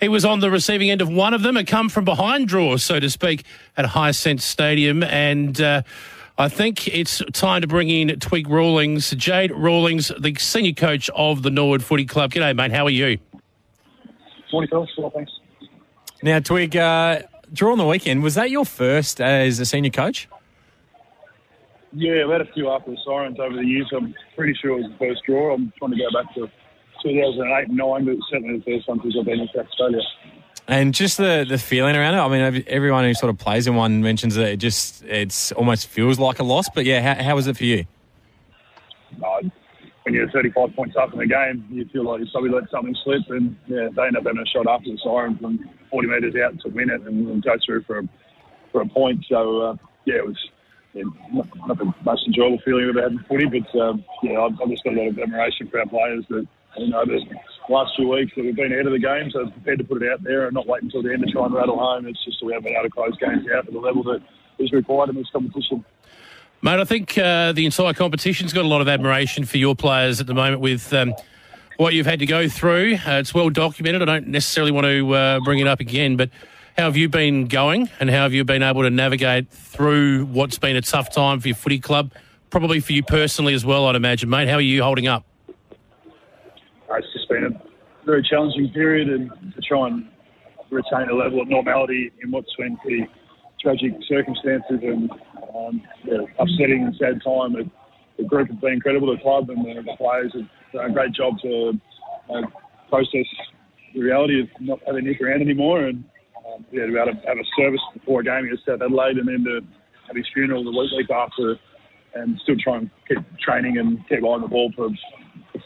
he 0.00 0.08
was 0.08 0.24
on 0.24 0.40
the 0.40 0.50
receiving 0.50 0.90
end 0.90 1.00
of 1.00 1.08
one 1.08 1.34
of 1.34 1.42
them, 1.42 1.56
a 1.56 1.64
come 1.64 1.88
from 1.88 2.04
behind 2.04 2.48
draw, 2.48 2.76
so 2.78 2.98
to 2.98 3.08
speak, 3.08 3.44
at 3.76 3.86
High 3.86 4.10
Sense 4.10 4.44
Stadium. 4.44 5.02
And 5.02 5.60
uh, 5.60 5.82
I 6.42 6.48
think 6.48 6.88
it's 6.88 7.22
time 7.34 7.60
to 7.60 7.68
bring 7.68 7.88
in 7.88 8.18
Twig 8.18 8.48
Rawlings, 8.48 9.12
Jade 9.12 9.52
Rawlings, 9.52 10.10
the 10.18 10.34
senior 10.40 10.72
coach 10.72 11.08
of 11.14 11.44
the 11.44 11.50
Norwood 11.50 11.84
Footy 11.84 12.04
Club. 12.04 12.32
G'day, 12.32 12.56
mate. 12.56 12.72
How 12.72 12.84
are 12.84 12.90
you? 12.90 13.18
Morning, 14.52 14.68
fellas. 14.68 14.90
Well, 14.98 15.10
thanks. 15.10 15.30
Now, 16.20 16.40
Twig, 16.40 16.76
uh, 16.76 17.22
draw 17.52 17.70
on 17.70 17.78
the 17.78 17.86
weekend. 17.86 18.24
Was 18.24 18.34
that 18.34 18.50
your 18.50 18.64
first 18.64 19.20
as 19.20 19.60
a 19.60 19.64
senior 19.64 19.92
coach? 19.92 20.28
Yeah, 21.92 22.24
I've 22.24 22.30
had 22.32 22.40
a 22.40 22.52
few 22.52 22.70
after 22.70 22.90
the 22.90 22.98
Sirens 23.04 23.38
over 23.38 23.54
the 23.54 23.64
years. 23.64 23.88
I'm 23.96 24.12
pretty 24.34 24.58
sure 24.60 24.72
it 24.72 24.82
was 24.82 24.90
the 24.90 24.98
first 24.98 25.22
draw. 25.24 25.54
I'm 25.54 25.72
trying 25.78 25.92
to 25.92 25.96
go 25.96 26.10
back 26.12 26.34
to 26.34 26.50
2008 27.04 27.68
and 27.68 27.76
9, 27.76 28.04
but 28.04 28.16
certainly 28.28 28.58
the 28.58 28.64
first 28.64 28.88
one 28.88 29.00
since 29.00 29.14
I've 29.16 29.26
been 29.26 29.38
in 29.38 29.48
South 29.54 29.66
Australia. 29.66 30.00
And 30.68 30.94
just 30.94 31.18
the, 31.18 31.44
the 31.48 31.58
feeling 31.58 31.96
around 31.96 32.14
it. 32.14 32.18
I 32.18 32.28
mean, 32.28 32.64
everyone 32.68 33.04
who 33.04 33.14
sort 33.14 33.30
of 33.30 33.38
plays 33.38 33.66
in 33.66 33.74
one 33.74 34.02
mentions 34.02 34.36
that 34.36 34.48
it 34.48 34.56
just 34.58 35.02
it's 35.04 35.52
almost 35.52 35.88
feels 35.88 36.18
like 36.18 36.38
a 36.38 36.44
loss. 36.44 36.66
But 36.72 36.84
yeah, 36.84 37.14
how, 37.14 37.22
how 37.22 37.34
was 37.34 37.46
it 37.46 37.56
for 37.56 37.64
you? 37.64 37.84
No, 39.18 39.40
when 40.04 40.14
you're 40.14 40.30
35 40.30 40.74
points 40.74 40.96
up 40.96 41.12
in 41.12 41.18
the 41.18 41.26
game, 41.26 41.66
you 41.70 41.84
feel 41.92 42.04
like 42.04 42.20
you 42.20 42.26
probably 42.30 42.50
let 42.50 42.70
something 42.70 42.96
slip, 43.04 43.22
and 43.28 43.56
yeah, 43.66 43.88
they 43.94 44.02
end 44.06 44.16
up 44.16 44.24
having 44.24 44.40
a 44.40 44.46
shot 44.46 44.66
after 44.68 44.90
the 44.90 44.98
siren 45.02 45.36
from 45.36 45.68
40 45.90 46.08
metres 46.08 46.34
out 46.36 46.58
to 46.60 46.68
win 46.70 46.90
it 46.90 47.02
and, 47.02 47.28
and 47.28 47.42
go 47.42 47.54
through 47.64 47.82
for 47.82 47.98
a, 47.98 48.08
for 48.70 48.82
a 48.82 48.88
point. 48.88 49.24
So 49.28 49.60
uh, 49.60 49.76
yeah, 50.04 50.16
it 50.16 50.26
was 50.26 50.38
yeah, 50.94 51.04
not, 51.32 51.46
not 51.66 51.78
the 51.78 51.92
most 52.04 52.26
enjoyable 52.26 52.60
feeling 52.64 52.84
I've 52.84 52.96
ever 52.96 53.02
had 53.02 53.12
in 53.12 53.24
footy, 53.24 53.46
but 53.46 53.80
um, 53.80 54.04
yeah, 54.22 54.40
I've, 54.40 54.60
I've 54.60 54.70
just 54.70 54.84
got 54.84 54.94
a 54.94 54.96
lot 54.96 55.08
of 55.08 55.18
admiration 55.18 55.68
for 55.68 55.80
our 55.80 55.86
players 55.86 56.24
that 56.30 56.46
you 56.78 56.88
know 56.88 57.04
last 57.68 57.92
few 57.96 58.08
weeks 58.08 58.32
that 58.36 58.44
we've 58.44 58.56
been 58.56 58.72
ahead 58.72 58.86
of 58.86 58.92
the 58.92 58.98
game, 58.98 59.30
so 59.30 59.48
prepared 59.50 59.78
to 59.78 59.84
put 59.84 60.02
it 60.02 60.12
out 60.12 60.22
there 60.22 60.46
and 60.46 60.54
not 60.54 60.66
wait 60.66 60.82
until 60.82 61.02
the 61.02 61.12
end 61.12 61.24
to 61.24 61.32
try 61.32 61.44
and 61.44 61.54
rattle 61.54 61.78
home. 61.78 62.06
It's 62.06 62.22
just 62.24 62.40
that 62.40 62.46
we 62.46 62.52
haven't 62.52 62.64
been 62.64 62.74
able 62.74 62.84
to 62.84 62.90
close 62.90 63.16
games 63.18 63.46
out 63.54 63.66
at 63.66 63.72
the 63.72 63.78
level 63.78 64.02
that 64.04 64.20
is 64.58 64.72
required 64.72 65.10
in 65.10 65.16
this 65.16 65.28
competition. 65.32 65.84
Mate, 66.60 66.78
I 66.78 66.84
think 66.84 67.18
uh, 67.18 67.52
the 67.52 67.66
entire 67.66 67.92
competition's 67.92 68.52
got 68.52 68.64
a 68.64 68.68
lot 68.68 68.80
of 68.80 68.88
admiration 68.88 69.44
for 69.44 69.58
your 69.58 69.74
players 69.74 70.20
at 70.20 70.26
the 70.26 70.34
moment 70.34 70.60
with 70.60 70.92
um, 70.92 71.14
what 71.76 71.92
you've 71.92 72.06
had 72.06 72.20
to 72.20 72.26
go 72.26 72.48
through. 72.48 72.94
Uh, 73.06 73.18
it's 73.18 73.34
well 73.34 73.50
documented. 73.50 74.02
I 74.02 74.04
don't 74.04 74.28
necessarily 74.28 74.70
want 74.70 74.86
to 74.86 75.14
uh, 75.14 75.40
bring 75.40 75.58
it 75.58 75.66
up 75.66 75.80
again, 75.80 76.16
but 76.16 76.30
how 76.76 76.84
have 76.84 76.96
you 76.96 77.08
been 77.08 77.46
going 77.46 77.90
and 77.98 78.08
how 78.08 78.22
have 78.22 78.32
you 78.32 78.44
been 78.44 78.62
able 78.62 78.82
to 78.82 78.90
navigate 78.90 79.50
through 79.50 80.26
what's 80.26 80.58
been 80.58 80.76
a 80.76 80.80
tough 80.80 81.12
time 81.12 81.40
for 81.40 81.48
your 81.48 81.56
footy 81.56 81.80
club? 81.80 82.12
Probably 82.50 82.80
for 82.80 82.92
you 82.92 83.02
personally 83.02 83.54
as 83.54 83.64
well, 83.64 83.86
I'd 83.86 83.96
imagine, 83.96 84.30
mate. 84.30 84.48
How 84.48 84.56
are 84.56 84.60
you 84.60 84.82
holding 84.82 85.06
up? 85.06 85.24
It's 86.98 87.12
just 87.12 87.28
been 87.28 87.44
a 87.44 88.04
very 88.04 88.22
challenging 88.28 88.70
period 88.72 89.08
and 89.08 89.30
to 89.54 89.60
try 89.60 89.88
and 89.88 90.08
retain 90.70 91.08
a 91.10 91.14
level 91.14 91.40
of 91.40 91.48
normality 91.48 92.10
in 92.22 92.30
what's 92.30 92.54
been 92.56 92.76
pretty 92.78 93.06
tragic 93.60 93.92
circumstances 94.08 94.80
and 94.82 95.10
um, 95.54 95.82
yeah, 96.04 96.18
upsetting 96.38 96.84
and 96.84 96.94
sad 96.98 97.22
time. 97.24 97.52
The, 97.52 97.70
the 98.18 98.24
group 98.24 98.48
have 98.48 98.60
been 98.60 98.74
incredible, 98.74 99.14
the 99.14 99.22
club 99.22 99.50
and 99.50 99.64
the, 99.64 99.82
the 99.82 99.96
players 99.96 100.32
have 100.34 100.48
done 100.72 100.90
a 100.90 100.92
great 100.92 101.12
job 101.12 101.34
to 101.42 101.72
uh, 102.32 102.42
process 102.88 103.26
the 103.94 104.00
reality 104.00 104.40
of 104.40 104.48
not 104.60 104.80
having 104.86 105.04
Nick 105.04 105.20
around 105.20 105.42
anymore 105.42 105.84
and 105.84 106.04
um, 106.46 106.64
yeah, 106.72 106.86
to 106.86 106.92
be 106.92 106.98
able 106.98 107.12
to 107.12 107.26
have 107.26 107.38
a 107.38 107.46
service 107.56 107.80
before 107.94 108.20
a 108.20 108.24
game 108.24 108.44
against 108.44 108.66
South 108.66 108.82
Adelaide 108.82 109.18
and 109.18 109.28
then 109.28 109.44
to 109.44 109.60
have 110.08 110.16
his 110.16 110.26
funeral 110.34 110.64
the 110.64 110.70
week, 110.70 111.10
after 111.10 111.56
and 112.14 112.38
still 112.42 112.56
try 112.62 112.76
and 112.78 112.90
keep 113.08 113.18
training 113.38 113.78
and 113.78 113.98
keep 114.08 114.24
eye 114.24 114.26
on 114.26 114.42
the 114.42 114.48
ball 114.48 114.72
for. 114.74 114.86
It's, 114.86 114.98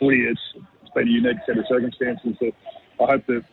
it's 0.01 0.41
been 0.97 1.09
a 1.09 1.11
unique 1.11 1.39
set 1.47 1.59
of 1.59 1.65
circumstances 1.69 2.35
that 2.41 2.53
I 3.01 3.05
hope 3.13 3.27
that 3.27 3.45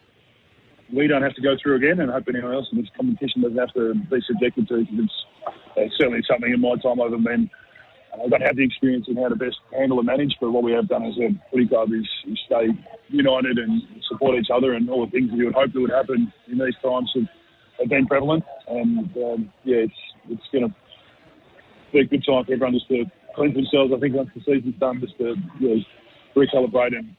we 0.93 1.07
don't 1.07 1.21
have 1.21 1.35
to 1.35 1.41
go 1.41 1.55
through 1.61 1.75
again 1.75 1.99
and 1.99 2.09
I 2.09 2.15
hope 2.15 2.25
anyone 2.29 2.53
else 2.53 2.67
in 2.71 2.79
this 2.79 2.89
competition 2.95 3.41
doesn't 3.41 3.57
have 3.57 3.73
to 3.73 3.93
be 3.93 4.23
subjected 4.25 4.67
to 4.69 4.79
because 4.79 5.05
it's, 5.05 5.17
it's 5.75 5.97
certainly 5.97 6.23
something 6.29 6.51
in 6.51 6.61
my 6.61 6.75
time 6.81 7.01
I 7.01 7.05
haven't 7.05 7.23
been 7.23 7.49
I 8.13 8.27
don't 8.27 8.41
have 8.41 8.55
the 8.55 8.63
experience 8.63 9.05
in 9.07 9.17
how 9.17 9.29
to 9.29 9.35
best 9.35 9.57
handle 9.75 9.97
and 9.97 10.05
manage, 10.05 10.35
but 10.39 10.51
what 10.51 10.63
we 10.63 10.71
have 10.73 10.87
done 10.87 11.03
as 11.05 11.17
a 11.17 11.29
footy 11.49 11.67
club 11.67 11.89
is, 11.93 12.07
is 12.29 12.39
stay 12.45 12.67
united 13.09 13.57
and 13.57 13.81
support 14.07 14.37
each 14.37 14.49
other, 14.53 14.73
and 14.73 14.89
all 14.89 15.05
the 15.05 15.11
things 15.11 15.31
that 15.31 15.37
you 15.37 15.45
would 15.45 15.55
hope 15.55 15.73
that 15.73 15.81
would 15.81 15.89
happen 15.89 16.31
in 16.47 16.59
these 16.59 16.75
times 16.83 17.11
have, 17.15 17.27
have 17.79 17.89
been 17.89 18.05
prevalent. 18.05 18.43
And 18.67 19.09
um, 19.17 19.53
yeah, 19.63 19.89
it's 19.89 20.01
it's 20.29 20.43
going 20.51 20.69
to 20.69 20.75
be 21.91 21.99
a 21.99 22.05
good 22.05 22.23
time 22.25 22.45
for 22.45 22.53
everyone 22.53 22.73
just 22.73 22.87
to 22.89 23.05
cleanse 23.35 23.55
themselves. 23.55 23.91
I 23.95 23.99
think 23.99 24.13
once 24.13 24.29
the 24.35 24.41
season's 24.41 24.79
done, 24.79 25.01
just 25.01 25.17
to 25.17 25.35
you 25.59 25.75
know, 25.75 25.81
recalibrate 26.35 26.95
and 26.95 27.15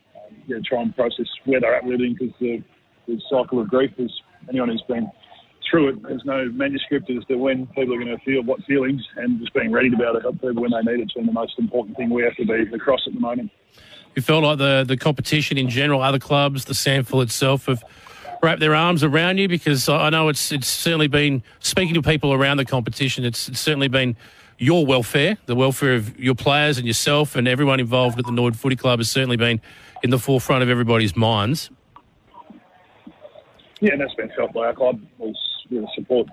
yeah, 0.46 0.58
try 0.64 0.82
and 0.82 0.94
process 0.94 1.26
where 1.44 1.60
they're 1.60 1.74
at 1.74 1.84
living 1.84 2.16
because 2.18 2.34
the, 2.40 2.62
the 3.06 3.20
cycle 3.30 3.60
of 3.60 3.68
grief 3.68 3.92
is 3.98 4.10
anyone 4.48 4.68
who's 4.68 4.84
been 4.88 5.10
through 5.70 5.88
it. 5.88 6.02
There's 6.02 6.24
no 6.24 6.50
manuscript 6.52 7.10
as 7.10 7.24
to 7.26 7.36
when 7.36 7.66
people 7.68 7.94
are 7.94 7.98
going 7.98 8.16
to 8.16 8.24
feel 8.24 8.42
what 8.42 8.62
feelings, 8.64 9.02
and 9.16 9.40
just 9.40 9.54
being 9.54 9.72
ready 9.72 9.90
to 9.90 9.96
be 9.96 10.02
able 10.02 10.14
to 10.14 10.20
help 10.20 10.40
people 10.40 10.62
when 10.62 10.70
they 10.70 10.92
need 10.92 11.00
it. 11.00 11.04
It's 11.04 11.14
been 11.14 11.26
the 11.26 11.32
most 11.32 11.58
important 11.58 11.96
thing 11.96 12.10
we 12.10 12.22
have 12.22 12.36
to 12.36 12.44
be 12.44 12.74
across 12.74 13.00
at 13.06 13.14
the 13.14 13.20
moment. 13.20 13.50
You 14.14 14.22
felt 14.22 14.44
like 14.44 14.58
the 14.58 14.84
the 14.86 14.96
competition 14.96 15.58
in 15.58 15.68
general, 15.68 16.00
other 16.00 16.18
clubs, 16.18 16.66
the 16.66 16.74
SANFL 16.74 17.22
itself 17.22 17.66
have 17.66 17.82
wrapped 18.42 18.60
their 18.60 18.74
arms 18.74 19.02
around 19.02 19.38
you 19.38 19.48
because 19.48 19.88
I 19.88 20.10
know 20.10 20.28
it's 20.28 20.52
it's 20.52 20.68
certainly 20.68 21.08
been 21.08 21.42
speaking 21.60 21.94
to 21.94 22.02
people 22.02 22.32
around 22.32 22.58
the 22.58 22.64
competition. 22.64 23.24
It's, 23.24 23.48
it's 23.48 23.60
certainly 23.60 23.88
been 23.88 24.16
your 24.58 24.86
welfare, 24.86 25.38
the 25.46 25.54
welfare 25.54 25.94
of 25.94 26.18
your 26.18 26.34
players 26.34 26.78
and 26.78 26.86
yourself, 26.86 27.36
and 27.36 27.48
everyone 27.48 27.80
involved 27.80 28.18
at 28.18 28.24
the 28.24 28.32
Nord 28.32 28.56
Footy 28.56 28.76
Club 28.76 28.98
has 29.00 29.10
certainly 29.10 29.36
been 29.36 29.60
in 30.02 30.10
the 30.10 30.18
forefront 30.18 30.62
of 30.62 30.68
everybody's 30.68 31.16
minds. 31.16 31.70
Yeah, 33.80 33.92
and 33.92 34.00
that's 34.00 34.14
been 34.14 34.30
felt 34.36 34.52
by 34.52 34.66
our 34.66 34.74
club. 34.74 35.00
The 35.70 35.86
support 35.94 36.28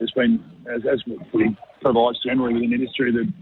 has 0.00 0.10
been 0.12 0.42
as 0.66 0.82
as 0.90 1.02
we 1.32 1.56
provides 1.80 2.18
generally 2.24 2.54
within 2.54 2.72
industry 2.72 3.12
that 3.12 3.32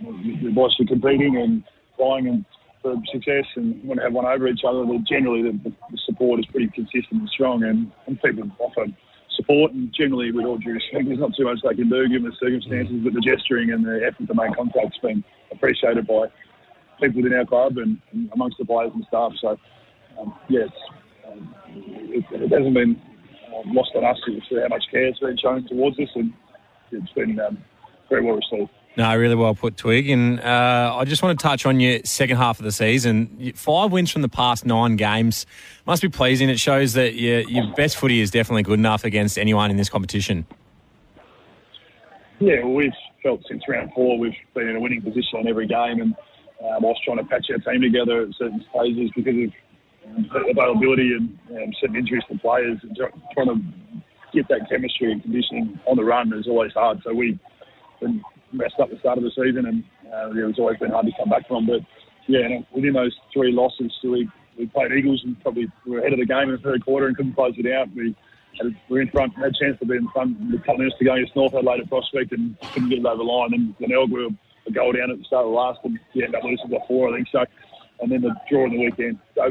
the 0.43 0.51
boys 0.51 0.73
are 0.81 0.87
competing 0.87 1.37
and 1.37 1.63
vying 1.97 2.27
and 2.27 2.45
for 2.83 2.97
success 3.13 3.45
and 3.55 3.83
want 3.85 4.01
to 4.01 4.05
have 4.05 4.13
one 4.13 4.27
over 4.27 4.49
each 4.49 4.63
other. 4.67 4.85
But 4.85 5.05
generally, 5.05 5.43
the, 5.43 5.73
the 5.91 5.99
support 6.05 6.41
is 6.41 6.47
pretty 6.47 6.69
consistent 6.69 7.21
and 7.23 7.29
strong, 7.29 7.63
and, 7.63 7.91
and 8.07 8.21
people 8.21 8.51
offer 8.59 8.87
support. 9.53 9.73
And 9.73 9.93
generally, 9.93 10.33
with 10.33 10.45
all 10.45 10.59
due 10.59 10.73
respect, 10.73 11.07
there's 11.07 11.19
not 11.19 11.35
too 11.37 11.45
much 11.45 11.59
they 11.63 11.75
can 11.75 11.89
do 11.89 12.09
given 12.09 12.31
the 12.31 12.37
circumstances, 12.41 12.97
but 13.05 13.13
the 13.13 13.21
gesturing 13.21 13.71
and 13.73 13.85
the 13.85 14.01
effort 14.07 14.27
to 14.27 14.35
make 14.35 14.55
contact's 14.57 14.99
been 14.99 15.25
appreciated 15.51 16.07
by 16.07 16.27
people 17.01 17.23
within 17.23 17.39
our 17.39 17.47
club 17.47 17.79
and, 17.79 17.99
and 18.13 18.31
amongst 18.33 18.59
the 18.59 18.65
players 18.65 18.93
and 18.95 19.05
staff. 19.09 19.33
So, 19.41 19.57
um, 20.21 20.35
yes, 20.49 20.69
um, 21.27 21.55
it, 21.69 22.25
it 22.31 22.51
hasn't 22.51 22.75
been 22.75 23.01
um, 23.49 23.75
lost 23.75 23.91
on 23.95 24.05
us 24.05 24.19
to 24.27 24.61
how 24.61 24.69
much 24.69 24.85
care 24.91 25.07
has 25.07 25.19
been 25.19 25.37
shown 25.39 25.67
towards 25.69 25.99
us, 25.99 26.09
and 26.15 26.33
it's 26.91 27.13
been 27.13 27.39
um, 27.41 27.59
very 28.09 28.25
well 28.25 28.37
received. 28.37 28.71
No, 28.95 29.17
really 29.17 29.35
well 29.35 29.55
put, 29.55 29.77
Twig. 29.77 30.11
And 30.11 30.39
uh, 30.41 30.95
I 30.99 31.05
just 31.05 31.23
want 31.23 31.39
to 31.39 31.43
touch 31.43 31.65
on 31.65 31.81
your 31.81 32.01
second 32.05 32.37
half 32.37 32.59
of 32.59 32.65
the 32.65 32.73
season. 32.73 33.53
Five 33.55 33.91
wins 33.91 34.11
from 34.11 34.21
the 34.21 34.29
past 34.29 34.67
nine 34.67 34.97
games 34.97 35.47
must 35.87 36.03
be 36.03 36.11
pleasing. 36.11 36.51
It 36.51 36.61
shows 36.61 36.93
that 36.93 37.15
your, 37.15 37.41
your 37.41 37.75
best 37.75 37.97
footy 37.97 38.21
is 38.21 38.31
definitely 38.31 38.65
good 38.65 38.79
enough 38.79 39.05
against 39.05 39.39
anyone 39.39 39.71
in 39.71 39.79
this 39.79 39.89
competition. 39.89 40.45
Yeah, 42.39 42.65
well, 42.65 42.75
we've 42.75 42.93
felt 43.23 43.41
since 43.49 43.63
round 43.69 43.93
four 43.95 44.19
we've 44.19 44.35
been 44.53 44.69
in 44.69 44.77
a 44.77 44.81
winning 44.81 45.01
position 45.01 45.39
on 45.39 45.49
every 45.49 45.67
game, 45.67 46.01
and 46.01 46.15
uh, 46.63 46.77
whilst 46.81 47.03
trying 47.05 47.19
to 47.19 47.25
patch 47.25 47.47
our 47.51 47.59
team 47.59 47.81
together 47.81 48.23
at 48.23 48.35
certain 48.37 48.65
stages 48.71 49.11
because 49.15 49.35
of 49.35 49.53
um, 50.17 50.51
availability 50.51 51.13
and 51.15 51.39
um, 51.51 51.73
certain 51.81 51.97
injuries 51.97 52.25
to 52.31 52.39
players, 52.39 52.79
and 52.83 52.99
trying 53.33 53.47
to 53.47 53.63
get 54.35 54.49
that 54.49 54.69
chemistry 54.69 55.13
and 55.13 55.23
conditioning 55.23 55.79
on 55.87 55.97
the 55.97 56.05
run 56.05 56.33
is 56.33 56.49
always 56.49 56.73
hard. 56.73 57.01
So 57.05 57.15
we 57.15 57.39
been 58.01 58.23
messed 58.53 58.79
up 58.81 58.91
the 58.91 58.99
start 58.99 59.19
of 59.19 59.25
the 59.25 59.31
season, 59.31 59.67
and 59.67 59.85
uh, 60.13 60.31
yeah, 60.33 60.49
it's 60.49 60.59
always 60.59 60.79
been 60.79 60.91
hard 60.91 61.07
to 61.07 61.13
come 61.19 61.29
back 61.29 61.47
from. 61.49 61.67
But 61.67 61.81
yeah, 62.29 62.61
within 62.73 62.93
those 62.93 63.17
three 63.33 63.53
losses, 63.53 63.93
we 64.03 64.29
we 64.59 64.67
played 64.67 64.93
Eagles 64.93 65.23
and 65.25 65.41
probably 65.43 65.71
were 65.87 66.01
ahead 66.01 66.13
of 66.13 66.19
the 66.19 66.27
game 66.27 66.51
in 66.51 66.53
the 66.53 66.59
third 66.59 66.85
quarter 66.85 67.07
and 67.07 67.17
couldn't 67.17 67.35
close 67.35 67.55
it 67.57 67.73
out. 67.73 67.89
We 67.95 68.15
had, 68.61 68.75
we 68.89 68.97
were 68.97 69.01
in 69.01 69.09
front, 69.09 69.35
had 69.35 69.47
a 69.47 69.59
chance 69.59 69.79
to 69.81 69.87
be 69.87 69.97
in 69.97 70.09
front 70.09 70.39
with 70.39 70.61
a 70.61 70.65
couple 70.65 70.79
minutes 70.79 70.97
to 70.99 71.05
go 71.05 71.15
against 71.15 71.35
North 71.35 71.55
Adelaide 71.55 71.81
at 71.81 71.89
Prospect 71.89 72.33
and 72.33 72.57
couldn't 72.75 72.91
get 72.91 72.99
it 72.99 73.07
over 73.07 73.17
the 73.17 73.23
line. 73.23 73.55
And 73.55 73.77
Glenelg 73.79 74.11
were 74.11 74.29
a 74.67 74.71
goal 74.71 74.93
down 74.93 75.11
at 75.11 75.19
the 75.19 75.25
start 75.25 75.47
of 75.47 75.53
the 75.53 75.57
last 75.57 75.81
and 75.85 75.99
yeah, 76.13 76.27
ended 76.27 76.39
up 76.39 76.45
losing 76.45 76.69
by 76.69 76.85
four, 76.87 77.09
I 77.09 77.17
think. 77.17 77.29
So 77.33 77.45
and 78.03 78.11
then 78.11 78.21
the 78.21 78.35
draw 78.51 78.65
in 78.67 78.73
the 78.73 78.85
weekend. 78.85 79.19
So 79.35 79.43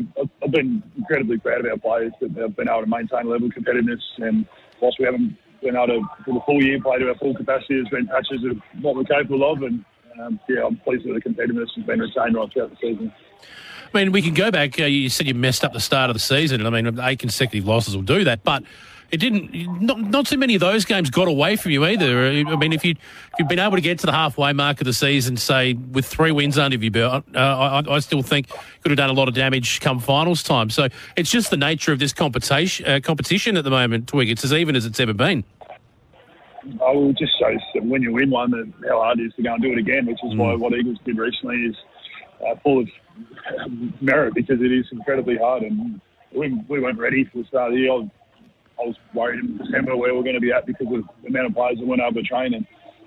I've 0.43 0.51
been 0.51 0.83
incredibly 0.97 1.39
proud 1.39 1.61
of 1.61 1.71
our 1.71 1.77
players 1.77 2.11
that 2.21 2.35
they've 2.35 2.55
been 2.55 2.69
able 2.69 2.81
to 2.81 2.87
maintain 2.87 3.29
level 3.29 3.47
of 3.47 3.53
competitiveness. 3.53 4.01
And 4.17 4.45
whilst 4.81 4.99
we 4.99 5.05
haven't 5.05 5.37
been 5.61 5.75
able 5.75 5.87
to, 5.87 6.01
for 6.25 6.33
the 6.33 6.41
full 6.45 6.63
year, 6.63 6.81
play 6.81 6.99
to 6.99 7.09
our 7.09 7.15
full 7.15 7.35
capacity, 7.35 7.75
there's 7.75 7.89
been 7.89 8.07
patches 8.07 8.43
of 8.43 8.57
what 8.81 8.95
we're 8.95 9.03
capable 9.03 9.51
of. 9.51 9.61
And 9.63 9.85
um, 10.19 10.39
yeah, 10.49 10.65
I'm 10.65 10.77
pleased 10.77 11.05
that 11.05 11.13
the 11.13 11.21
competitiveness 11.21 11.73
has 11.75 11.85
been 11.85 11.99
retained 11.99 12.35
right 12.35 12.51
throughout 12.51 12.71
the 12.71 12.77
season. 12.81 13.13
I 13.93 13.97
mean, 13.97 14.11
we 14.11 14.21
can 14.21 14.33
go 14.33 14.51
back. 14.51 14.79
Uh, 14.79 14.85
you 14.85 15.09
said 15.09 15.27
you 15.27 15.33
messed 15.33 15.65
up 15.65 15.73
the 15.73 15.79
start 15.79 16.09
of 16.09 16.15
the 16.15 16.19
season. 16.19 16.65
And 16.65 16.75
I 16.75 16.81
mean, 16.81 16.99
eight 16.99 17.19
consecutive 17.19 17.67
losses 17.67 17.95
will 17.95 18.03
do 18.03 18.23
that. 18.23 18.43
But 18.43 18.63
it 19.11 19.17
didn't. 19.17 19.81
Not, 19.81 19.99
not 19.99 20.25
too 20.25 20.37
many 20.37 20.55
of 20.55 20.61
those 20.61 20.85
games 20.85 21.09
got 21.09 21.27
away 21.27 21.57
from 21.57 21.71
you 21.71 21.85
either. 21.85 22.27
I 22.27 22.55
mean, 22.55 22.71
if 22.71 22.85
you 22.85 22.91
if 22.91 23.39
you've 23.39 23.47
been 23.49 23.59
able 23.59 23.75
to 23.75 23.81
get 23.81 23.99
to 23.99 24.05
the 24.05 24.11
halfway 24.13 24.53
mark 24.53 24.79
of 24.79 24.85
the 24.85 24.93
season, 24.93 25.35
say 25.35 25.73
with 25.73 26.05
three 26.05 26.31
wins 26.31 26.57
under 26.57 26.77
your 26.77 26.91
belt, 26.91 27.25
uh, 27.35 27.39
I, 27.39 27.95
I, 27.95 27.99
still 27.99 28.21
think 28.21 28.47
could 28.81 28.91
have 28.91 28.97
done 28.97 29.09
a 29.09 29.13
lot 29.13 29.27
of 29.27 29.33
damage 29.33 29.81
come 29.81 29.99
finals 29.99 30.43
time. 30.43 30.69
So 30.69 30.87
it's 31.17 31.29
just 31.29 31.49
the 31.49 31.57
nature 31.57 31.91
of 31.91 31.99
this 31.99 32.13
competition 32.13 32.85
uh, 32.87 32.99
competition 33.03 33.57
at 33.57 33.65
the 33.65 33.69
moment. 33.69 34.07
Twig, 34.07 34.29
it's 34.29 34.45
as 34.45 34.53
even 34.53 34.75
as 34.75 34.85
it's 34.85 34.99
ever 34.99 35.13
been. 35.13 35.43
I 36.63 36.91
will 36.91 37.13
just 37.13 37.37
show 37.39 37.53
that 37.73 37.83
when 37.83 38.01
you 38.01 38.13
win 38.13 38.29
one, 38.29 38.51
that 38.51 38.71
how 38.87 39.01
hard 39.01 39.19
it 39.19 39.23
is 39.23 39.33
to 39.35 39.43
go 39.43 39.53
and 39.53 39.61
do 39.61 39.71
it 39.71 39.77
again, 39.77 40.05
which 40.05 40.19
is 40.23 40.33
mm. 40.33 40.37
why 40.37 40.55
what 40.55 40.73
Eagles 40.73 40.99
did 41.03 41.17
recently 41.17 41.57
is 41.57 41.75
uh, 42.47 42.55
full 42.63 42.79
of 42.79 42.89
merit 44.01 44.35
because 44.35 44.61
it 44.61 44.71
is 44.71 44.85
incredibly 44.91 45.37
hard 45.37 45.63
and 45.63 45.99
we, 46.33 46.53
we 46.69 46.79
weren't 46.79 46.99
ready 46.99 47.25
for 47.25 47.39
the 47.39 47.45
start 47.45 47.71
of 47.71 47.75
the 47.75 47.81
year. 47.81 48.09
I 48.81 48.87
was 48.87 48.95
worried 49.13 49.39
in 49.39 49.57
December 49.57 49.95
where 49.95 50.15
we're 50.15 50.23
going 50.23 50.35
to 50.35 50.41
be 50.41 50.51
at 50.51 50.65
because 50.65 50.87
of 50.87 51.03
the 51.21 51.27
amount 51.27 51.47
of 51.47 51.53
players 51.53 51.77
that 51.77 51.85
weren't 51.85 52.01
able 52.01 52.21
to 52.21 52.27
train. 52.27 52.53
And, 52.53 52.65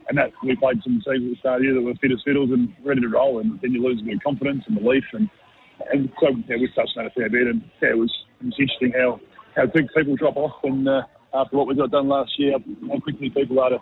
and 0.08 0.18
that 0.18 0.30
we 0.42 0.54
played 0.56 0.80
some 0.84 1.00
seasons 1.00 1.24
at 1.24 1.34
the 1.34 1.36
start 1.40 1.56
of 1.56 1.60
the 1.60 1.66
year 1.66 1.74
that 1.74 1.82
were 1.82 1.94
fit 2.00 2.12
as 2.12 2.22
fiddles 2.24 2.50
and 2.50 2.72
ready 2.84 3.00
to 3.00 3.08
roll. 3.08 3.40
And 3.40 3.58
then 3.60 3.72
you 3.72 3.82
lose 3.82 4.00
a 4.00 4.04
bit 4.04 4.16
of 4.16 4.22
confidence 4.22 4.62
and 4.66 4.78
belief. 4.78 5.04
And, 5.12 5.28
and 5.92 6.12
so 6.20 6.28
yeah, 6.46 6.56
we 6.56 6.68
touched 6.68 6.96
on 6.96 7.04
that 7.04 7.12
a 7.12 7.14
fair 7.14 7.30
bit. 7.30 7.48
And 7.48 7.62
yeah, 7.82 7.90
it 7.90 7.98
was, 7.98 8.12
it 8.40 8.46
was 8.46 8.56
interesting 8.58 8.92
how, 8.92 9.20
how 9.56 9.66
big 9.66 9.88
people 9.96 10.16
drop 10.16 10.36
off. 10.36 10.62
And 10.62 10.88
uh, 10.88 11.02
after 11.32 11.56
what 11.56 11.66
we 11.66 11.74
got 11.74 11.90
done 11.90 12.08
last 12.08 12.38
year, 12.38 12.52
how 12.52 13.00
quickly 13.00 13.30
people 13.30 13.58
are 13.60 13.70
to 13.70 13.78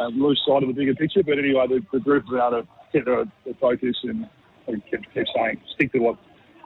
uh, 0.00 0.08
lose 0.08 0.42
sight 0.46 0.62
of 0.62 0.68
the 0.68 0.74
bigger 0.74 0.94
picture. 0.94 1.22
But 1.22 1.38
anyway, 1.38 1.66
the, 1.68 1.80
the 1.92 2.00
group 2.00 2.24
are 2.32 2.48
able 2.48 2.62
to 2.62 2.68
get 2.92 3.04
their, 3.04 3.24
their 3.44 3.54
focus 3.60 3.96
and 4.04 4.28
keep, 4.66 5.02
keep 5.12 5.26
saying, 5.36 5.60
stick 5.74 5.92
to 5.92 5.98
what 5.98 6.16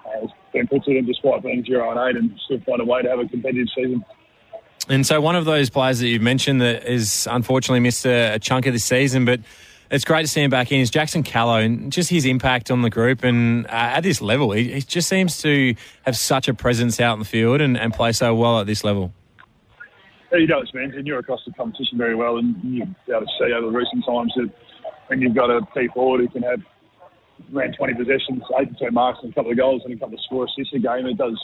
uh, 0.06 0.20
has 0.22 0.30
been 0.52 0.66
put 0.66 0.84
to 0.84 0.94
them 0.94 1.06
despite 1.06 1.42
being 1.42 1.64
0 1.64 1.90
and 1.90 2.16
8 2.16 2.22
and 2.22 2.40
still 2.44 2.60
find 2.66 2.80
a 2.80 2.84
way 2.84 3.02
to 3.02 3.10
have 3.10 3.18
a 3.18 3.26
competitive 3.26 3.68
season. 3.74 4.04
And 4.88 5.04
so, 5.04 5.20
one 5.20 5.34
of 5.34 5.44
those 5.44 5.68
players 5.68 5.98
that 5.98 6.08
you've 6.08 6.22
mentioned 6.22 6.60
that 6.60 6.84
is 6.84 7.26
unfortunately 7.30 7.80
missed 7.80 8.06
a, 8.06 8.34
a 8.34 8.38
chunk 8.38 8.66
of 8.66 8.72
this 8.72 8.84
season, 8.84 9.24
but 9.24 9.40
it's 9.90 10.04
great 10.04 10.22
to 10.22 10.28
see 10.28 10.42
him 10.42 10.50
back 10.50 10.70
in 10.70 10.80
is 10.80 10.90
Jackson 10.90 11.22
Callow 11.22 11.58
and 11.58 11.92
just 11.92 12.10
his 12.10 12.24
impact 12.24 12.70
on 12.70 12.82
the 12.82 12.90
group 12.90 13.24
and 13.24 13.66
uh, 13.66 13.70
at 13.70 14.00
this 14.00 14.20
level. 14.20 14.52
He, 14.52 14.72
he, 14.72 14.80
just 14.82 15.08
seems 15.08 15.40
to 15.42 15.74
have 16.04 16.16
such 16.16 16.48
a 16.48 16.54
presence 16.54 17.00
out 17.00 17.14
in 17.14 17.18
the 17.18 17.24
field 17.24 17.60
and, 17.60 17.76
and 17.76 17.92
play 17.92 18.12
so 18.12 18.34
well 18.34 18.60
at 18.60 18.66
this 18.66 18.84
level. 18.84 19.12
Yeah, 20.32 20.38
he 20.40 20.46
does, 20.46 20.72
man. 20.74 20.92
And 20.92 21.06
you're 21.06 21.18
across 21.18 21.40
the 21.46 21.52
competition 21.52 21.98
very 21.98 22.14
well, 22.14 22.36
and 22.38 22.56
you've 22.62 22.88
be 23.06 23.12
able 23.12 23.22
to 23.22 23.32
see 23.38 23.52
over 23.52 23.66
the 23.66 23.76
recent 23.76 24.04
times 24.04 24.32
that 24.36 24.50
when 25.08 25.20
you've 25.20 25.34
got 25.34 25.50
a 25.50 25.64
P 25.74 25.88
forward 25.94 26.20
who 26.20 26.28
can 26.28 26.42
have 26.42 26.60
around 27.54 27.74
20 27.76 27.94
possessions, 27.94 28.42
eight 28.60 28.76
to 28.78 28.84
10 28.84 28.94
marks, 28.94 29.20
and 29.22 29.32
a 29.32 29.34
couple 29.34 29.50
of 29.50 29.56
goals 29.56 29.82
and 29.84 29.94
a 29.94 29.96
couple 29.96 30.14
of 30.14 30.20
score 30.24 30.46
assists 30.46 30.74
a 30.74 30.78
game, 30.78 31.06
it 31.06 31.16
does 31.16 31.40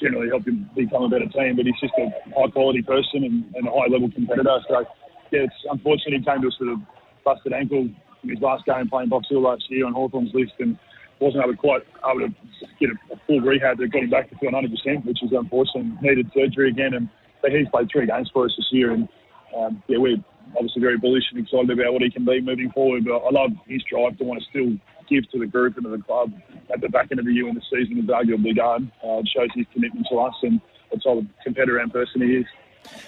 generally 0.00 0.28
help 0.28 0.46
him 0.46 0.68
become 0.74 1.04
a 1.04 1.08
better 1.08 1.28
team. 1.28 1.56
But 1.56 1.66
he's 1.66 1.80
just 1.80 1.94
a 1.98 2.10
high 2.34 2.50
quality 2.50 2.82
person 2.82 3.24
and, 3.24 3.44
and 3.54 3.68
a 3.68 3.70
high 3.70 3.90
level 3.90 4.10
competitor. 4.10 4.58
So 4.68 4.84
yeah, 5.30 5.46
it's 5.46 5.60
unfortunate 5.70 6.20
he 6.20 6.24
came 6.24 6.42
to 6.42 6.48
us 6.48 6.58
with 6.60 6.68
a 6.70 6.80
busted 7.24 7.52
ankle 7.52 7.88
in 8.22 8.28
his 8.28 8.40
last 8.40 8.64
game 8.64 8.88
playing 8.88 9.08
Box 9.08 9.26
Hill 9.28 9.42
last 9.42 9.64
year 9.68 9.86
on 9.86 9.92
Hawthorn's 9.92 10.32
list 10.34 10.52
and 10.58 10.78
wasn't 11.20 11.44
able 11.44 11.54
to 11.54 11.58
quite 11.58 11.82
able 12.04 12.28
to 12.28 12.34
get 12.80 12.90
a, 12.90 13.14
a 13.14 13.16
full 13.26 13.40
rehab 13.40 13.78
that 13.78 13.88
got 13.92 14.02
him 14.02 14.10
back 14.10 14.28
to 14.30 14.36
100%, 14.36 15.04
which 15.04 15.22
is 15.22 15.30
unfortunate. 15.32 16.02
Needed 16.02 16.30
surgery 16.34 16.70
again, 16.70 16.94
and 16.94 17.08
but 17.42 17.52
he's 17.52 17.68
played 17.68 17.88
three 17.92 18.06
games 18.06 18.30
for 18.32 18.46
us 18.46 18.52
this 18.56 18.68
year, 18.70 18.92
and 18.92 19.08
um, 19.56 19.82
yeah, 19.86 19.98
we're 19.98 20.16
obviously 20.56 20.80
very 20.80 20.98
bullish 20.98 21.24
and 21.30 21.40
excited 21.42 21.70
about 21.70 21.92
what 21.92 22.02
he 22.02 22.10
can 22.10 22.24
be 22.24 22.40
moving 22.40 22.70
forward. 22.72 23.04
But 23.04 23.18
I 23.18 23.30
love 23.30 23.50
his 23.66 23.82
drive 23.90 24.18
to 24.18 24.24
want 24.24 24.42
to 24.42 24.46
still 24.50 24.72
give 25.08 25.30
to 25.30 25.38
the 25.38 25.46
group 25.46 25.76
and 25.76 25.84
to 25.84 25.90
the 25.90 26.02
club 26.02 26.32
at 26.72 26.80
the 26.80 26.88
back 26.88 27.08
end 27.10 27.20
of 27.20 27.26
the 27.26 27.32
year 27.32 27.46
when 27.46 27.54
the 27.54 27.62
season 27.70 27.98
is 27.98 28.06
arguably 28.06 28.54
done. 28.54 28.90
Uh, 29.02 29.18
it 29.18 29.28
shows 29.28 29.48
his 29.54 29.66
commitment 29.72 30.06
to 30.10 30.18
us 30.18 30.34
and 30.42 30.60
what 30.90 31.02
sort 31.02 31.18
of 31.18 31.26
competitor 31.42 31.78
and 31.78 31.92
person 31.92 32.22
he 32.22 32.36
is. 32.36 32.46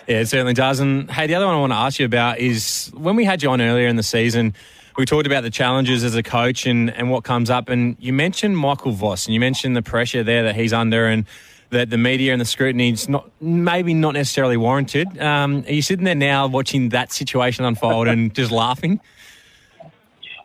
Yeah, 0.07 0.21
it 0.21 0.27
certainly 0.27 0.55
does. 0.55 0.81
And 0.81 1.11
hey, 1.11 1.27
the 1.27 1.35
other 1.35 1.47
one 1.47 1.55
I 1.55 1.61
want 1.61 1.73
to 1.73 1.77
ask 1.77 1.99
you 1.99 2.07
about 2.07 2.39
is 2.39 2.91
when 2.95 3.17
we 3.17 3.25
had 3.25 3.43
you 3.43 3.51
on 3.51 3.61
earlier 3.61 3.89
in 3.89 3.97
the 3.97 4.03
season, 4.03 4.55
we 4.97 5.05
talked 5.05 5.27
about 5.27 5.43
the 5.43 5.51
challenges 5.51 6.05
as 6.05 6.15
a 6.15 6.23
coach 6.23 6.67
and, 6.67 6.91
and 6.91 7.11
what 7.11 7.25
comes 7.25 7.51
up. 7.51 7.69
And 7.69 7.97
you 8.01 8.13
mentioned 8.13 8.57
Michael 8.57 8.93
Voss 8.93 9.27
and 9.27 9.35
you 9.35 9.41
mentioned 9.41 9.77
the 9.77 9.83
pressure 9.83 10.23
there 10.23 10.45
that 10.45 10.57
he's 10.57 10.73
under 10.73 11.07
and 11.07 11.27
that 11.71 11.91
the 11.91 11.99
media 11.99 12.33
and 12.33 12.41
the 12.41 12.47
scrutiny 12.47 12.91
is 12.91 13.09
not 13.09 13.29
maybe 13.41 13.93
not 13.93 14.15
necessarily 14.15 14.57
warranted. 14.57 15.19
Um, 15.21 15.65
are 15.67 15.73
you 15.73 15.83
sitting 15.83 16.05
there 16.05 16.15
now 16.15 16.47
watching 16.47 16.91
that 16.91 17.13
situation 17.13 17.65
unfold 17.65 18.09
and 18.09 18.35
just 18.35 18.53
laughing? 18.53 19.01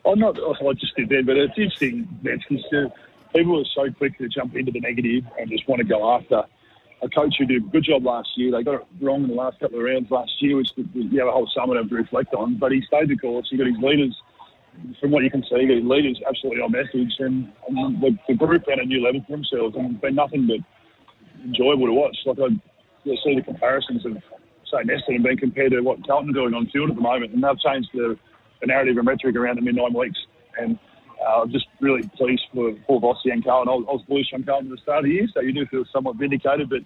I'm 0.05 0.19
not. 0.19 0.37
I 0.37 0.73
just 0.73 0.95
did 0.95 1.09
that, 1.09 1.25
but 1.25 1.37
it's 1.37 1.57
interesting. 1.57 2.07
People 3.35 3.61
are 3.61 3.65
so 3.75 3.91
quick 3.93 4.17
to 4.17 4.27
jump 4.27 4.55
into 4.55 4.71
the 4.71 4.81
negative 4.81 5.23
and 5.39 5.49
just 5.49 5.67
want 5.67 5.79
to 5.79 5.85
go 5.85 6.15
after 6.15 6.43
a 7.01 7.09
coach 7.09 7.35
who 7.37 7.45
did 7.45 7.63
a 7.63 7.67
good 7.67 7.83
job 7.83 8.05
last 8.05 8.29
year. 8.35 8.51
They 8.51 8.63
got 8.63 8.81
it 8.81 8.87
wrong 8.99 9.23
in 9.23 9.29
the 9.29 9.35
last 9.35 9.59
couple 9.59 9.77
of 9.77 9.85
rounds 9.85 10.11
last 10.11 10.31
year, 10.39 10.57
which 10.57 10.69
you 10.75 11.19
have 11.19 11.27
a 11.27 11.31
whole 11.31 11.49
summer 11.55 11.81
to 11.81 11.95
reflect 11.95 12.33
on. 12.33 12.57
But 12.57 12.71
he 12.71 12.81
stayed 12.81 13.09
the 13.09 13.17
course. 13.17 13.47
He 13.49 13.57
got 13.57 13.67
his 13.67 13.77
leaders. 13.77 14.15
From 14.99 15.11
what 15.11 15.23
you 15.23 15.29
can 15.29 15.43
see, 15.43 15.65
his 15.67 15.83
leaders 15.83 16.21
absolutely 16.27 16.61
on 16.61 16.71
message, 16.71 17.13
and, 17.19 17.51
and 17.67 18.01
the, 18.01 18.17
the 18.29 18.35
group 18.35 18.65
found 18.65 18.79
a 18.79 18.85
new 18.85 19.03
level 19.03 19.21
for 19.27 19.33
themselves, 19.33 19.75
and 19.75 19.91
it's 19.91 20.01
been 20.01 20.15
nothing 20.15 20.47
but 20.47 20.59
enjoyable 21.43 21.87
to 21.87 21.93
watch. 21.93 22.17
Like 22.25 22.39
I 22.39 22.47
you 23.03 23.17
see 23.23 23.35
the 23.35 23.41
comparisons 23.41 24.05
of 24.05 24.13
say 24.71 24.83
Essendon 24.83 25.23
being 25.23 25.37
compared 25.37 25.71
to 25.71 25.81
what 25.81 26.05
Carlton 26.07 26.29
are 26.29 26.33
doing 26.33 26.53
on 26.53 26.67
field 26.67 26.89
at 26.89 26.95
the 26.95 27.01
moment, 27.01 27.33
and 27.33 27.43
they've 27.43 27.59
changed 27.59 27.89
the, 27.93 28.17
the 28.61 28.67
narrative 28.67 28.97
and 28.97 29.07
rhetoric 29.07 29.35
around 29.35 29.57
them 29.57 29.67
in 29.67 29.75
nine 29.75 29.93
weeks. 29.93 30.19
And 30.57 30.77
uh, 31.21 31.41
I'm 31.41 31.51
just 31.51 31.65
really 31.79 32.07
pleased 32.15 32.43
for 32.53 32.73
Paul 32.87 33.01
Vossi 33.01 33.31
and 33.31 33.43
Carlton. 33.43 33.71
I 33.71 33.75
was, 33.75 34.03
bullish 34.07 34.27
on 34.33 34.43
Carlton 34.43 34.71
at 34.71 34.77
the 34.77 34.81
start 34.81 34.99
of 34.99 35.05
the 35.05 35.11
year, 35.11 35.27
so 35.33 35.41
you 35.41 35.53
do 35.53 35.65
feel 35.67 35.83
somewhat 35.91 36.15
vindicated. 36.15 36.69
But 36.69 36.81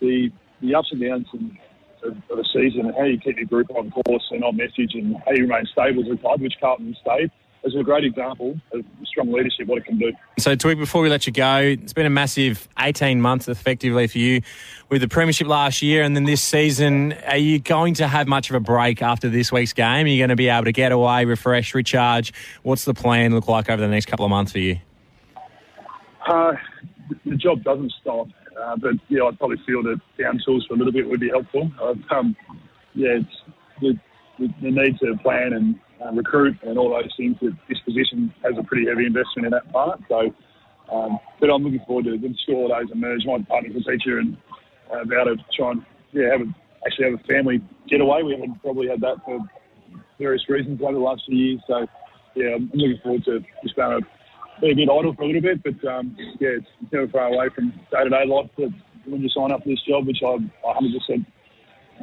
the 0.00 0.30
the 0.62 0.74
ups 0.74 0.88
and 0.90 1.00
downs 1.00 1.26
and, 1.32 1.58
of, 2.02 2.38
a 2.38 2.44
season 2.44 2.86
and 2.86 2.94
how 2.94 3.04
you 3.04 3.18
keep 3.18 3.36
your 3.36 3.46
group 3.46 3.70
on 3.70 3.90
course 3.90 4.26
and 4.30 4.42
on 4.42 4.56
message 4.56 4.94
and 4.94 5.16
how 5.26 5.32
you 5.32 5.42
remain 5.42 5.66
stable 5.70 6.02
as 6.02 6.10
a 6.10 6.20
club, 6.20 6.40
which 6.40 6.54
Carlton 6.60 6.96
stayed, 7.00 7.30
is 7.66 7.80
a 7.80 7.82
great 7.82 8.04
example 8.04 8.58
of 8.72 8.84
strong 9.04 9.32
leadership, 9.32 9.66
what 9.66 9.78
it 9.78 9.84
can 9.84 9.98
do. 9.98 10.12
So, 10.38 10.54
Twig, 10.54 10.78
before 10.78 11.02
we 11.02 11.08
let 11.08 11.26
you 11.26 11.32
go, 11.32 11.58
it's 11.58 11.92
been 11.92 12.06
a 12.06 12.10
massive 12.10 12.68
18 12.78 13.20
months 13.20 13.48
effectively 13.48 14.06
for 14.06 14.18
you 14.18 14.42
with 14.88 15.00
the 15.00 15.08
Premiership 15.08 15.46
last 15.46 15.82
year 15.82 16.02
and 16.02 16.14
then 16.14 16.24
this 16.24 16.42
season. 16.42 17.12
Are 17.26 17.36
you 17.36 17.58
going 17.58 17.94
to 17.94 18.06
have 18.06 18.28
much 18.28 18.50
of 18.50 18.56
a 18.56 18.60
break 18.60 19.02
after 19.02 19.28
this 19.28 19.50
week's 19.50 19.72
game? 19.72 20.06
Are 20.06 20.08
you 20.08 20.18
going 20.18 20.30
to 20.30 20.36
be 20.36 20.48
able 20.48 20.64
to 20.64 20.72
get 20.72 20.92
away, 20.92 21.24
refresh, 21.24 21.74
recharge? 21.74 22.32
What's 22.62 22.84
the 22.84 22.94
plan 22.94 23.34
look 23.34 23.48
like 23.48 23.68
over 23.68 23.80
the 23.80 23.88
next 23.88 24.06
couple 24.06 24.24
of 24.24 24.30
months 24.30 24.52
for 24.52 24.58
you? 24.58 24.78
Uh, 26.26 26.52
the 27.24 27.36
job 27.36 27.62
doesn't 27.62 27.92
stop, 28.00 28.28
uh, 28.60 28.76
but 28.76 28.94
yeah, 29.08 29.24
I'd 29.24 29.38
probably 29.38 29.58
feel 29.66 29.82
that 29.84 30.00
down 30.18 30.40
tools 30.44 30.66
for 30.66 30.74
a 30.74 30.76
little 30.76 30.92
bit 30.92 31.08
would 31.08 31.20
be 31.20 31.28
helpful. 31.28 31.70
Um, 32.10 32.36
yeah, 32.94 33.18
it's 33.20 33.28
the, 33.80 33.98
the, 34.38 34.48
the 34.62 34.70
need 34.70 34.98
to 34.98 35.16
plan 35.22 35.52
and 35.52 35.78
uh, 36.04 36.12
recruit 36.12 36.56
and 36.62 36.78
all 36.78 36.90
those 36.90 37.12
things. 37.16 37.36
That 37.42 37.56
this 37.68 37.78
position 37.84 38.32
has 38.44 38.54
a 38.58 38.62
pretty 38.62 38.86
heavy 38.88 39.06
investment 39.06 39.46
in 39.46 39.50
that 39.52 39.70
part. 39.72 40.00
So, 40.08 40.32
um, 40.92 41.18
but 41.40 41.50
I'm 41.50 41.62
looking 41.62 41.84
forward 41.86 42.04
to 42.04 42.16
when 42.16 42.36
school 42.42 42.68
days 42.68 42.88
emerge. 42.92 43.24
My 43.26 43.38
partner's 43.48 43.76
a 43.86 43.90
teacher 43.90 44.18
and 44.18 44.36
uh, 44.92 45.02
able 45.02 45.36
to 45.36 45.44
try 45.56 45.72
and 45.72 45.82
yeah 46.12 46.30
have 46.32 46.40
a, 46.40 46.48
actually 46.86 47.10
have 47.10 47.20
a 47.20 47.24
family 47.24 47.60
getaway. 47.88 48.22
We 48.22 48.32
haven't 48.32 48.60
probably 48.62 48.88
had 48.88 49.00
that 49.00 49.16
for 49.24 49.40
various 50.18 50.48
reasons 50.48 50.80
over 50.82 50.92
the 50.92 50.98
last 50.98 51.22
few 51.26 51.36
years. 51.36 51.60
So 51.66 51.86
yeah, 52.34 52.54
I'm 52.56 52.70
looking 52.74 53.00
forward 53.02 53.24
to 53.24 53.40
just 53.62 53.78
able 53.78 54.00
to 54.00 54.06
be 54.60 54.72
a 54.72 54.74
bit 54.74 54.88
idle 54.88 55.14
for 55.14 55.22
a 55.22 55.26
little 55.26 55.42
bit. 55.42 55.62
But 55.62 55.88
um, 55.88 56.16
yeah, 56.40 56.60
it's 56.60 56.92
never 56.92 57.08
far 57.08 57.28
away 57.28 57.48
from 57.54 57.70
day 57.90 58.04
to 58.04 58.10
day 58.10 58.24
life. 58.26 58.50
But 58.56 58.70
when 59.06 59.22
you 59.22 59.28
sign 59.30 59.52
up 59.52 59.62
for 59.62 59.68
this 59.68 59.82
job, 59.86 60.06
which 60.06 60.22
I'm 60.22 60.50
100 60.62 61.00
percent 61.00 61.26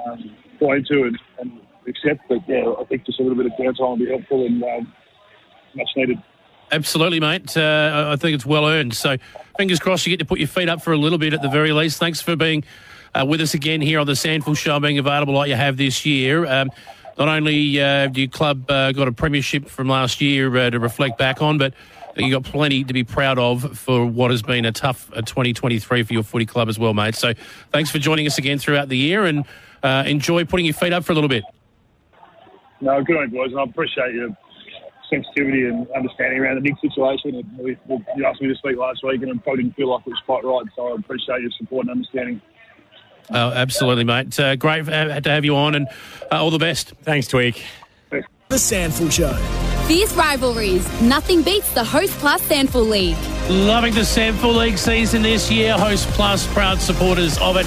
um, 0.06 0.36
going 0.60 0.86
to 0.90 1.04
and, 1.04 1.18
and 1.40 1.52
accept. 1.88 2.22
But 2.30 2.48
yeah, 2.48 2.72
I 2.80 2.84
think 2.86 3.06
just 3.06 3.20
a 3.20 3.24
little 3.24 3.38
bit 3.38 3.48
of 3.48 3.54
downtime 3.54 3.80
will 3.80 3.98
be 3.98 4.08
helpful 4.08 4.46
and 4.46 4.64
um, 4.64 4.94
much 5.76 5.90
needed. 5.96 6.22
Absolutely, 6.72 7.20
mate. 7.20 7.56
Uh, 7.56 8.10
I 8.12 8.16
think 8.16 8.34
it's 8.34 8.46
well 8.46 8.66
earned. 8.66 8.96
So, 8.96 9.18
fingers 9.58 9.80
crossed 9.80 10.08
you 10.08 10.12
get 10.12 10.20
to 10.20 10.26
put 10.26 10.40
your 10.40 10.48
feet 10.48 10.70
up 10.70 10.82
for 10.82 10.92
a 10.92 10.98
little 10.98 11.20
bit 11.20 11.34
at 11.34 11.42
the 11.42 11.50
very 11.50 11.72
least. 11.72 12.00
Thanks 12.00 12.20
for 12.20 12.36
being 12.36 12.64
uh, 13.14 13.26
with 13.28 13.42
us 13.42 13.54
again 13.54 13.80
here 13.80 14.00
on 14.00 14.08
the 14.08 14.14
SANFL 14.14 14.58
Show, 14.58 14.80
being 14.80 14.98
available 14.98 15.36
like 15.36 15.50
you 15.50 15.56
have 15.56 15.78
this 15.78 16.06
year. 16.06 16.46
Um, 16.46 16.72
not 17.18 17.28
only 17.28 17.80
uh, 17.80 18.08
do 18.08 18.22
your 18.22 18.30
club 18.30 18.70
uh, 18.72 18.92
got 18.92 19.08
a 19.08 19.12
premiership 19.12 19.68
from 19.68 19.88
last 19.88 20.20
year 20.20 20.56
uh, 20.58 20.72
to 20.72 20.80
reflect 20.80 21.20
back 21.20 21.44
on, 21.44 21.60
but 21.60 21.76
you 22.16 22.32
got 22.32 22.44
plenty 22.44 22.84
to 22.84 22.94
be 22.94 23.04
proud 23.04 23.38
of 23.38 23.78
for 23.78 24.06
what 24.06 24.32
has 24.32 24.42
been 24.42 24.66
a 24.66 24.72
tough 24.72 25.12
uh, 25.14 25.22
2023 25.22 26.04
for 26.04 26.14
your 26.14 26.24
footy 26.24 26.48
club 26.48 26.70
as 26.70 26.80
well, 26.80 26.96
mate. 26.96 27.14
So, 27.14 27.34
thanks 27.72 27.92
for 27.92 28.00
joining 28.00 28.26
us 28.26 28.40
again 28.40 28.58
throughout 28.58 28.90
the 28.90 28.98
year, 28.98 29.26
and 29.26 29.46
enjoy 29.84 30.46
putting 30.46 30.66
your 30.66 30.74
feet 30.74 30.94
up 30.94 31.04
for 31.04 31.12
a 31.12 31.16
little 31.16 31.30
bit. 31.30 31.44
No, 32.84 33.02
good 33.02 33.16
on 33.16 33.32
you, 33.32 33.38
boys, 33.38 33.52
and 33.52 33.62
I 33.62 33.64
appreciate 33.64 34.14
your 34.14 34.30
sensitivity 35.10 35.68
and 35.68 35.88
understanding 35.92 36.40
around 36.40 36.56
the 36.56 36.62
Nick 36.62 36.76
situation. 36.82 37.50
We, 37.58 37.78
we, 37.88 38.06
you 38.18 38.26
asked 38.26 38.42
me 38.42 38.50
to 38.50 38.56
speak 38.56 38.76
last 38.78 39.02
week, 39.04 39.22
and 39.22 39.32
I 39.32 39.42
probably 39.42 39.64
didn't 39.64 39.78
feel 39.78 39.90
like 39.90 40.06
it 40.06 40.10
was 40.10 40.22
quite 40.26 40.44
right. 40.44 40.66
So 40.76 40.90
I 40.90 40.96
appreciate 40.96 41.42
your 41.42 41.52
support 41.58 41.86
and 41.86 41.92
understanding. 41.92 42.42
Oh, 43.30 43.52
absolutely, 43.52 44.04
mate. 44.04 44.38
Uh, 44.38 44.58
great 44.58 44.86
to 44.86 45.22
have 45.26 45.46
you 45.46 45.56
on, 45.56 45.76
and 45.76 45.88
uh, 46.30 46.44
all 46.44 46.52
the 46.52 46.60
best. 46.60 46.90
Thanks, 47.04 47.28
Twig. 47.28 47.58
The 48.10 48.58
SANFL 48.58 49.12
Show. 49.12 49.34
Fierce 49.88 50.14
rivalries. 50.14 51.02
Nothing 51.02 51.42
beats 51.42 51.74
the 51.74 51.86
Host 51.86 52.12
Plus 52.20 52.42
SANFL 52.50 52.90
League. 52.90 53.18
Loving 53.50 53.94
the 53.94 54.02
SANFL 54.02 54.56
League 54.56 54.78
season 54.78 55.22
this 55.22 55.50
year. 55.50 55.78
Host 55.78 56.08
Plus, 56.10 56.46
proud 56.54 56.80
supporters 56.80 57.38
of 57.40 57.56
it. 57.56 57.66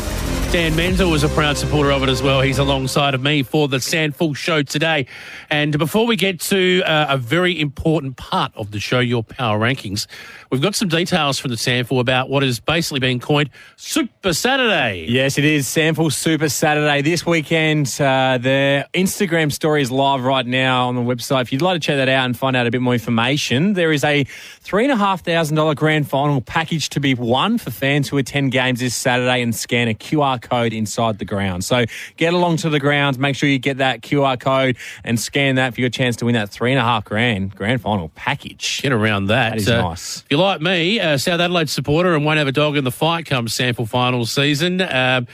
Dan 0.53 0.77
Menzel 0.77 1.11
was 1.11 1.25
a 1.25 1.29
proud 1.31 1.59
supporter 1.59 1.91
of 1.91 2.03
it 2.05 2.09
as 2.09 2.23
well. 2.23 2.41
He's 2.41 2.59
alongside 2.59 3.15
of 3.15 3.23
me 3.23 3.43
for 3.43 3.69
the 3.69 3.77
SANFL 3.79 4.35
Show 4.37 4.63
today. 4.63 5.07
And 5.51 5.77
before 5.77 6.07
we 6.07 6.17
get 6.17 6.41
to 6.43 6.83
uh, 6.87 7.07
a 7.11 7.19
very 7.19 7.61
important 7.61 8.17
part 8.17 8.53
of 8.55 8.71
the 8.71 8.79
show, 8.81 9.01
your 9.01 9.23
power 9.23 9.59
rankings, 9.59 10.07
we've 10.51 10.63
got 10.63 10.75
some 10.75 10.89
details 10.89 11.39
from 11.39 11.51
the 11.51 11.57
SANFL 11.57 12.01
about 12.01 12.31
what 12.31 12.43
is 12.43 12.61
basically 12.61 13.01
being 13.01 13.19
coined 13.19 13.51
Super 13.77 14.33
Saturday. 14.33 15.05
Yes, 15.09 15.37
it 15.37 15.45
is 15.45 15.67
SANFL 15.67 16.13
Super 16.13 16.49
Saturday 16.49 17.03
this 17.03 17.27
weekend. 17.27 17.89
Uh, 18.01 18.39
the 18.39 18.89
Instagram 18.95 19.53
story 19.53 19.83
is 19.83 19.91
live 19.91 20.23
right 20.23 20.47
now 20.47 20.89
on 20.89 20.95
the 20.95 21.03
website. 21.03 21.43
If 21.43 21.53
you'd 21.53 21.61
like 21.61 21.75
to 21.75 21.85
check 21.85 21.97
that 21.97 22.09
out 22.09 22.25
and 22.25 22.39
find 22.39 22.57
out 22.57 22.67
a 22.67 22.71
bit 22.71 22.81
more 22.81 22.95
information, 22.95 23.75
there 23.75 23.93
is 23.93 24.05
a 24.05 24.25
three 24.61 24.85
and 24.85 24.93
a 24.93 24.97
half 24.97 25.23
thousand 25.23 25.57
dollar 25.57 25.75
grand 25.75 26.09
final 26.09 26.41
package 26.41 26.89
to 26.91 27.01
be 27.01 27.15
won 27.15 27.59
for 27.59 27.71
fans 27.71 28.09
who 28.09 28.17
attend 28.17 28.53
games 28.53 28.81
this 28.81 28.95
Saturday 28.95 29.43
and 29.43 29.55
scan 29.55 29.89
a 29.89 29.95
QR 29.95 30.36
code 30.41 30.73
inside 30.73 31.19
the 31.19 31.25
ground. 31.25 31.65
So 31.65 31.85
get 32.17 32.35
along 32.35 32.59
to 32.59 32.71
the 32.71 32.81
grounds, 32.81 33.19
make 33.19 33.37
sure 33.37 33.49
you 33.49 33.59
get 33.59 33.79
that 33.79 34.03
QR 34.03 34.39
code 34.39 34.77
and 35.05 35.19
scan 35.19 35.57
that 35.57 35.75
for 35.75 35.81
your 35.81 35.91
chance 35.91 36.17
to 36.17 36.25
win 36.27 36.35
that 36.35 36.51
three 36.51 36.71
and 36.73 36.79
a 36.79 36.83
half 36.83 37.05
grand 37.05 37.55
grand 37.55 37.81
final 37.81 38.11
package. 38.11 38.81
Get 38.83 38.93
around 38.93 39.27
that. 39.27 39.51
That 39.51 39.59
is 39.59 39.69
Uh, 39.69 39.83
nice. 39.83 40.19
If 40.19 40.27
you're 40.31 40.41
like 40.41 40.61
me, 40.61 40.99
a 40.99 41.19
South 41.19 41.41
Adelaide 41.41 41.69
supporter, 41.69 42.15
and 42.15 42.25
won't 42.25 42.39
have 42.39 42.49
a 42.49 42.53
dog 42.53 42.77
in 42.77 42.85
the 42.85 42.91
fight 42.91 43.27
come 43.27 43.47
SANFL 43.47 43.89
final 43.89 44.27
season, 44.27 44.81
um, 44.81 45.27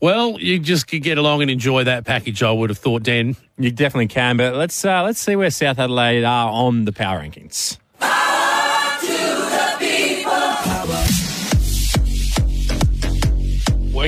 well, 0.00 0.38
you 0.40 0.58
just 0.58 0.86
can 0.86 1.00
get 1.00 1.16
along 1.18 1.42
and 1.42 1.50
enjoy 1.50 1.84
that 1.84 2.04
package. 2.04 2.42
I 2.42 2.50
would 2.52 2.70
have 2.70 2.78
thought, 2.78 3.02
Dan. 3.02 3.34
You 3.58 3.70
definitely 3.70 4.08
can, 4.08 4.36
but 4.36 4.54
let's 4.54 4.84
uh, 4.84 5.02
let's 5.02 5.18
see 5.18 5.34
where 5.36 5.50
South 5.50 5.78
Adelaide 5.78 6.24
are 6.24 6.50
on 6.50 6.84
the 6.84 6.92
power 6.92 7.20
rankings. 7.20 7.78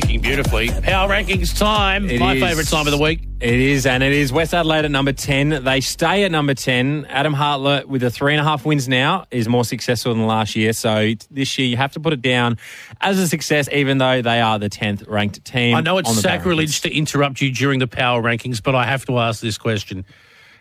Working 0.00 0.20
beautifully. 0.20 0.68
Power 0.68 1.08
rankings 1.08 1.58
time. 1.58 2.08
It 2.08 2.20
My 2.20 2.34
is. 2.34 2.40
favourite 2.40 2.68
time 2.68 2.86
of 2.86 2.92
the 2.92 3.02
week. 3.02 3.20
It 3.40 3.58
is, 3.58 3.84
and 3.84 4.00
it 4.00 4.12
is 4.12 4.32
West 4.32 4.54
Adelaide 4.54 4.84
at 4.84 4.92
number 4.92 5.12
10. 5.12 5.64
They 5.64 5.80
stay 5.80 6.22
at 6.22 6.30
number 6.30 6.54
10. 6.54 7.06
Adam 7.06 7.32
Hartlett, 7.32 7.88
with 7.88 8.02
the 8.02 8.10
three 8.10 8.32
and 8.32 8.40
a 8.40 8.44
half 8.44 8.64
wins 8.64 8.88
now, 8.88 9.26
is 9.32 9.48
more 9.48 9.64
successful 9.64 10.14
than 10.14 10.24
last 10.28 10.54
year. 10.54 10.72
So 10.72 11.14
this 11.32 11.58
year, 11.58 11.66
you 11.66 11.76
have 11.78 11.94
to 11.94 12.00
put 12.00 12.12
it 12.12 12.22
down 12.22 12.58
as 13.00 13.18
a 13.18 13.26
success, 13.26 13.68
even 13.72 13.98
though 13.98 14.22
they 14.22 14.40
are 14.40 14.56
the 14.60 14.70
10th 14.70 15.08
ranked 15.08 15.44
team. 15.44 15.74
I 15.74 15.80
know 15.80 15.98
it's 15.98 16.08
on 16.08 16.14
the 16.14 16.22
power 16.22 16.38
sacrilege 16.38 16.80
to 16.82 16.96
interrupt 16.96 17.40
you 17.40 17.50
during 17.50 17.80
the 17.80 17.88
power 17.88 18.22
rankings, 18.22 18.62
but 18.62 18.76
I 18.76 18.84
have 18.84 19.04
to 19.06 19.18
ask 19.18 19.40
this 19.40 19.58
question. 19.58 20.04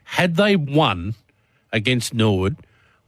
Had 0.03 0.35
they 0.35 0.55
won 0.55 1.13
against 1.71 2.11
Norwood, 2.11 2.57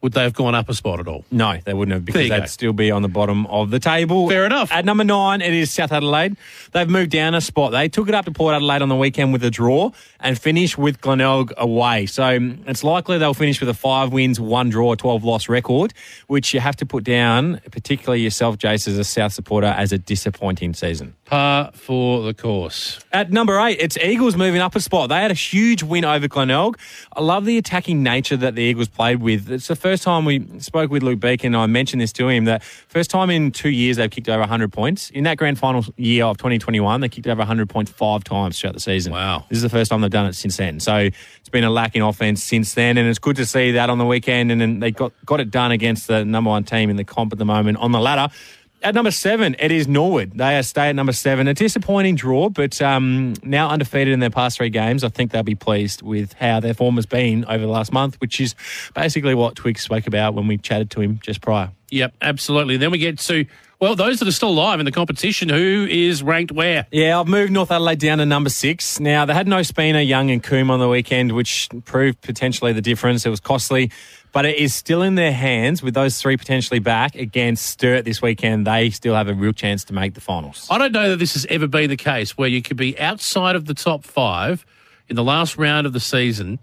would 0.01 0.13
they 0.13 0.23
have 0.23 0.33
gone 0.33 0.55
up 0.55 0.69
a 0.69 0.73
spot 0.73 0.99
at 0.99 1.07
all? 1.07 1.25
No, 1.31 1.57
they 1.63 1.73
wouldn't 1.73 1.93
have 1.93 2.05
because 2.05 2.29
they'd 2.29 2.39
go. 2.39 2.45
still 2.45 2.73
be 2.73 2.91
on 2.91 3.01
the 3.01 3.07
bottom 3.07 3.45
of 3.47 3.69
the 3.69 3.79
table. 3.79 4.29
Fair 4.29 4.45
enough. 4.45 4.71
At 4.71 4.85
number 4.85 5.03
nine, 5.03 5.41
it 5.41 5.53
is 5.53 5.71
South 5.71 5.91
Adelaide. 5.91 6.37
They've 6.71 6.89
moved 6.89 7.11
down 7.11 7.35
a 7.35 7.41
spot. 7.41 7.71
They 7.71 7.89
took 7.89 8.07
it 8.07 8.15
up 8.15 8.25
to 8.25 8.31
Port 8.31 8.55
Adelaide 8.55 8.81
on 8.81 8.89
the 8.89 8.95
weekend 8.95 9.33
with 9.33 9.43
a 9.43 9.51
draw 9.51 9.91
and 10.19 10.39
finished 10.39 10.77
with 10.77 11.01
Glenelg 11.01 11.51
away. 11.57 12.05
So 12.05 12.37
it's 12.67 12.83
likely 12.83 13.17
they'll 13.17 13.33
finish 13.33 13.59
with 13.59 13.69
a 13.69 13.73
five 13.73 14.11
wins, 14.13 14.39
one 14.39 14.69
draw, 14.69 14.95
12 14.95 15.23
loss 15.23 15.49
record, 15.49 15.93
which 16.27 16.53
you 16.53 16.59
have 16.59 16.75
to 16.77 16.85
put 16.85 17.03
down, 17.03 17.59
particularly 17.71 18.21
yourself, 18.21 18.57
Jase, 18.57 18.87
as 18.87 18.97
a 18.97 19.03
South 19.03 19.33
supporter, 19.33 19.67
as 19.67 19.91
a 19.91 19.97
disappointing 19.97 20.73
season. 20.73 21.15
Par 21.29 21.69
for 21.73 22.23
the 22.23 22.33
course. 22.33 22.99
At 23.11 23.31
number 23.31 23.59
eight, 23.59 23.77
it's 23.79 23.95
Eagles 23.97 24.35
moving 24.35 24.61
up 24.61 24.75
a 24.75 24.79
spot. 24.79 25.09
They 25.09 25.21
had 25.21 25.29
a 25.29 25.35
huge 25.35 25.83
win 25.83 26.03
over 26.03 26.27
Glenelg. 26.27 26.79
I 27.15 27.21
love 27.21 27.45
the 27.45 27.59
attacking 27.59 28.01
nature 28.01 28.35
that 28.37 28.55
the 28.55 28.63
Eagles 28.63 28.87
played 28.87 29.21
with. 29.21 29.51
It's 29.51 29.67
the 29.67 29.75
first 29.75 30.01
time 30.01 30.25
we 30.25 30.59
spoke 30.59 30.89
with 30.89 31.03
Luke 31.03 31.19
Beacon, 31.19 31.53
and 31.53 31.61
I 31.61 31.67
mentioned 31.67 32.01
this 32.01 32.11
to 32.13 32.27
him, 32.29 32.45
that 32.45 32.63
first 32.63 33.11
time 33.11 33.29
in 33.29 33.51
two 33.51 33.69
years 33.69 33.97
they've 33.97 34.09
kicked 34.09 34.27
over 34.27 34.39
100 34.39 34.73
points. 34.73 35.11
In 35.11 35.23
that 35.25 35.37
grand 35.37 35.59
final 35.59 35.85
year 35.97 36.25
of 36.25 36.37
2021, 36.37 37.01
they 37.01 37.09
kicked 37.09 37.27
over 37.27 37.37
100 37.37 37.69
points 37.69 37.91
five 37.91 38.23
times 38.23 38.59
throughout 38.59 38.73
the 38.73 38.79
season. 38.79 39.13
Wow. 39.13 39.45
This 39.49 39.57
is 39.57 39.61
the 39.63 39.69
first 39.69 39.91
time 39.91 40.01
they've 40.01 40.09
done 40.09 40.25
it 40.25 40.33
since 40.33 40.57
then. 40.57 40.79
So 40.79 40.95
it's 40.95 41.49
been 41.51 41.63
a 41.63 41.69
lack 41.69 41.95
in 41.95 42.01
offense 42.01 42.43
since 42.43 42.73
then, 42.73 42.97
and 42.97 43.07
it's 43.07 43.19
good 43.19 43.35
to 43.35 43.45
see 43.45 43.73
that 43.73 43.91
on 43.91 43.99
the 43.99 44.05
weekend. 44.05 44.51
And 44.51 44.59
then 44.59 44.79
they 44.79 44.89
got, 44.89 45.13
got 45.25 45.39
it 45.39 45.51
done 45.51 45.71
against 45.71 46.07
the 46.07 46.25
number 46.25 46.49
one 46.49 46.63
team 46.63 46.89
in 46.89 46.95
the 46.95 47.03
comp 47.03 47.33
at 47.33 47.37
the 47.37 47.45
moment 47.45 47.77
on 47.77 47.91
the 47.91 47.99
ladder. 47.99 48.33
At 48.81 48.95
number 48.95 49.11
seven, 49.11 49.57
it 49.59 49.71
is 49.73 49.89
Norwood. 49.89 50.37
They 50.37 50.57
are 50.57 50.63
stay 50.63 50.87
at 50.87 50.95
number 50.95 51.11
seven. 51.11 51.49
A 51.49 51.53
disappointing 51.53 52.15
draw, 52.15 52.47
but 52.47 52.81
um, 52.81 53.33
now 53.43 53.69
undefeated 53.69 54.13
in 54.13 54.21
their 54.21 54.29
past 54.29 54.55
three 54.57 54.69
games. 54.69 55.03
I 55.03 55.09
think 55.09 55.31
they'll 55.31 55.43
be 55.43 55.55
pleased 55.55 56.01
with 56.01 56.31
how 56.33 56.61
their 56.61 56.73
form 56.73 56.95
has 56.95 57.05
been 57.05 57.43
over 57.45 57.59
the 57.59 57.71
last 57.71 57.91
month, 57.91 58.15
which 58.21 58.39
is 58.39 58.55
basically 58.95 59.35
what 59.35 59.55
Twig 59.55 59.79
spoke 59.79 60.07
about 60.07 60.33
when 60.33 60.47
we 60.47 60.57
chatted 60.57 60.91
to 60.91 61.01
him 61.01 61.19
just 61.21 61.41
prior. 61.41 61.71
Yep, 61.89 62.13
absolutely. 62.21 62.77
Then 62.77 62.91
we 62.91 62.99
get 62.99 63.19
to, 63.19 63.45
well, 63.79 63.95
those 63.95 64.19
that 64.19 64.27
are 64.27 64.31
still 64.31 64.49
alive 64.49 64.79
in 64.79 64.85
the 64.85 64.91
competition. 64.91 65.49
Who 65.49 65.87
is 65.89 66.23
ranked 66.23 66.53
where? 66.53 66.85
Yeah, 66.91 67.19
I've 67.19 67.27
moved 67.27 67.51
North 67.51 67.71
Adelaide 67.71 67.99
down 67.99 68.19
to 68.19 68.25
number 68.25 68.49
six. 68.49 68.99
Now, 68.99 69.25
they 69.25 69.33
had 69.33 69.47
no 69.47 69.61
Spina, 69.61 69.99
Young, 69.99 70.31
and 70.31 70.41
Coombe 70.41 70.71
on 70.71 70.79
the 70.79 70.87
weekend, 70.87 71.33
which 71.33 71.67
proved 71.83 72.21
potentially 72.21 72.71
the 72.71 72.81
difference. 72.81 73.25
It 73.25 73.29
was 73.29 73.39
costly, 73.39 73.91
but 74.31 74.45
it 74.45 74.57
is 74.57 74.73
still 74.73 75.01
in 75.01 75.15
their 75.15 75.31
hands 75.31 75.81
with 75.81 75.93
those 75.93 76.21
three 76.21 76.37
potentially 76.37 76.79
back 76.79 77.15
against 77.15 77.65
Sturt 77.65 78.05
this 78.05 78.21
weekend. 78.21 78.67
They 78.67 78.89
still 78.89 79.15
have 79.15 79.27
a 79.27 79.33
real 79.33 79.53
chance 79.53 79.83
to 79.85 79.93
make 79.93 80.13
the 80.13 80.21
finals. 80.21 80.67
I 80.69 80.77
don't 80.77 80.91
know 80.91 81.09
that 81.09 81.17
this 81.17 81.33
has 81.33 81.45
ever 81.49 81.67
been 81.67 81.89
the 81.89 81.97
case 81.97 82.37
where 82.37 82.49
you 82.49 82.61
could 82.61 82.77
be 82.77 82.99
outside 82.99 83.55
of 83.55 83.65
the 83.65 83.73
top 83.73 84.03
five 84.03 84.65
in 85.07 85.15
the 85.15 85.23
last 85.23 85.57
round 85.57 85.87
of 85.87 85.93
the 85.93 85.99
season. 85.99 86.59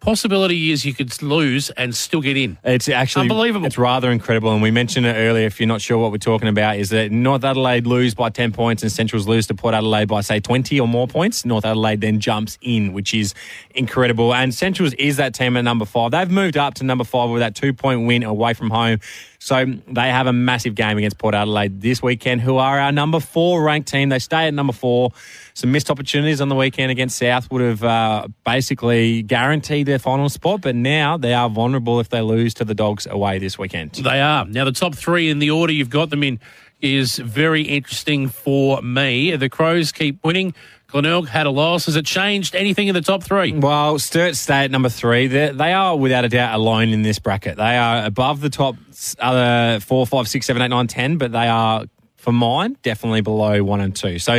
Possibility 0.00 0.70
is 0.70 0.84
you 0.84 0.94
could 0.94 1.20
lose 1.22 1.70
and 1.70 1.94
still 1.94 2.20
get 2.20 2.36
in. 2.36 2.56
It's 2.62 2.88
actually 2.88 3.22
Unbelievable. 3.22 3.66
It's 3.66 3.76
rather 3.76 4.10
incredible, 4.10 4.52
and 4.52 4.62
we 4.62 4.70
mentioned 4.70 5.06
it 5.06 5.14
earlier. 5.14 5.46
If 5.46 5.58
you're 5.58 5.66
not 5.66 5.80
sure 5.80 5.98
what 5.98 6.12
we're 6.12 6.18
talking 6.18 6.48
about, 6.48 6.76
is 6.76 6.90
that 6.90 7.10
North 7.10 7.44
Adelaide 7.44 7.86
lose 7.86 8.14
by 8.14 8.30
ten 8.30 8.52
points 8.52 8.82
and 8.82 8.92
Central's 8.92 9.26
lose 9.26 9.48
to 9.48 9.54
Port 9.54 9.74
Adelaide 9.74 10.06
by 10.06 10.20
say 10.20 10.38
twenty 10.38 10.78
or 10.78 10.86
more 10.86 11.08
points. 11.08 11.44
North 11.44 11.64
Adelaide 11.64 12.00
then 12.00 12.20
jumps 12.20 12.58
in, 12.62 12.92
which 12.92 13.12
is 13.12 13.34
incredible. 13.74 14.32
And 14.32 14.54
Central's 14.54 14.94
is 14.94 15.16
that 15.16 15.34
team 15.34 15.56
at 15.56 15.64
number 15.64 15.84
five. 15.84 16.12
They've 16.12 16.30
moved 16.30 16.56
up 16.56 16.74
to 16.74 16.84
number 16.84 17.04
five 17.04 17.30
with 17.30 17.40
that 17.40 17.56
two 17.56 17.72
point 17.72 18.06
win 18.06 18.22
away 18.22 18.54
from 18.54 18.70
home. 18.70 19.00
So 19.40 19.64
they 19.64 20.08
have 20.08 20.26
a 20.26 20.32
massive 20.32 20.74
game 20.74 20.98
against 20.98 21.16
Port 21.16 21.34
Adelaide 21.34 21.80
this 21.80 22.02
weekend, 22.02 22.40
who 22.40 22.56
are 22.56 22.80
our 22.80 22.90
number 22.90 23.20
four 23.20 23.62
ranked 23.62 23.88
team. 23.88 24.08
They 24.08 24.18
stay 24.18 24.48
at 24.48 24.54
number 24.54 24.72
four. 24.72 25.10
Some 25.54 25.70
missed 25.70 25.90
opportunities 25.90 26.40
on 26.40 26.48
the 26.48 26.56
weekend 26.56 26.90
against 26.90 27.16
South 27.18 27.50
would 27.50 27.62
have 27.62 27.84
uh, 27.84 28.28
basically 28.44 29.22
guaranteed 29.22 29.86
their 29.86 30.00
final 30.00 30.28
spot, 30.28 30.60
but 30.60 30.74
now 30.74 31.16
they 31.16 31.34
are 31.34 31.48
vulnerable 31.48 32.00
if 32.00 32.08
they 32.08 32.20
lose 32.20 32.52
to 32.54 32.64
the 32.64 32.74
Dogs 32.74 33.06
away 33.06 33.38
this 33.38 33.58
weekend. 33.58 33.92
They 33.92 34.20
are. 34.20 34.44
Now, 34.44 34.64
the 34.64 34.72
top 34.72 34.94
three 34.94 35.30
in 35.30 35.38
the 35.38 35.50
order 35.50 35.72
you've 35.72 35.90
got 35.90 36.10
them 36.10 36.22
in 36.22 36.40
is 36.80 37.16
very 37.16 37.62
interesting 37.62 38.28
for 38.28 38.82
me. 38.82 39.34
The 39.36 39.48
Crows 39.48 39.92
keep 39.92 40.22
winning. 40.24 40.54
Glenelg 40.90 41.28
had 41.28 41.46
a 41.46 41.50
loss. 41.50 41.84
Has 41.84 41.96
it 41.96 42.06
changed 42.06 42.54
anything 42.54 42.88
in 42.88 42.94
the 42.94 43.02
top 43.02 43.22
three? 43.22 43.52
Well, 43.52 43.98
Sturt 43.98 44.36
stay 44.36 44.64
at 44.64 44.70
number 44.70 44.88
three. 44.88 45.26
They're, 45.26 45.52
they 45.52 45.74
are 45.74 45.94
without 45.94 46.24
a 46.24 46.30
doubt 46.30 46.54
alone 46.54 46.88
in 46.88 47.02
this 47.02 47.18
bracket. 47.18 47.58
They 47.58 47.76
are 47.76 48.06
above 48.06 48.40
the 48.40 48.48
top 48.48 48.76
other 49.18 49.80
four, 49.80 50.06
five, 50.06 50.28
six, 50.28 50.46
seven, 50.46 50.62
eight, 50.62 50.68
nine, 50.68 50.86
ten, 50.86 51.18
but 51.18 51.30
they 51.30 51.46
are, 51.46 51.84
for 52.16 52.32
mine, 52.32 52.78
definitely 52.82 53.20
below 53.20 53.62
one 53.62 53.82
and 53.82 53.94
two. 53.94 54.18
So 54.18 54.32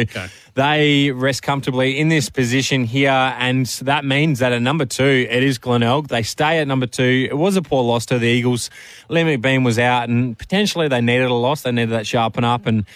they 0.56 1.12
rest 1.12 1.44
comfortably 1.44 2.00
in 2.00 2.10
this 2.10 2.32
position 2.32 2.84
here, 2.84 3.12
and 3.12 3.68
that 3.84 4.04
means 4.04 4.40
that 4.40 4.52
at 4.52 4.64
number 4.64 4.86
two, 4.86 5.28
it 5.30 5.44
is 5.44 5.60
Glenelg. 5.60 6.08
They 6.08 6.24
stay 6.24 6.58
at 6.62 6.68
number 6.68 6.88
two. 6.88 7.28
It 7.30 7.38
was 7.38 7.58
a 7.58 7.62
poor 7.62 7.84
loss 7.84 8.08
to 8.08 8.18
the 8.18 8.28
Eagles. 8.28 8.72
Liam 9.08 9.38
McBean 9.38 9.64
was 9.64 9.78
out, 9.78 10.10
and 10.10 10.36
potentially 10.36 10.88
they 10.88 11.00
needed 11.00 11.30
a 11.30 11.34
loss. 11.36 11.62
They 11.62 11.72
needed 11.72 11.92
that 11.92 12.08
sharpen 12.08 12.44
up 12.44 12.66
and. 12.66 12.88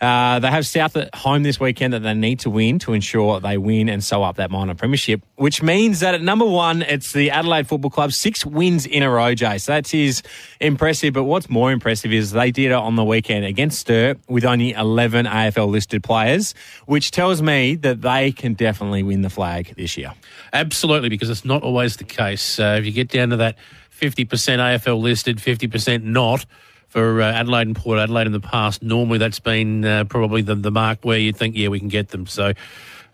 Uh, 0.00 0.38
they 0.38 0.48
have 0.48 0.64
South 0.64 0.96
at 0.96 1.12
home 1.12 1.42
this 1.42 1.58
weekend 1.58 1.92
that 1.92 2.00
they 2.04 2.14
need 2.14 2.38
to 2.40 2.50
win 2.50 2.78
to 2.78 2.92
ensure 2.92 3.40
they 3.40 3.58
win 3.58 3.88
and 3.88 4.02
sew 4.04 4.22
up 4.22 4.36
that 4.36 4.48
minor 4.48 4.74
premiership, 4.74 5.20
which 5.34 5.60
means 5.60 6.00
that 6.00 6.14
at 6.14 6.22
number 6.22 6.44
one, 6.44 6.82
it's 6.82 7.12
the 7.12 7.30
Adelaide 7.32 7.66
Football 7.66 7.90
Club, 7.90 8.12
six 8.12 8.46
wins 8.46 8.86
in 8.86 9.02
a 9.02 9.10
row, 9.10 9.34
Jay. 9.34 9.58
So 9.58 9.72
that 9.72 9.92
is 9.92 10.22
impressive. 10.60 11.14
But 11.14 11.24
what's 11.24 11.50
more 11.50 11.72
impressive 11.72 12.12
is 12.12 12.30
they 12.30 12.52
did 12.52 12.66
it 12.66 12.74
on 12.74 12.94
the 12.94 13.04
weekend 13.04 13.44
against 13.44 13.80
Sturt 13.80 14.18
with 14.28 14.44
only 14.44 14.72
11 14.72 15.26
AFL 15.26 15.68
listed 15.68 16.04
players, 16.04 16.54
which 16.86 17.10
tells 17.10 17.42
me 17.42 17.74
that 17.76 18.00
they 18.00 18.30
can 18.30 18.54
definitely 18.54 19.02
win 19.02 19.22
the 19.22 19.30
flag 19.30 19.74
this 19.76 19.96
year. 19.96 20.14
Absolutely, 20.52 21.08
because 21.08 21.28
it's 21.28 21.44
not 21.44 21.64
always 21.64 21.96
the 21.96 22.04
case. 22.04 22.60
Uh, 22.60 22.76
if 22.78 22.86
you 22.86 22.92
get 22.92 23.08
down 23.08 23.30
to 23.30 23.36
that 23.38 23.56
50% 24.00 24.28
AFL 24.28 25.00
listed, 25.00 25.38
50% 25.38 26.04
not, 26.04 26.46
for 26.88 27.20
uh, 27.20 27.32
Adelaide 27.32 27.68
and 27.68 27.76
Port 27.76 27.98
Adelaide 27.98 28.26
in 28.26 28.32
the 28.32 28.40
past. 28.40 28.82
Normally, 28.82 29.18
that's 29.18 29.40
been 29.40 29.84
uh, 29.84 30.04
probably 30.04 30.42
the, 30.42 30.54
the 30.54 30.70
mark 30.70 30.98
where 31.02 31.18
you 31.18 31.32
think, 31.32 31.56
yeah, 31.56 31.68
we 31.68 31.78
can 31.78 31.88
get 31.88 32.08
them. 32.08 32.26
So 32.26 32.52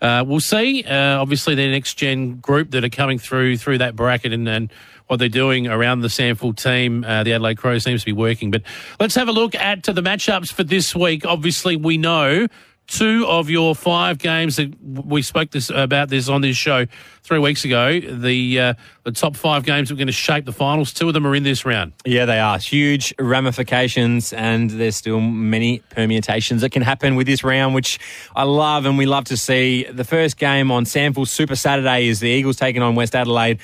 uh, 0.01 0.23
we'll 0.25 0.39
see. 0.39 0.83
Uh, 0.83 1.19
obviously, 1.21 1.55
the 1.55 1.69
next 1.69 1.95
gen 1.95 2.37
group 2.37 2.71
that 2.71 2.83
are 2.83 2.89
coming 2.89 3.19
through 3.19 3.57
through 3.57 3.79
that 3.79 3.95
bracket 3.95 4.33
and, 4.33 4.47
and 4.47 4.71
what 5.07 5.17
they're 5.17 5.29
doing 5.29 5.67
around 5.67 6.01
the 6.01 6.07
SANFL 6.07 6.55
team, 6.55 7.03
uh, 7.03 7.23
the 7.23 7.33
Adelaide 7.33 7.57
Crows 7.57 7.83
seems 7.83 8.01
to 8.01 8.05
be 8.05 8.13
working. 8.13 8.49
But 8.49 8.63
let's 8.99 9.15
have 9.15 9.27
a 9.27 9.31
look 9.31 9.55
at 9.55 9.83
to 9.83 9.93
the 9.93 10.01
matchups 10.01 10.51
for 10.51 10.63
this 10.63 10.95
week. 10.95 11.25
Obviously, 11.25 11.75
we 11.75 11.97
know 11.97 12.47
two 12.87 13.25
of 13.27 13.49
your 13.49 13.75
five 13.75 14.17
games 14.17 14.57
that 14.57 14.73
we 14.81 15.21
spoke 15.21 15.51
this 15.51 15.69
about 15.69 16.09
this 16.09 16.29
on 16.29 16.41
this 16.41 16.57
show 16.57 16.85
three 17.23 17.39
weeks 17.39 17.65
ago. 17.65 17.99
The 17.99 18.59
uh, 18.59 18.73
the 19.03 19.11
top 19.11 19.35
five 19.35 19.63
games 19.63 19.89
that 19.89 19.95
are 19.95 19.97
going 19.97 20.07
to 20.07 20.13
shape 20.13 20.45
the 20.45 20.51
finals. 20.51 20.93
Two 20.93 21.07
of 21.07 21.13
them 21.13 21.25
are 21.25 21.35
in 21.35 21.43
this 21.43 21.65
round. 21.65 21.93
Yeah, 22.05 22.25
they 22.25 22.39
are 22.39 22.57
huge 22.57 23.13
ramifications, 23.19 24.33
and 24.33 24.69
there's 24.69 24.95
still 24.95 25.19
many 25.19 25.79
permutations 25.89 26.61
that 26.61 26.71
can 26.71 26.81
happen 26.81 27.15
with 27.15 27.27
this 27.27 27.43
round, 27.43 27.73
which 27.75 27.99
I 28.35 28.43
love 28.43 28.85
and 28.85 28.97
we 28.97 29.05
love 29.05 29.25
to 29.25 29.37
see. 29.37 29.85
The 29.85 30.03
first 30.03 30.37
game 30.37 30.71
on 30.71 30.85
SANFL 30.85 31.27
Super 31.27 31.55
Saturday 31.55 32.07
is 32.07 32.19
the 32.19 32.29
Eagles 32.29 32.57
taking 32.57 32.81
on 32.81 32.95
West 32.95 33.15
Adelaide. 33.15 33.59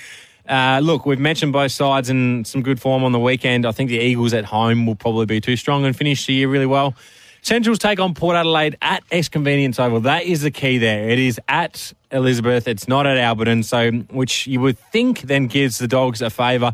Uh, 0.48 0.82
look, 0.84 1.06
we've 1.06 1.20
mentioned 1.20 1.54
both 1.54 1.72
sides 1.72 2.10
and 2.10 2.46
some 2.46 2.64
good 2.64 2.82
form 2.82 3.04
on 3.04 3.12
the 3.12 3.20
weekend. 3.20 3.66
I 3.66 3.72
think 3.72 3.90
the 3.90 4.00
Eagles 4.00 4.34
at 4.34 4.46
home 4.46 4.86
will 4.86 4.96
probably 4.96 5.26
be 5.26 5.40
too 5.40 5.56
strong 5.56 5.86
and 5.86 5.96
finish 5.96 6.26
the 6.26 6.34
year 6.34 6.50
really 6.50 6.66
well. 6.66 6.96
Central's 7.42 7.80
take 7.80 8.00
on 8.00 8.14
Port 8.14 8.36
Adelaide 8.36 8.78
at 8.82 9.04
X 9.12 9.28
Convenience 9.28 9.80
Oval. 9.80 10.02
That 10.02 10.24
is 10.24 10.42
the 10.42 10.52
key 10.52 10.78
there. 10.78 11.10
It 11.10 11.18
is 11.18 11.40
at 11.48 11.92
Elizabeth. 12.12 12.68
It's 12.68 12.88
not 12.88 13.08
at 13.08 13.18
Alberton, 13.18 13.64
so 13.64 13.92
which 14.16 14.46
you 14.46 14.60
would 14.62 14.78
think 14.78 15.22
then 15.22 15.48
gives 15.48 15.80
the 15.80 15.88
Dogs 15.88 16.22
a 16.22 16.30
favour. 16.30 16.74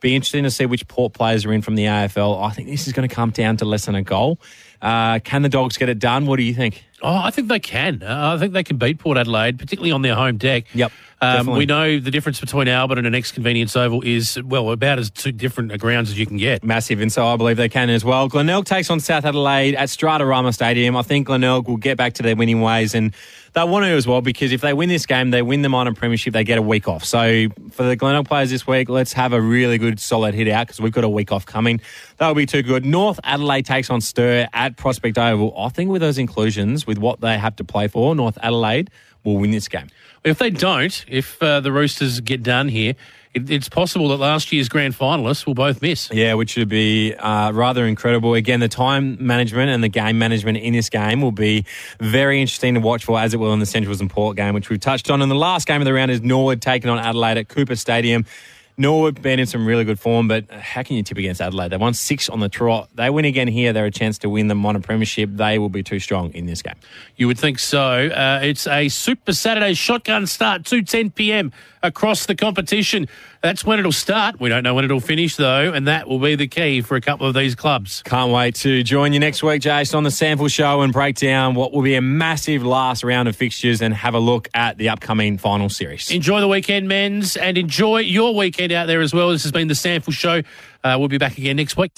Be 0.00 0.14
interesting 0.14 0.44
to 0.44 0.50
see 0.50 0.66
which 0.66 0.86
Port 0.88 1.12
players 1.12 1.44
are 1.44 1.52
in 1.52 1.62
from 1.62 1.74
the 1.74 1.84
AFL. 1.84 2.44
I 2.44 2.50
think 2.50 2.68
this 2.68 2.86
is 2.86 2.92
going 2.92 3.08
to 3.08 3.14
come 3.14 3.30
down 3.30 3.56
to 3.58 3.64
less 3.64 3.86
than 3.86 3.94
a 3.94 4.02
goal. 4.02 4.38
Uh, 4.80 5.18
can 5.20 5.42
the 5.42 5.48
Dogs 5.48 5.76
get 5.76 5.88
it 5.88 5.98
done? 5.98 6.26
What 6.26 6.36
do 6.36 6.44
you 6.44 6.54
think? 6.54 6.84
Oh, 7.02 7.16
I 7.16 7.30
think 7.30 7.48
they 7.48 7.58
can. 7.60 8.02
Uh, 8.02 8.34
I 8.34 8.38
think 8.38 8.52
they 8.52 8.62
can 8.64 8.76
beat 8.76 8.98
Port 8.98 9.18
Adelaide, 9.18 9.58
particularly 9.58 9.92
on 9.92 10.02
their 10.02 10.14
home 10.14 10.36
deck. 10.36 10.66
Yep. 10.74 10.92
Um, 11.20 11.48
we 11.48 11.66
know 11.66 11.98
the 11.98 12.12
difference 12.12 12.38
between 12.38 12.68
Albert 12.68 12.98
and 12.98 13.06
an 13.06 13.14
X 13.14 13.32
Convenience 13.32 13.74
Oval 13.74 14.02
is, 14.02 14.40
well, 14.42 14.70
about 14.70 15.00
as 15.00 15.10
two 15.10 15.32
different 15.32 15.76
grounds 15.80 16.10
as 16.10 16.18
you 16.18 16.26
can 16.26 16.36
get. 16.36 16.62
Massive, 16.62 17.00
and 17.00 17.12
so 17.12 17.26
I 17.26 17.36
believe 17.36 17.56
they 17.56 17.68
can 17.68 17.90
as 17.90 18.04
well. 18.04 18.28
Glenelg 18.28 18.66
takes 18.66 18.88
on 18.88 19.00
South 19.00 19.24
Adelaide 19.24 19.74
at 19.74 19.88
Stratarama 19.88 20.54
Stadium. 20.54 20.96
I 20.96 21.02
think 21.02 21.26
Glenelg 21.26 21.66
will 21.66 21.76
get 21.76 21.96
back 21.96 22.14
to 22.14 22.22
their 22.22 22.36
winning 22.36 22.60
ways, 22.60 22.94
and 22.94 23.12
they 23.54 23.64
want 23.64 23.84
to 23.84 23.90
as 23.90 24.06
well 24.06 24.20
because 24.20 24.52
if 24.52 24.60
they 24.60 24.72
win 24.72 24.88
this 24.88 25.06
game, 25.06 25.30
they 25.30 25.42
win 25.42 25.62
the 25.62 25.68
minor 25.68 25.92
premiership, 25.92 26.32
they 26.34 26.44
get 26.44 26.58
a 26.58 26.62
week 26.62 26.86
off. 26.86 27.04
So 27.04 27.48
for 27.72 27.82
the 27.82 27.96
Glenelg 27.96 28.28
players 28.28 28.50
this 28.50 28.66
week, 28.66 28.88
let's 28.88 29.12
have 29.14 29.32
a 29.32 29.40
really 29.40 29.78
good 29.78 29.98
solid 29.98 30.34
hit 30.34 30.48
out 30.48 30.68
because 30.68 30.80
we've 30.80 30.92
got 30.92 31.04
a 31.04 31.08
week 31.08 31.32
off 31.32 31.46
coming. 31.46 31.80
That 32.18 32.28
will 32.28 32.34
be 32.34 32.46
too 32.46 32.62
good. 32.62 32.84
North 32.84 33.18
Adelaide 33.24 33.66
takes 33.66 33.90
on 33.90 34.00
Sturt 34.00 34.48
at 34.52 34.76
Prospect 34.76 35.18
Oval. 35.18 35.54
I 35.58 35.68
think 35.70 35.90
with 35.90 36.00
those 36.00 36.18
inclusions, 36.18 36.86
with 36.86 36.98
what 36.98 37.20
they 37.20 37.38
have 37.38 37.56
to 37.56 37.64
play 37.64 37.88
for, 37.88 38.14
North 38.14 38.38
Adelaide 38.42 38.90
will 39.24 39.36
win 39.36 39.50
this 39.50 39.68
game. 39.68 39.88
If 40.24 40.38
they 40.38 40.50
don't, 40.50 41.04
if 41.08 41.42
uh, 41.42 41.60
the 41.60 41.72
Roosters 41.72 42.20
get 42.20 42.42
done 42.42 42.68
here, 42.68 42.94
it, 43.34 43.50
it's 43.50 43.68
possible 43.68 44.08
that 44.08 44.16
last 44.16 44.52
year's 44.52 44.68
grand 44.68 44.94
finalists 44.94 45.46
will 45.46 45.54
both 45.54 45.80
miss. 45.82 46.10
Yeah, 46.12 46.34
which 46.34 46.56
would 46.56 46.68
be 46.68 47.14
uh, 47.14 47.52
rather 47.52 47.86
incredible. 47.86 48.34
Again, 48.34 48.60
the 48.60 48.68
time 48.68 49.24
management 49.24 49.70
and 49.70 49.82
the 49.82 49.88
game 49.88 50.18
management 50.18 50.58
in 50.58 50.72
this 50.72 50.88
game 50.88 51.20
will 51.20 51.32
be 51.32 51.64
very 52.00 52.40
interesting 52.40 52.74
to 52.74 52.80
watch 52.80 53.04
for, 53.04 53.18
as 53.18 53.34
it 53.34 53.36
will 53.38 53.52
in 53.52 53.60
the 53.60 53.66
Centrals 53.66 54.00
and 54.00 54.10
Port 54.10 54.36
game, 54.36 54.54
which 54.54 54.70
we've 54.70 54.80
touched 54.80 55.10
on. 55.10 55.22
And 55.22 55.30
the 55.30 55.36
last 55.36 55.66
game 55.66 55.80
of 55.80 55.84
the 55.84 55.92
round 55.92 56.10
is 56.10 56.22
Norwood 56.22 56.62
taking 56.62 56.90
on 56.90 56.98
Adelaide 56.98 57.38
at 57.38 57.48
Coopers 57.48 57.80
Stadium. 57.80 58.24
Norwood 58.78 59.20
been 59.20 59.40
in 59.40 59.46
some 59.46 59.66
really 59.66 59.84
good 59.84 59.98
form, 59.98 60.28
but 60.28 60.48
how 60.50 60.84
can 60.84 60.96
you 60.96 61.02
tip 61.02 61.18
against 61.18 61.40
Adelaide? 61.40 61.70
They 61.70 61.76
won 61.76 61.94
six 61.94 62.28
on 62.28 62.38
the 62.38 62.48
trot. 62.48 62.88
They 62.94 63.10
win 63.10 63.24
again 63.24 63.48
here. 63.48 63.72
They're 63.72 63.86
a 63.86 63.90
chance 63.90 64.18
to 64.18 64.28
win 64.30 64.46
the 64.46 64.54
minor 64.54 64.78
premiership. 64.80 65.30
They 65.32 65.58
will 65.58 65.68
be 65.68 65.82
too 65.82 65.98
strong 65.98 66.32
in 66.32 66.46
this 66.46 66.62
game. 66.62 66.76
You 67.16 67.26
would 67.26 67.38
think 67.38 67.58
so. 67.58 68.06
Uh, 68.06 68.38
it's 68.40 68.68
a 68.68 68.88
Super 68.88 69.32
Saturday 69.32 69.74
shotgun 69.74 70.28
start, 70.28 70.62
2.10 70.62 71.12
p.m. 71.12 71.52
across 71.82 72.26
the 72.26 72.36
competition. 72.36 73.08
That's 73.40 73.64
when 73.64 73.78
it'll 73.78 73.92
start. 73.92 74.40
We 74.40 74.48
don't 74.48 74.64
know 74.64 74.74
when 74.74 74.84
it'll 74.84 75.00
finish, 75.00 75.36
though, 75.36 75.72
and 75.72 75.86
that 75.86 76.08
will 76.08 76.18
be 76.18 76.34
the 76.34 76.48
key 76.48 76.80
for 76.80 76.96
a 76.96 77.00
couple 77.00 77.26
of 77.26 77.34
these 77.34 77.54
clubs. 77.54 78.02
Can't 78.04 78.32
wait 78.32 78.56
to 78.56 78.82
join 78.82 79.12
you 79.12 79.20
next 79.20 79.42
week, 79.42 79.62
Jason, 79.62 79.96
on 79.96 80.02
the 80.02 80.10
SANFL 80.10 80.50
Show 80.50 80.80
and 80.82 80.92
break 80.92 81.16
down 81.16 81.54
what 81.54 81.72
will 81.72 81.82
be 81.82 81.94
a 81.94 82.00
massive 82.00 82.64
last 82.64 83.04
round 83.04 83.28
of 83.28 83.36
fixtures 83.36 83.80
and 83.80 83.94
have 83.94 84.14
a 84.14 84.18
look 84.18 84.48
at 84.54 84.76
the 84.76 84.88
upcoming 84.88 85.38
final 85.38 85.68
series. 85.68 86.10
Enjoy 86.10 86.40
the 86.40 86.48
weekend, 86.48 86.88
Menz, 86.88 87.36
and 87.40 87.56
enjoy 87.56 87.98
your 87.98 88.34
weekend 88.34 88.67
out 88.72 88.86
there 88.86 89.00
as 89.00 89.14
well. 89.14 89.30
This 89.30 89.42
has 89.42 89.52
been 89.52 89.68
the 89.68 89.74
SANFL 89.74 90.12
Show. 90.12 90.42
Uh, 90.84 90.96
we'll 90.98 91.08
be 91.08 91.18
back 91.18 91.38
again 91.38 91.56
next 91.56 91.76
week. 91.76 91.92